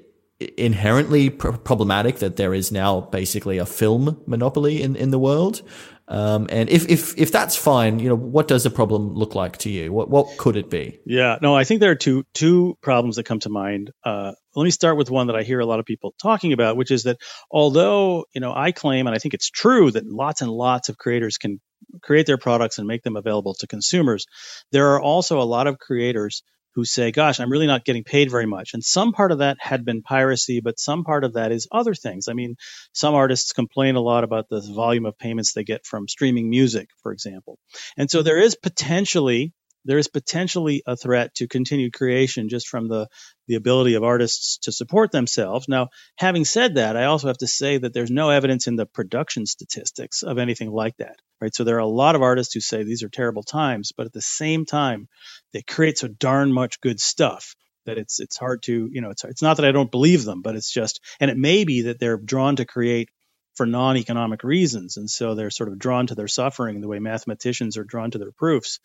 inherently 0.56 1.30
problematic 1.30 2.18
that 2.18 2.36
there 2.36 2.54
is 2.54 2.72
now 2.72 3.00
basically 3.00 3.58
a 3.58 3.66
film 3.66 4.22
monopoly 4.26 4.82
in, 4.82 4.96
in 4.96 5.10
the 5.10 5.18
world? 5.18 5.62
Um, 6.06 6.48
and 6.50 6.68
if, 6.68 6.88
if 6.88 7.18
if 7.18 7.32
that's 7.32 7.56
fine, 7.56 7.98
you 7.98 8.10
know, 8.10 8.14
what 8.14 8.46
does 8.46 8.64
the 8.64 8.70
problem 8.70 9.14
look 9.14 9.34
like 9.34 9.58
to 9.58 9.70
you? 9.70 9.92
What 9.92 10.10
what 10.10 10.36
could 10.36 10.56
it 10.56 10.68
be? 10.68 11.00
Yeah, 11.06 11.38
no, 11.40 11.56
I 11.56 11.64
think 11.64 11.80
there 11.80 11.90
are 11.90 11.96
two 11.96 12.24
two 12.34 12.76
problems 12.82 13.16
that 13.16 13.24
come 13.24 13.40
to 13.40 13.48
mind. 13.48 13.90
Uh, 14.04 14.32
let 14.54 14.64
me 14.64 14.70
start 14.70 14.98
with 14.98 15.10
one 15.10 15.28
that 15.28 15.36
I 15.36 15.42
hear 15.42 15.60
a 15.60 15.66
lot 15.66 15.80
of 15.80 15.86
people 15.86 16.14
talking 16.20 16.52
about, 16.52 16.76
which 16.76 16.90
is 16.90 17.04
that 17.04 17.18
although 17.50 18.26
you 18.34 18.40
know 18.42 18.52
I 18.54 18.72
claim 18.72 19.06
and 19.06 19.16
I 19.16 19.18
think 19.18 19.32
it's 19.32 19.48
true 19.48 19.90
that 19.90 20.06
lots 20.06 20.42
and 20.42 20.50
lots 20.50 20.90
of 20.90 20.98
creators 20.98 21.38
can 21.38 21.60
create 22.02 22.26
their 22.26 22.38
products 22.38 22.78
and 22.78 22.86
make 22.86 23.02
them 23.02 23.16
available 23.16 23.54
to 23.54 23.66
consumers, 23.66 24.26
there 24.72 24.94
are 24.94 25.00
also 25.00 25.40
a 25.40 25.44
lot 25.44 25.66
of 25.66 25.78
creators 25.78 26.42
who 26.74 26.84
say, 26.84 27.12
gosh, 27.12 27.40
I'm 27.40 27.50
really 27.50 27.66
not 27.66 27.84
getting 27.84 28.04
paid 28.04 28.30
very 28.30 28.46
much. 28.46 28.74
And 28.74 28.82
some 28.82 29.12
part 29.12 29.32
of 29.32 29.38
that 29.38 29.56
had 29.60 29.84
been 29.84 30.02
piracy, 30.02 30.60
but 30.60 30.78
some 30.78 31.04
part 31.04 31.24
of 31.24 31.34
that 31.34 31.52
is 31.52 31.68
other 31.70 31.94
things. 31.94 32.28
I 32.28 32.32
mean, 32.32 32.56
some 32.92 33.14
artists 33.14 33.52
complain 33.52 33.96
a 33.96 34.00
lot 34.00 34.24
about 34.24 34.48
the 34.48 34.60
volume 34.60 35.06
of 35.06 35.18
payments 35.18 35.52
they 35.52 35.64
get 35.64 35.86
from 35.86 36.08
streaming 36.08 36.50
music, 36.50 36.88
for 37.02 37.12
example. 37.12 37.58
And 37.96 38.10
so 38.10 38.22
there 38.22 38.38
is 38.38 38.56
potentially 38.56 39.52
there 39.84 39.98
is 39.98 40.08
potentially 40.08 40.82
a 40.86 40.96
threat 40.96 41.34
to 41.34 41.48
continued 41.48 41.92
creation 41.92 42.48
just 42.48 42.68
from 42.68 42.88
the, 42.88 43.08
the 43.48 43.54
ability 43.56 43.94
of 43.94 44.02
artists 44.02 44.58
to 44.62 44.72
support 44.72 45.12
themselves. 45.12 45.68
Now, 45.68 45.88
having 46.16 46.44
said 46.44 46.76
that, 46.76 46.96
I 46.96 47.04
also 47.04 47.28
have 47.28 47.38
to 47.38 47.46
say 47.46 47.78
that 47.78 47.92
there's 47.92 48.10
no 48.10 48.30
evidence 48.30 48.66
in 48.66 48.76
the 48.76 48.86
production 48.86 49.46
statistics 49.46 50.22
of 50.22 50.38
anything 50.38 50.70
like 50.70 50.96
that, 50.98 51.16
right? 51.40 51.54
So 51.54 51.64
there 51.64 51.76
are 51.76 51.80
a 51.80 51.86
lot 51.86 52.14
of 52.14 52.22
artists 52.22 52.54
who 52.54 52.60
say 52.60 52.82
these 52.82 53.02
are 53.02 53.08
terrible 53.08 53.42
times, 53.42 53.92
but 53.96 54.06
at 54.06 54.12
the 54.12 54.22
same 54.22 54.64
time, 54.64 55.08
they 55.52 55.62
create 55.62 55.98
so 55.98 56.08
darn 56.08 56.52
much 56.52 56.80
good 56.80 57.00
stuff 57.00 57.54
that 57.86 57.98
it's 57.98 58.18
it's 58.20 58.38
hard 58.38 58.62
to, 58.62 58.88
you 58.90 59.00
know, 59.00 59.10
it's 59.10 59.24
it's 59.24 59.42
not 59.42 59.58
that 59.58 59.66
I 59.66 59.72
don't 59.72 59.90
believe 59.90 60.24
them, 60.24 60.42
but 60.42 60.56
it's 60.56 60.72
just, 60.72 61.00
and 61.20 61.30
it 61.30 61.36
may 61.36 61.64
be 61.64 61.82
that 61.82 62.00
they're 62.00 62.16
drawn 62.16 62.56
to 62.56 62.64
create 62.64 63.10
for 63.54 63.66
non-economic 63.66 64.42
reasons, 64.42 64.96
and 64.96 65.08
so 65.08 65.34
they're 65.34 65.50
sort 65.50 65.68
of 65.68 65.78
drawn 65.78 66.06
to 66.08 66.14
their 66.14 66.28
suffering 66.28 66.80
the 66.80 66.88
way 66.88 66.98
mathematicians 66.98 67.76
are 67.76 67.84
drawn 67.84 68.10
to 68.10 68.18
their 68.18 68.32
proofs. 68.32 68.80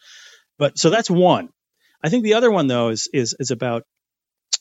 But 0.59 0.77
so 0.77 0.91
that's 0.91 1.09
one. 1.09 1.49
I 2.03 2.09
think 2.09 2.23
the 2.23 2.35
other 2.35 2.51
one 2.51 2.67
though 2.67 2.89
is 2.89 3.09
is 3.11 3.35
is 3.39 3.49
about 3.49 3.83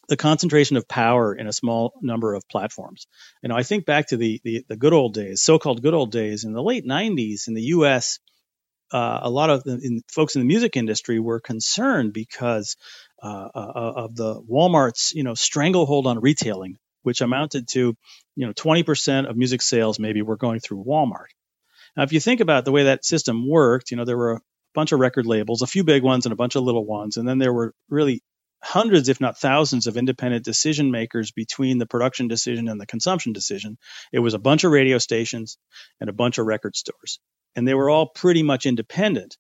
the 0.09 0.17
concentration 0.17 0.79
of 0.79 0.89
power 0.89 1.35
in 1.35 1.47
a 1.47 1.53
small 1.53 1.93
number 2.01 2.33
of 2.33 2.49
platforms. 2.49 3.07
You 3.43 3.51
know, 3.51 3.57
I 3.57 3.63
think 3.65 3.85
back 3.85 4.09
to 4.09 4.17
the 4.17 4.41
the, 4.43 4.65
the 4.69 4.77
good 4.77 4.95
old 4.95 5.13
days, 5.13 5.43
so-called 5.43 5.83
good 5.83 5.95
old 5.95 6.11
days 6.11 6.45
in 6.45 6.53
the 6.53 6.63
late 6.63 6.87
'90s 6.87 7.49
in 7.49 7.55
the 7.55 7.63
U.S. 7.63 8.21
Uh, 8.91 9.19
a 9.23 9.29
lot 9.29 9.51
of 9.51 9.65
the 9.65 9.79
in, 9.83 10.03
folks 10.11 10.35
in 10.35 10.41
the 10.41 10.47
music 10.47 10.77
industry 10.77 11.19
were 11.19 11.41
concerned 11.41 12.15
because 12.15 12.77
uh, 13.23 13.49
uh, 13.55 13.93
of 13.97 14.17
the 14.17 14.41
Walmart's 14.41 15.13
you 15.13 15.25
know 15.25 15.35
stranglehold 15.35 16.07
on 16.07 16.21
retailing, 16.21 16.79
which 17.03 17.21
amounted 17.21 17.69
to 17.69 17.97
you 18.37 18.47
know 18.47 18.53
20% 18.53 19.29
of 19.29 19.37
music 19.37 19.63
sales 19.63 19.99
maybe 19.99 20.23
were 20.23 20.37
going 20.37 20.61
through 20.61 20.85
Walmart. 20.85 21.33
Now, 21.97 22.05
if 22.05 22.13
you 22.13 22.21
think 22.21 22.41
about 22.41 22.65
the 22.65 22.73
way 22.73 22.85
that 22.85 23.05
system 23.05 23.49
worked, 23.49 23.91
you 23.91 23.97
know 23.97 24.05
there 24.05 24.17
were 24.17 24.41
bunch 24.79 24.93
of 24.93 25.01
record 25.01 25.27
labels, 25.27 25.61
a 25.61 25.67
few 25.67 25.83
big 25.83 26.05
ones 26.05 26.25
and 26.25 26.33
a 26.33 26.37
bunch 26.37 26.55
of 26.55 26.63
little 26.63 26.87
ones. 26.87 27.17
And 27.17 27.29
then 27.29 27.39
there 27.39 27.53
were 27.53 27.75
really 27.89 28.23
hundreds, 28.63 29.09
if 29.09 29.21
not 29.21 29.37
thousands, 29.37 29.89
of 29.89 29.97
independent 29.97 30.45
decision 30.45 30.93
makers 30.93 31.33
between 31.33 31.79
the 31.79 31.87
production 31.87 32.29
decision 32.29 32.69
and 32.69 32.81
the 32.81 32.87
consumption 32.87 33.33
decision. 33.33 33.77
It 34.13 34.21
was 34.21 34.35
a 34.35 34.39
bunch 34.39 34.63
of 34.63 34.71
radio 34.71 34.99
stations 34.99 35.59
and 36.01 36.09
a 36.09 36.13
bunch 36.13 36.39
of 36.39 36.47
record 36.47 36.77
stores. 36.77 37.19
And 37.57 37.67
they 37.67 37.75
were 37.75 37.91
all 37.91 38.07
pretty 38.07 38.45
much 38.45 38.67
independent. 38.67 39.37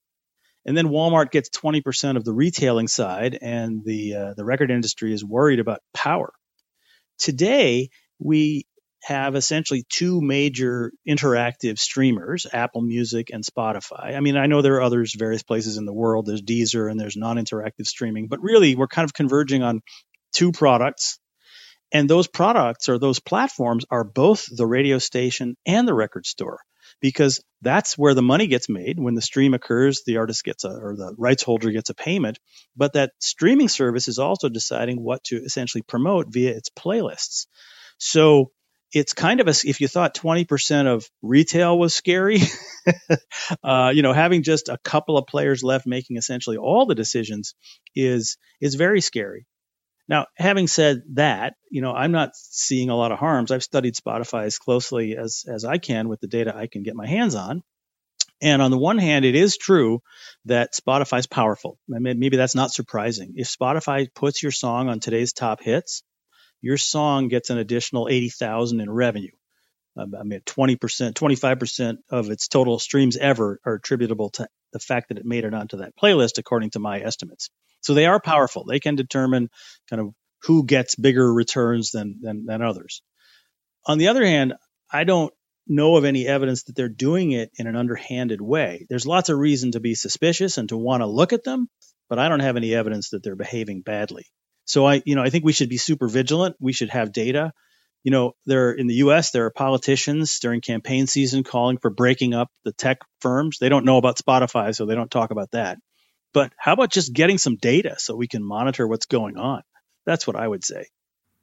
And 0.66 0.76
then 0.76 0.89
Walmart 0.89 1.30
gets 1.30 1.51
20% 1.51 2.16
of 2.16 2.24
the 2.24 2.32
retailing 2.32 2.89
side, 2.89 3.39
and 3.41 3.84
the 3.84 4.14
uh, 4.14 4.34
the 4.36 4.45
record 4.45 4.72
industry 4.72 5.12
is 5.12 5.24
worried 5.24 5.61
about 5.61 5.82
power. 5.95 6.32
Today, 7.16 7.91
we 8.18 8.66
have 9.03 9.36
essentially 9.36 9.84
two 9.88 10.20
major 10.20 10.92
interactive 11.09 11.78
streamers, 11.78 12.46
Apple 12.53 12.82
Music 12.82 13.30
and 13.32 13.44
Spotify. 13.44 14.16
I 14.16 14.20
mean, 14.20 14.36
I 14.36 14.46
know 14.46 14.61
there 14.61 14.76
are 14.76 14.82
others, 14.82 15.14
various 15.16 15.42
places 15.42 15.76
in 15.76 15.84
the 15.84 15.92
world. 15.92 16.26
There's 16.26 16.42
Deezer 16.42 16.90
and 16.90 16.99
there's 16.99 17.16
non 17.16 17.36
interactive 17.36 17.86
streaming, 17.86 18.28
but 18.28 18.42
really 18.42 18.74
we're 18.74 18.88
kind 18.88 19.05
of 19.05 19.14
converging 19.14 19.62
on 19.62 19.80
two 20.32 20.53
products. 20.53 21.18
And 21.90 22.09
those 22.09 22.26
products 22.26 22.88
or 22.88 22.99
those 22.99 23.18
platforms 23.18 23.84
are 23.90 24.05
both 24.05 24.44
the 24.55 24.66
radio 24.66 24.99
station 24.99 25.57
and 25.64 25.88
the 25.88 25.94
record 25.94 26.26
store 26.26 26.61
because 27.01 27.42
that's 27.62 27.96
where 27.96 28.14
the 28.14 28.22
money 28.22 28.46
gets 28.46 28.68
made. 28.68 28.99
When 28.99 29.14
the 29.14 29.22
stream 29.22 29.55
occurs, 29.55 30.03
the 30.05 30.18
artist 30.18 30.44
gets 30.44 30.64
a, 30.64 30.70
or 30.70 30.96
the 30.96 31.14
rights 31.16 31.42
holder 31.42 31.70
gets 31.70 31.90
a 31.90 31.94
payment. 31.94 32.38
But 32.76 32.94
that 32.94 33.12
streaming 33.20 33.68
service 33.68 34.09
is 34.09 34.18
also 34.18 34.49
deciding 34.49 35.03
what 35.03 35.24
to 35.24 35.36
essentially 35.36 35.82
promote 35.82 36.26
via 36.28 36.51
its 36.51 36.68
playlists. 36.70 37.46
So 37.99 38.53
it's 38.93 39.12
kind 39.12 39.41
of 39.41 39.49
a 39.49 39.55
if 39.64 39.80
you 39.80 39.89
thought 39.89 40.14
20% 40.14 40.86
of 40.86 41.09
retail 41.22 41.78
was 41.78 41.95
scary 41.95 42.41
uh, 43.62 43.93
you 43.95 44.03
know 44.03 44.12
having 44.12 44.43
just 44.43 44.68
a 44.68 44.78
couple 44.78 45.18
of 45.18 45.26
players 45.26 45.62
left 45.62 45.86
making 45.86 46.16
essentially 46.16 46.57
all 46.57 46.86
the 46.86 46.95
decisions 46.95 47.55
is 47.95 48.36
is 48.61 48.74
very 48.74 49.01
scary 49.01 49.47
now 50.09 50.26
having 50.36 50.66
said 50.66 51.03
that 51.14 51.55
you 51.70 51.82
know 51.82 51.93
i'm 51.93 52.12
not 52.12 52.30
seeing 52.34 52.91
a 52.91 52.97
lot 52.97 53.12
of 53.12 53.18
harms 53.18 53.51
i've 53.51 53.62
studied 53.62 53.95
spotify 53.95 54.45
as 54.45 54.59
closely 54.59 55.16
as 55.16 55.45
as 55.47 55.64
i 55.64 55.78
can 55.78 56.09
with 56.09 56.20
the 56.20 56.28
data 56.28 56.57
i 56.57 56.66
can 56.66 56.82
get 56.82 56.97
my 56.97 57.07
hands 57.07 57.34
on 57.34 57.62
and 58.41 58.62
on 58.62 58.70
the 58.70 58.78
one 58.78 58.99
hand, 58.99 59.24
it 59.24 59.34
is 59.34 59.57
true 59.57 60.01
that 60.45 60.74
Spotify 60.74 61.18
is 61.18 61.26
powerful. 61.26 61.78
I 61.95 61.99
mean, 61.99 62.18
maybe 62.18 62.36
that's 62.36 62.55
not 62.55 62.70
surprising. 62.70 63.34
If 63.36 63.49
Spotify 63.49 64.07
puts 64.14 64.43
your 64.43 64.53
song 64.53 64.89
on 64.89 65.01
today's 65.01 65.32
top 65.32 65.61
hits, 65.61 66.03
your 66.61 66.76
song 66.76 67.28
gets 67.28 67.50
an 67.50 67.59
additional 67.59 68.09
80,000 68.09 68.80
in 68.80 68.90
revenue. 68.90 69.32
Um, 69.96 70.14
I 70.18 70.22
mean, 70.22 70.40
20%, 70.40 70.78
25% 70.78 71.96
of 72.11 72.30
its 72.30 72.48
total 72.48 72.78
streams 72.78 73.16
ever 73.16 73.59
are 73.64 73.74
attributable 73.74 74.30
to 74.30 74.48
the 74.72 74.78
fact 74.78 75.09
that 75.09 75.18
it 75.18 75.24
made 75.24 75.44
it 75.44 75.54
onto 75.54 75.78
that 75.78 75.96
playlist, 75.96 76.38
according 76.38 76.70
to 76.70 76.78
my 76.78 77.00
estimates. 77.00 77.50
So 77.80 77.94
they 77.94 78.06
are 78.06 78.20
powerful. 78.20 78.64
They 78.64 78.80
can 78.80 78.96
determine 78.96 79.50
kind 79.90 80.00
of 80.00 80.14
who 80.42 80.64
gets 80.64 80.94
bigger 80.94 81.32
returns 81.32 81.90
than, 81.90 82.18
than, 82.20 82.46
than 82.46 82.62
others. 82.62 83.02
On 83.86 83.98
the 83.98 84.09
other 84.09 84.24
hand, 84.24 84.54
I 84.92 85.04
don't 85.04 85.32
know 85.66 85.96
of 85.96 86.04
any 86.04 86.26
evidence 86.26 86.64
that 86.64 86.76
they're 86.76 86.88
doing 86.88 87.32
it 87.32 87.50
in 87.59 87.66
an 87.66 87.76
underhanded 87.76 88.40
way. 88.40 88.86
There's 88.88 89.06
lots 89.06 89.28
of 89.28 89.38
reason 89.38 89.72
to 89.72 89.80
be 89.80 89.94
suspicious 89.94 90.59
and 90.59 90.68
to 90.70 90.76
want 90.76 91.02
to 91.02 91.06
look 91.06 91.32
at 91.32 91.44
them, 91.44 91.68
but 92.09 92.18
I 92.18 92.28
don't 92.28 92.40
have 92.40 92.56
any 92.56 92.74
evidence 92.74 93.11
that 93.11 93.22
they're 93.22 93.36
behaving 93.36 93.82
badly. 93.82 94.26
So 94.69 94.87
I, 94.87 95.03
you 95.07 95.16
know, 95.16 95.23
I 95.23 95.31
think 95.31 95.45
we 95.45 95.55
should 95.55 95.71
be 95.71 95.79
super 95.79 96.09
vigilant. 96.09 96.57
We 96.61 96.75
should 96.75 96.91
have 96.91 97.11
data. 97.11 97.53
You 98.05 98.12
know, 98.12 98.33
there 98.45 98.71
in 98.71 98.87
the 98.87 98.97
U.S. 98.97 99.31
there 99.31 99.47
are 99.47 99.51
politicians 99.51 100.39
during 100.41 100.61
campaign 100.61 101.07
season 101.07 101.43
calling 101.43 101.79
for 101.79 101.91
breaking 101.91 102.35
up 102.35 102.51
the 102.64 102.73
tech 102.73 102.99
firms. 103.21 103.59
They 103.59 103.71
don't 103.71 103.87
know 103.87 103.97
about 103.97 104.19
Spotify, 104.19 104.75
so 104.75 104.85
they 104.85 104.95
don't 104.95 105.11
talk 105.11 105.31
about 105.31 105.51
that. 105.53 105.79
But 106.35 106.53
how 106.59 106.75
about 106.75 106.93
just 106.93 107.14
getting 107.14 107.39
some 107.39 107.57
data 107.57 107.97
so 107.99 108.14
we 108.14 108.29
can 108.29 108.45
monitor 108.45 108.87
what's 108.87 109.07
going 109.07 109.39
on? 109.39 109.62
That's 110.05 110.27
what 110.27 110.37
I 110.37 110.47
would 110.47 110.62
say. 110.62 110.87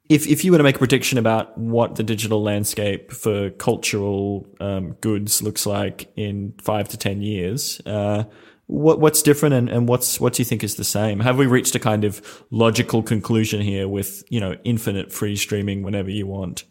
If 0.08 0.28
if 0.28 0.44
you 0.44 0.52
were 0.52 0.58
to 0.58 0.64
make 0.64 0.76
a 0.76 0.78
prediction 0.78 1.18
about 1.18 1.58
what 1.58 1.96
the 1.96 2.04
digital 2.04 2.40
landscape 2.40 3.10
for 3.10 3.50
cultural 3.50 4.46
um, 4.60 4.92
goods 5.00 5.42
looks 5.42 5.66
like 5.66 6.12
in 6.14 6.54
five 6.62 6.88
to 6.90 6.96
ten 6.96 7.22
years, 7.22 7.80
uh, 7.84 8.24
what, 8.66 9.00
what's 9.00 9.22
different 9.22 9.54
and, 9.54 9.68
and 9.68 9.88
what's 9.88 10.20
what 10.20 10.32
do 10.32 10.40
you 10.40 10.44
think 10.44 10.64
is 10.64 10.74
the 10.74 10.84
same? 10.84 11.20
Have 11.20 11.38
we 11.38 11.46
reached 11.46 11.74
a 11.74 11.78
kind 11.78 12.04
of 12.04 12.44
logical 12.50 13.02
conclusion 13.02 13.60
here 13.60 13.88
with 13.88 14.24
you 14.28 14.40
know 14.40 14.56
infinite 14.64 15.12
free 15.12 15.36
streaming 15.36 15.82
whenever 15.82 16.10
you 16.10 16.26
want? 16.26 16.64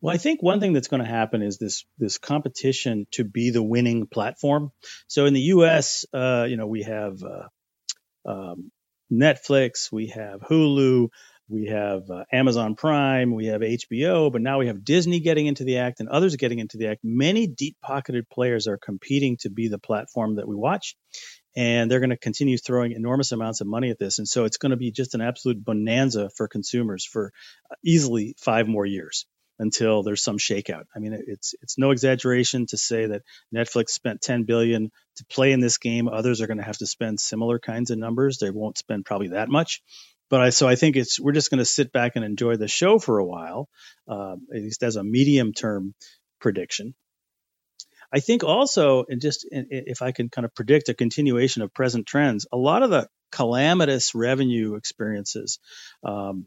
Well, 0.00 0.14
I 0.14 0.18
think 0.18 0.42
one 0.42 0.60
thing 0.60 0.72
that's 0.72 0.88
going 0.88 1.02
to 1.02 1.08
happen 1.08 1.42
is 1.42 1.58
this 1.58 1.84
this 1.98 2.18
competition 2.18 3.06
to 3.12 3.24
be 3.24 3.50
the 3.50 3.62
winning 3.62 4.06
platform. 4.06 4.72
So 5.06 5.26
in 5.26 5.34
the 5.34 5.40
U.S., 5.40 6.04
uh, 6.12 6.46
you 6.48 6.56
know, 6.56 6.66
we 6.66 6.82
have 6.82 7.22
uh, 7.22 8.30
um, 8.30 8.70
Netflix, 9.10 9.90
we 9.90 10.08
have 10.08 10.40
Hulu, 10.40 11.08
we 11.48 11.66
have 11.66 12.10
uh, 12.10 12.24
Amazon 12.32 12.74
Prime, 12.74 13.34
we 13.34 13.46
have 13.46 13.60
HBO, 13.60 14.32
but 14.32 14.42
now 14.42 14.58
we 14.58 14.66
have 14.66 14.84
Disney 14.84 15.20
getting 15.20 15.46
into 15.46 15.64
the 15.64 15.78
act 15.78 16.00
and 16.00 16.08
others 16.08 16.36
getting 16.36 16.58
into 16.58 16.76
the 16.76 16.88
act. 16.88 17.00
Many 17.04 17.46
deep 17.46 17.76
pocketed 17.80 18.28
players 18.28 18.66
are 18.66 18.78
competing 18.78 19.36
to 19.38 19.50
be 19.50 19.68
the 19.68 19.78
platform 19.78 20.36
that 20.36 20.48
we 20.48 20.56
watch. 20.56 20.96
And 21.56 21.90
they're 21.90 22.00
going 22.00 22.10
to 22.10 22.18
continue 22.18 22.58
throwing 22.58 22.92
enormous 22.92 23.32
amounts 23.32 23.60
of 23.60 23.66
money 23.66 23.90
at 23.90 23.98
this. 23.98 24.18
And 24.18 24.28
so 24.28 24.44
it's 24.44 24.58
going 24.58 24.70
to 24.70 24.76
be 24.76 24.90
just 24.90 25.14
an 25.14 25.22
absolute 25.22 25.64
bonanza 25.64 26.30
for 26.36 26.48
consumers 26.48 27.04
for 27.04 27.32
uh, 27.70 27.74
easily 27.82 28.34
five 28.38 28.68
more 28.68 28.84
years 28.84 29.24
until 29.58 30.02
there's 30.02 30.22
some 30.22 30.38
shakeout. 30.38 30.84
I 30.94 30.98
mean, 30.98 31.18
it's 31.26 31.54
it's 31.62 31.78
no 31.78 31.90
exaggeration 31.90 32.66
to 32.66 32.76
say 32.76 33.06
that 33.06 33.22
Netflix 33.54 33.90
spent 33.90 34.20
10 34.20 34.44
billion 34.44 34.90
to 35.16 35.24
play 35.26 35.52
in 35.52 35.60
this 35.60 35.78
game. 35.78 36.08
Others 36.08 36.40
are 36.40 36.46
going 36.46 36.58
to 36.58 36.64
have 36.64 36.78
to 36.78 36.86
spend 36.86 37.20
similar 37.20 37.58
kinds 37.58 37.90
of 37.90 37.98
numbers. 37.98 38.38
They 38.38 38.50
won't 38.50 38.76
spend 38.76 39.06
probably 39.06 39.28
that 39.28 39.48
much, 39.48 39.82
but 40.28 40.40
I 40.40 40.50
so 40.50 40.68
I 40.68 40.74
think 40.74 40.96
it's 40.96 41.20
we're 41.20 41.32
just 41.32 41.50
going 41.50 41.58
to 41.58 41.64
sit 41.64 41.92
back 41.92 42.12
and 42.16 42.24
enjoy 42.24 42.56
the 42.56 42.68
show 42.68 42.98
for 42.98 43.18
a 43.18 43.24
while, 43.24 43.68
uh, 44.08 44.36
at 44.54 44.62
least 44.62 44.82
as 44.82 44.96
a 44.96 45.04
medium 45.04 45.52
term 45.52 45.94
prediction. 46.40 46.94
I 48.12 48.20
think 48.20 48.44
also, 48.44 49.04
and 49.08 49.20
just 49.20 49.46
if 49.50 50.00
I 50.00 50.12
can 50.12 50.28
kind 50.28 50.44
of 50.44 50.54
predict 50.54 50.88
a 50.88 50.94
continuation 50.94 51.62
of 51.62 51.74
present 51.74 52.06
trends, 52.06 52.46
a 52.52 52.56
lot 52.56 52.82
of 52.82 52.90
the 52.90 53.08
calamitous 53.32 54.14
revenue 54.14 54.76
experiences 54.76 55.58
um, 56.04 56.46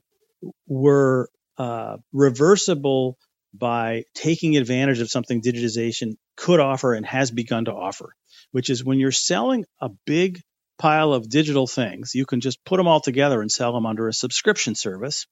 were 0.67 1.29
uh, 1.57 1.97
reversible 2.13 3.17
by 3.53 4.03
taking 4.13 4.55
advantage 4.57 5.01
of 5.01 5.09
something 5.09 5.41
digitization 5.41 6.13
could 6.37 6.59
offer 6.59 6.93
and 6.93 7.05
has 7.05 7.31
begun 7.31 7.65
to 7.65 7.73
offer, 7.73 8.15
which 8.51 8.69
is 8.69 8.83
when 8.83 8.99
you're 8.99 9.11
selling 9.11 9.65
a 9.81 9.89
big 10.05 10.39
pile 10.79 11.13
of 11.13 11.29
digital 11.29 11.67
things, 11.67 12.15
you 12.15 12.25
can 12.25 12.39
just 12.41 12.63
put 12.65 12.77
them 12.77 12.87
all 12.87 13.01
together 13.01 13.41
and 13.41 13.51
sell 13.51 13.73
them 13.73 13.85
under 13.85 14.07
a 14.07 14.13
subscription 14.13 14.73
service. 14.73 15.27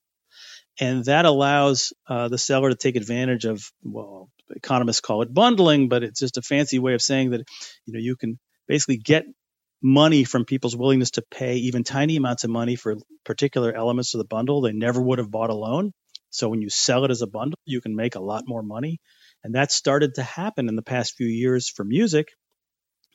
And 0.79 1.05
that 1.05 1.25
allows 1.25 1.93
uh, 2.07 2.27
the 2.27 2.37
seller 2.37 2.69
to 2.69 2.75
take 2.75 2.95
advantage 2.95 3.45
of, 3.45 3.71
well, 3.81 4.29
economists 4.51 5.01
call 5.01 5.23
it 5.23 5.33
bundling, 5.33 5.89
but 5.89 6.03
it's 6.03 6.19
just 6.19 6.37
a 6.37 6.43
fancy 6.43 6.77
way 6.77 6.93
of 6.93 7.01
saying 7.01 7.31
that, 7.31 7.41
you 7.85 7.93
know, 7.93 7.99
you 7.99 8.15
can 8.15 8.37
basically 8.67 8.97
get 8.97 9.25
money 9.81 10.23
from 10.23 10.45
people's 10.45 10.75
willingness 10.75 11.11
to 11.11 11.23
pay 11.31 11.55
even 11.55 11.83
tiny 11.83 12.17
amounts 12.17 12.43
of 12.43 12.49
money 12.49 12.75
for 12.75 12.95
particular 13.25 13.73
elements 13.73 14.13
of 14.13 14.19
the 14.19 14.25
bundle 14.25 14.61
they 14.61 14.71
never 14.71 15.01
would 15.01 15.19
have 15.19 15.31
bought 15.31 15.49
alone. 15.49 15.91
So 16.29 16.49
when 16.49 16.61
you 16.61 16.69
sell 16.69 17.05
it 17.05 17.11
as 17.11 17.21
a 17.21 17.27
bundle, 17.27 17.57
you 17.65 17.81
can 17.81 17.95
make 17.95 18.15
a 18.15 18.19
lot 18.19 18.43
more 18.45 18.61
money. 18.63 18.99
And 19.43 19.55
that 19.55 19.71
started 19.71 20.15
to 20.15 20.23
happen 20.23 20.67
in 20.67 20.75
the 20.75 20.81
past 20.81 21.15
few 21.15 21.27
years 21.27 21.69
for 21.69 21.83
music. 21.83 22.27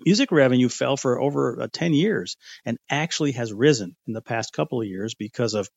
Music 0.04 0.32
revenue 0.32 0.68
fell 0.68 0.96
for 0.96 1.20
over 1.20 1.62
uh, 1.62 1.68
10 1.72 1.94
years 1.94 2.36
and 2.64 2.78
actually 2.90 3.32
has 3.32 3.52
risen 3.52 3.96
in 4.06 4.12
the 4.12 4.22
past 4.22 4.52
couple 4.52 4.80
of 4.80 4.86
years 4.86 5.14
because 5.14 5.54
of 5.54 5.68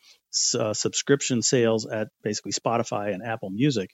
uh, 0.59 0.73
subscription 0.73 1.41
sales 1.41 1.85
at 1.85 2.09
basically 2.23 2.51
Spotify 2.51 3.13
and 3.13 3.23
Apple 3.25 3.49
Music. 3.49 3.89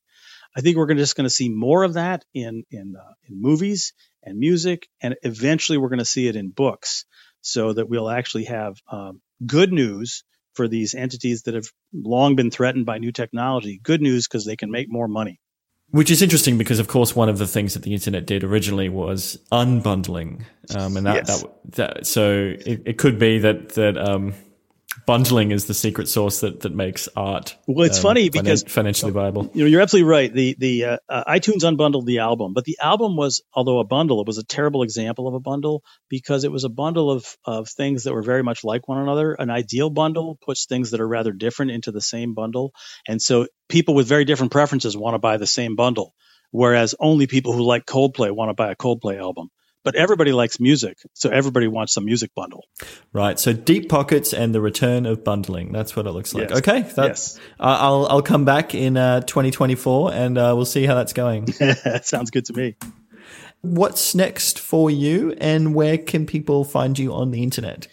I 0.56 0.62
think 0.62 0.78
we're 0.78 0.94
just 0.94 1.16
going 1.16 1.26
to 1.26 1.30
see 1.30 1.50
more 1.50 1.84
of 1.84 1.94
that 1.94 2.26
in 2.34 2.64
in, 2.72 2.96
uh, 2.98 3.14
in 3.30 3.42
movies 3.42 3.94
and 4.24 4.38
music, 4.38 4.88
and 5.02 5.16
eventually 5.24 5.78
we're 5.78 5.90
going 5.90 6.00
to 6.00 6.06
see 6.06 6.28
it 6.28 6.36
in 6.36 6.50
books, 6.50 7.06
so 7.42 7.74
that 7.74 7.90
we'll 7.90 8.10
actually 8.10 8.46
have 8.46 8.76
um, 8.92 9.22
good 9.46 9.72
news 9.72 10.24
for 10.54 10.68
these 10.68 10.94
entities 10.94 11.44
that 11.44 11.54
have 11.54 11.68
long 11.94 12.36
been 12.36 12.52
threatened 12.52 12.86
by 12.86 12.98
new 12.98 13.12
technology. 13.12 13.80
Good 13.82 14.02
news 14.02 14.28
because 14.28 14.46
they 14.46 14.58
can 14.58 14.72
make 14.72 14.88
more 14.90 15.08
money. 15.08 15.40
Which 15.92 16.10
is 16.10 16.22
interesting 16.22 16.58
because, 16.58 16.80
of 16.80 16.88
course, 16.88 17.16
one 17.16 17.28
of 17.28 17.38
the 17.38 17.48
things 17.48 17.74
that 17.74 17.84
the 17.84 17.94
internet 17.94 18.26
did 18.26 18.46
originally 18.46 18.88
was 18.88 19.38
unbundling, 19.52 20.46
um, 20.74 20.96
and 20.96 21.06
that, 21.06 21.16
yes. 21.16 21.42
that, 21.42 21.52
that 21.72 22.08
so 22.08 22.56
it, 22.66 22.82
it, 22.86 22.98
could 22.98 23.20
be 23.20 23.40
that 23.40 23.70
that 23.74 23.98
um, 23.98 24.34
bundling 25.06 25.52
is 25.52 25.66
the 25.66 25.74
secret 25.74 26.08
sauce 26.08 26.42
that 26.42 26.62
that 26.62 26.74
makes 26.74 27.08
art. 27.16 27.56
Well, 27.68 27.86
it's 27.86 27.98
um, 27.98 28.04
funny 28.04 28.30
because 28.30 28.64
financially 28.64 29.12
viable. 29.12 29.50
You 29.54 29.64
know, 29.64 29.70
you're 29.70 29.82
absolutely 29.82 30.10
right. 30.10 30.34
The 30.34 30.56
the 30.58 30.86
uh, 30.86 30.98
uh, 31.10 31.24
iTunes 31.26 31.62
unbundled 31.62 32.06
the 32.06 32.20
album, 32.20 32.54
but 32.54 32.66
the 32.66 32.78
album 32.82 33.16
was, 33.16 33.42
although 33.54 33.80
a 33.80 33.84
bundle, 33.84 34.22
it 34.22 34.28
was 34.28 34.38
a 34.38 34.44
terrible 34.44 34.84
example 34.84 35.28
of 35.28 35.34
a 35.34 35.40
bundle 35.40 35.84
because 36.10 36.44
it 36.44 36.52
was 36.52 36.64
a 36.64 36.70
bundle 36.70 37.12
of 37.12 37.26
of 37.46 37.70
things 37.70 38.04
that 38.04 38.14
were 38.14 38.24
very 38.24 38.44
much 38.44 38.64
like 38.64 38.88
one 38.88 39.00
another. 39.00 39.34
An 39.34 39.50
ideal 39.50 39.90
bundle 39.90 40.38
puts 40.44 40.66
things 40.66 40.92
that 40.92 41.02
are 41.02 41.08
rather 41.08 41.32
different 41.32 41.72
into 41.72 41.92
the 41.92 42.02
same 42.02 42.34
bundle, 42.34 42.74
and 43.08 43.22
so 43.22 43.48
people 43.70 43.96
with 43.96 44.08
very 44.08 44.26
different 44.26 44.52
preferences 44.52 44.98
want 44.98 45.16
to 45.16 45.20
buy 45.20 45.38
the 45.38 45.48
same 45.48 45.76
bundle. 45.76 46.14
Whereas 46.52 46.96
only 47.00 47.28
people 47.28 47.54
who 47.54 47.64
like 47.64 47.86
Coldplay 47.86 48.30
want 48.30 48.50
to 48.50 48.54
buy 48.54 48.72
a 48.72 48.76
Coldplay 48.76 49.18
album 49.18 49.50
but 49.84 49.96
everybody 49.96 50.32
likes 50.32 50.60
music, 50.60 50.98
so 51.14 51.30
everybody 51.30 51.68
wants 51.68 51.98
a 51.98 52.02
music 52.02 52.32
bundle. 52.36 52.66
Right. 53.14 53.40
So 53.40 53.54
deep 53.54 53.90
pockets 53.90 54.34
and 54.34 54.54
the 54.54 54.62
return 54.62 55.06
of 55.06 55.24
bundling. 55.24 55.72
That's 55.72 55.96
what 55.96 56.08
it 56.08 56.12
looks 56.12 56.34
like. 56.34 56.50
Yes. 56.50 56.60
Okay. 56.60 56.80
yes. 56.98 57.38
Uh, 57.60 57.78
I'll 57.80 58.08
I'll 58.10 58.22
come 58.22 58.46
back 58.46 58.76
in 58.76 58.98
uh, 58.98 59.22
2024 59.22 60.14
and 60.14 60.38
uh, 60.38 60.54
we'll 60.56 60.66
see 60.66 60.86
how 60.86 60.96
that's 60.96 61.14
going. 61.14 61.52
Sounds 62.02 62.32
good 62.32 62.46
to 62.46 62.54
me. 62.54 62.76
What's 63.62 64.16
next 64.16 64.58
for 64.58 64.90
you, 64.90 65.36
and 65.40 65.76
where 65.76 66.00
can 66.00 66.26
people 66.26 66.64
find 66.64 66.98
you 66.98 67.14
on 67.14 67.30
the 67.30 67.44
internet? 67.44 67.88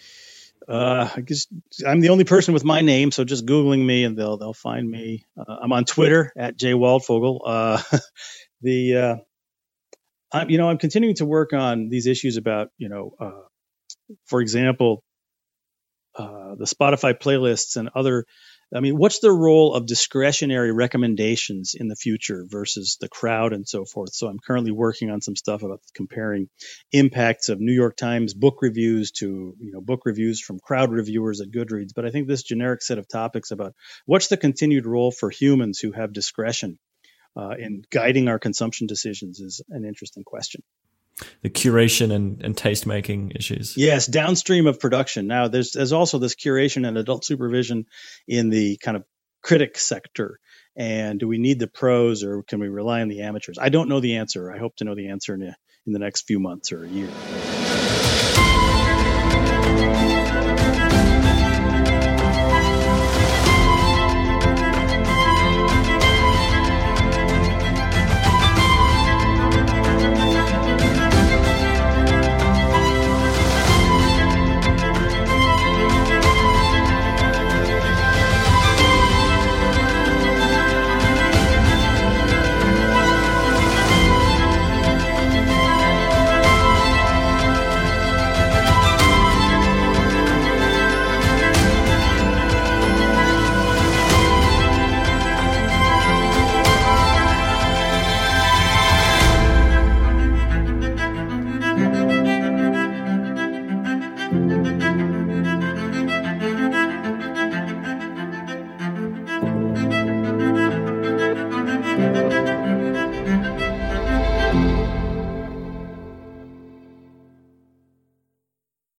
Uh, 0.67 1.09
I 1.15 1.23
guess 1.23 1.47
I'm 1.87 2.01
the 2.01 2.11
only 2.11 2.25
person 2.25 2.53
with 2.53 2.65
my 2.65 2.83
name, 2.83 3.11
so 3.11 3.25
just 3.25 3.47
googling 3.47 3.85
me 3.85 4.05
and 4.05 4.17
they'll 4.17 4.37
they'll 4.37 4.53
find 4.53 4.89
me. 4.89 5.25
Uh, 5.37 5.57
I'm 5.63 5.73
on 5.73 5.85
Twitter 5.85 6.33
at 6.37 6.57
Jay 6.57 6.73
Waldfogel. 6.73 7.41
Uh, 7.45 7.83
the 8.63 8.97
uh, 8.97 9.17
I'm, 10.33 10.51
you 10.51 10.59
know, 10.59 10.69
I'm 10.69 10.79
continuing 10.79 11.17
to 11.17 11.27
work 11.27 11.53
on 11.53 11.89
these 11.89 12.07
issues 12.07 12.37
about, 12.37 12.69
you 12.77 12.89
know, 12.89 13.13
uh, 13.19 13.43
for 14.27 14.41
example, 14.41 15.03
uh, 16.17 16.55
the 16.57 16.65
Spotify 16.65 17.15
playlists 17.15 17.77
and 17.77 17.91
other. 17.95 18.25
I 18.75 18.81
mean, 18.81 18.99
what's 18.99 19.21
the 19.21 19.33
role 19.33 19.73
of 19.73 19.87
discretionary 19.87 20.73
recommendations 20.73 21.75
in 21.75 21.89
the 21.89 21.97
future 21.97 22.45
versus 22.47 22.99
the 23.01 23.09
crowd 23.09 23.55
and 23.55 23.67
so 23.67 23.87
forth? 23.87 24.13
So 24.13 24.29
I'm 24.29 24.39
currently 24.47 24.73
working 24.73 25.11
on 25.11 25.23
some 25.23 25.37
stuff 25.37 25.63
about 25.63 25.81
comparing 25.95 26.49
impacts 26.93 27.49
of 27.49 27.61
New 27.61 27.73
York 27.73 27.97
Times 27.97 28.35
book 28.35 28.59
reviews 28.61 29.11
to, 29.13 29.55
you 29.59 29.73
know, 29.73 29.81
book 29.81 30.03
reviews 30.05 30.43
from 30.43 30.61
crowd 30.61 30.93
reviewers 30.93 31.41
at 31.41 31.51
Goodreads. 31.51 31.93
But 31.97 32.05
I 32.05 32.11
think 32.11 32.29
this 32.29 32.43
generic 32.43 32.83
set 32.83 32.99
of 32.99 33.09
topics 33.09 33.53
about 33.53 33.73
what's 34.05 34.29
the 34.29 34.37
continued 34.37 34.85
role 34.85 35.13
for 35.13 35.31
humans 35.31 35.79
who 35.79 35.93
have 35.93 36.13
discretion 36.13 36.79
uh, 37.39 37.55
in 37.59 37.85
guiding 37.91 38.29
our 38.29 38.39
consumption 38.39 38.87
decisions 38.87 39.41
is 39.41 39.63
an 39.69 39.85
interesting 39.85 40.25
question. 40.25 40.63
The 41.43 41.51
curation 41.51 42.13
and, 42.13 42.43
and 42.43 42.57
taste 42.57 42.87
making 42.87 43.33
issues. 43.35 43.77
Yes, 43.77 44.07
downstream 44.07 44.67
of 44.67 44.79
production. 44.79 45.27
Now, 45.27 45.49
there's 45.49 45.73
there's 45.73 45.93
also 45.93 46.19
this 46.19 46.35
curation 46.35 46.87
and 46.87 46.97
adult 46.97 47.25
supervision 47.25 47.87
in 48.27 48.51
the 48.51 48.77
kind 48.79 48.97
of 48.97 49.05
critic 49.43 49.79
sector. 49.79 50.39
And 50.77 51.19
do 51.19 51.27
we 51.27 51.39
need 51.39 51.59
the 51.59 51.67
pros 51.67 52.23
or 52.23 52.45
can 52.45 52.61
we 52.61 52.69
rely 52.69 53.01
on 53.01 53.09
the 53.09 53.23
amateurs? 53.23 53.59
I 53.61 53.69
don't 53.69 53.89
know 53.89 54.01
the 54.01 54.17
answer. 54.17 54.53
I 54.53 54.59
hope 54.59 54.77
to 54.77 54.85
know 54.85 54.95
the 54.95 55.09
answer 55.09 55.35
in, 55.35 55.43
a, 55.43 55.57
in 55.87 55.93
the 55.93 55.99
next 55.99 56.27
few 56.27 56.39
months 56.39 56.71
or 56.71 56.85
a 56.85 56.89
year. 56.89 57.09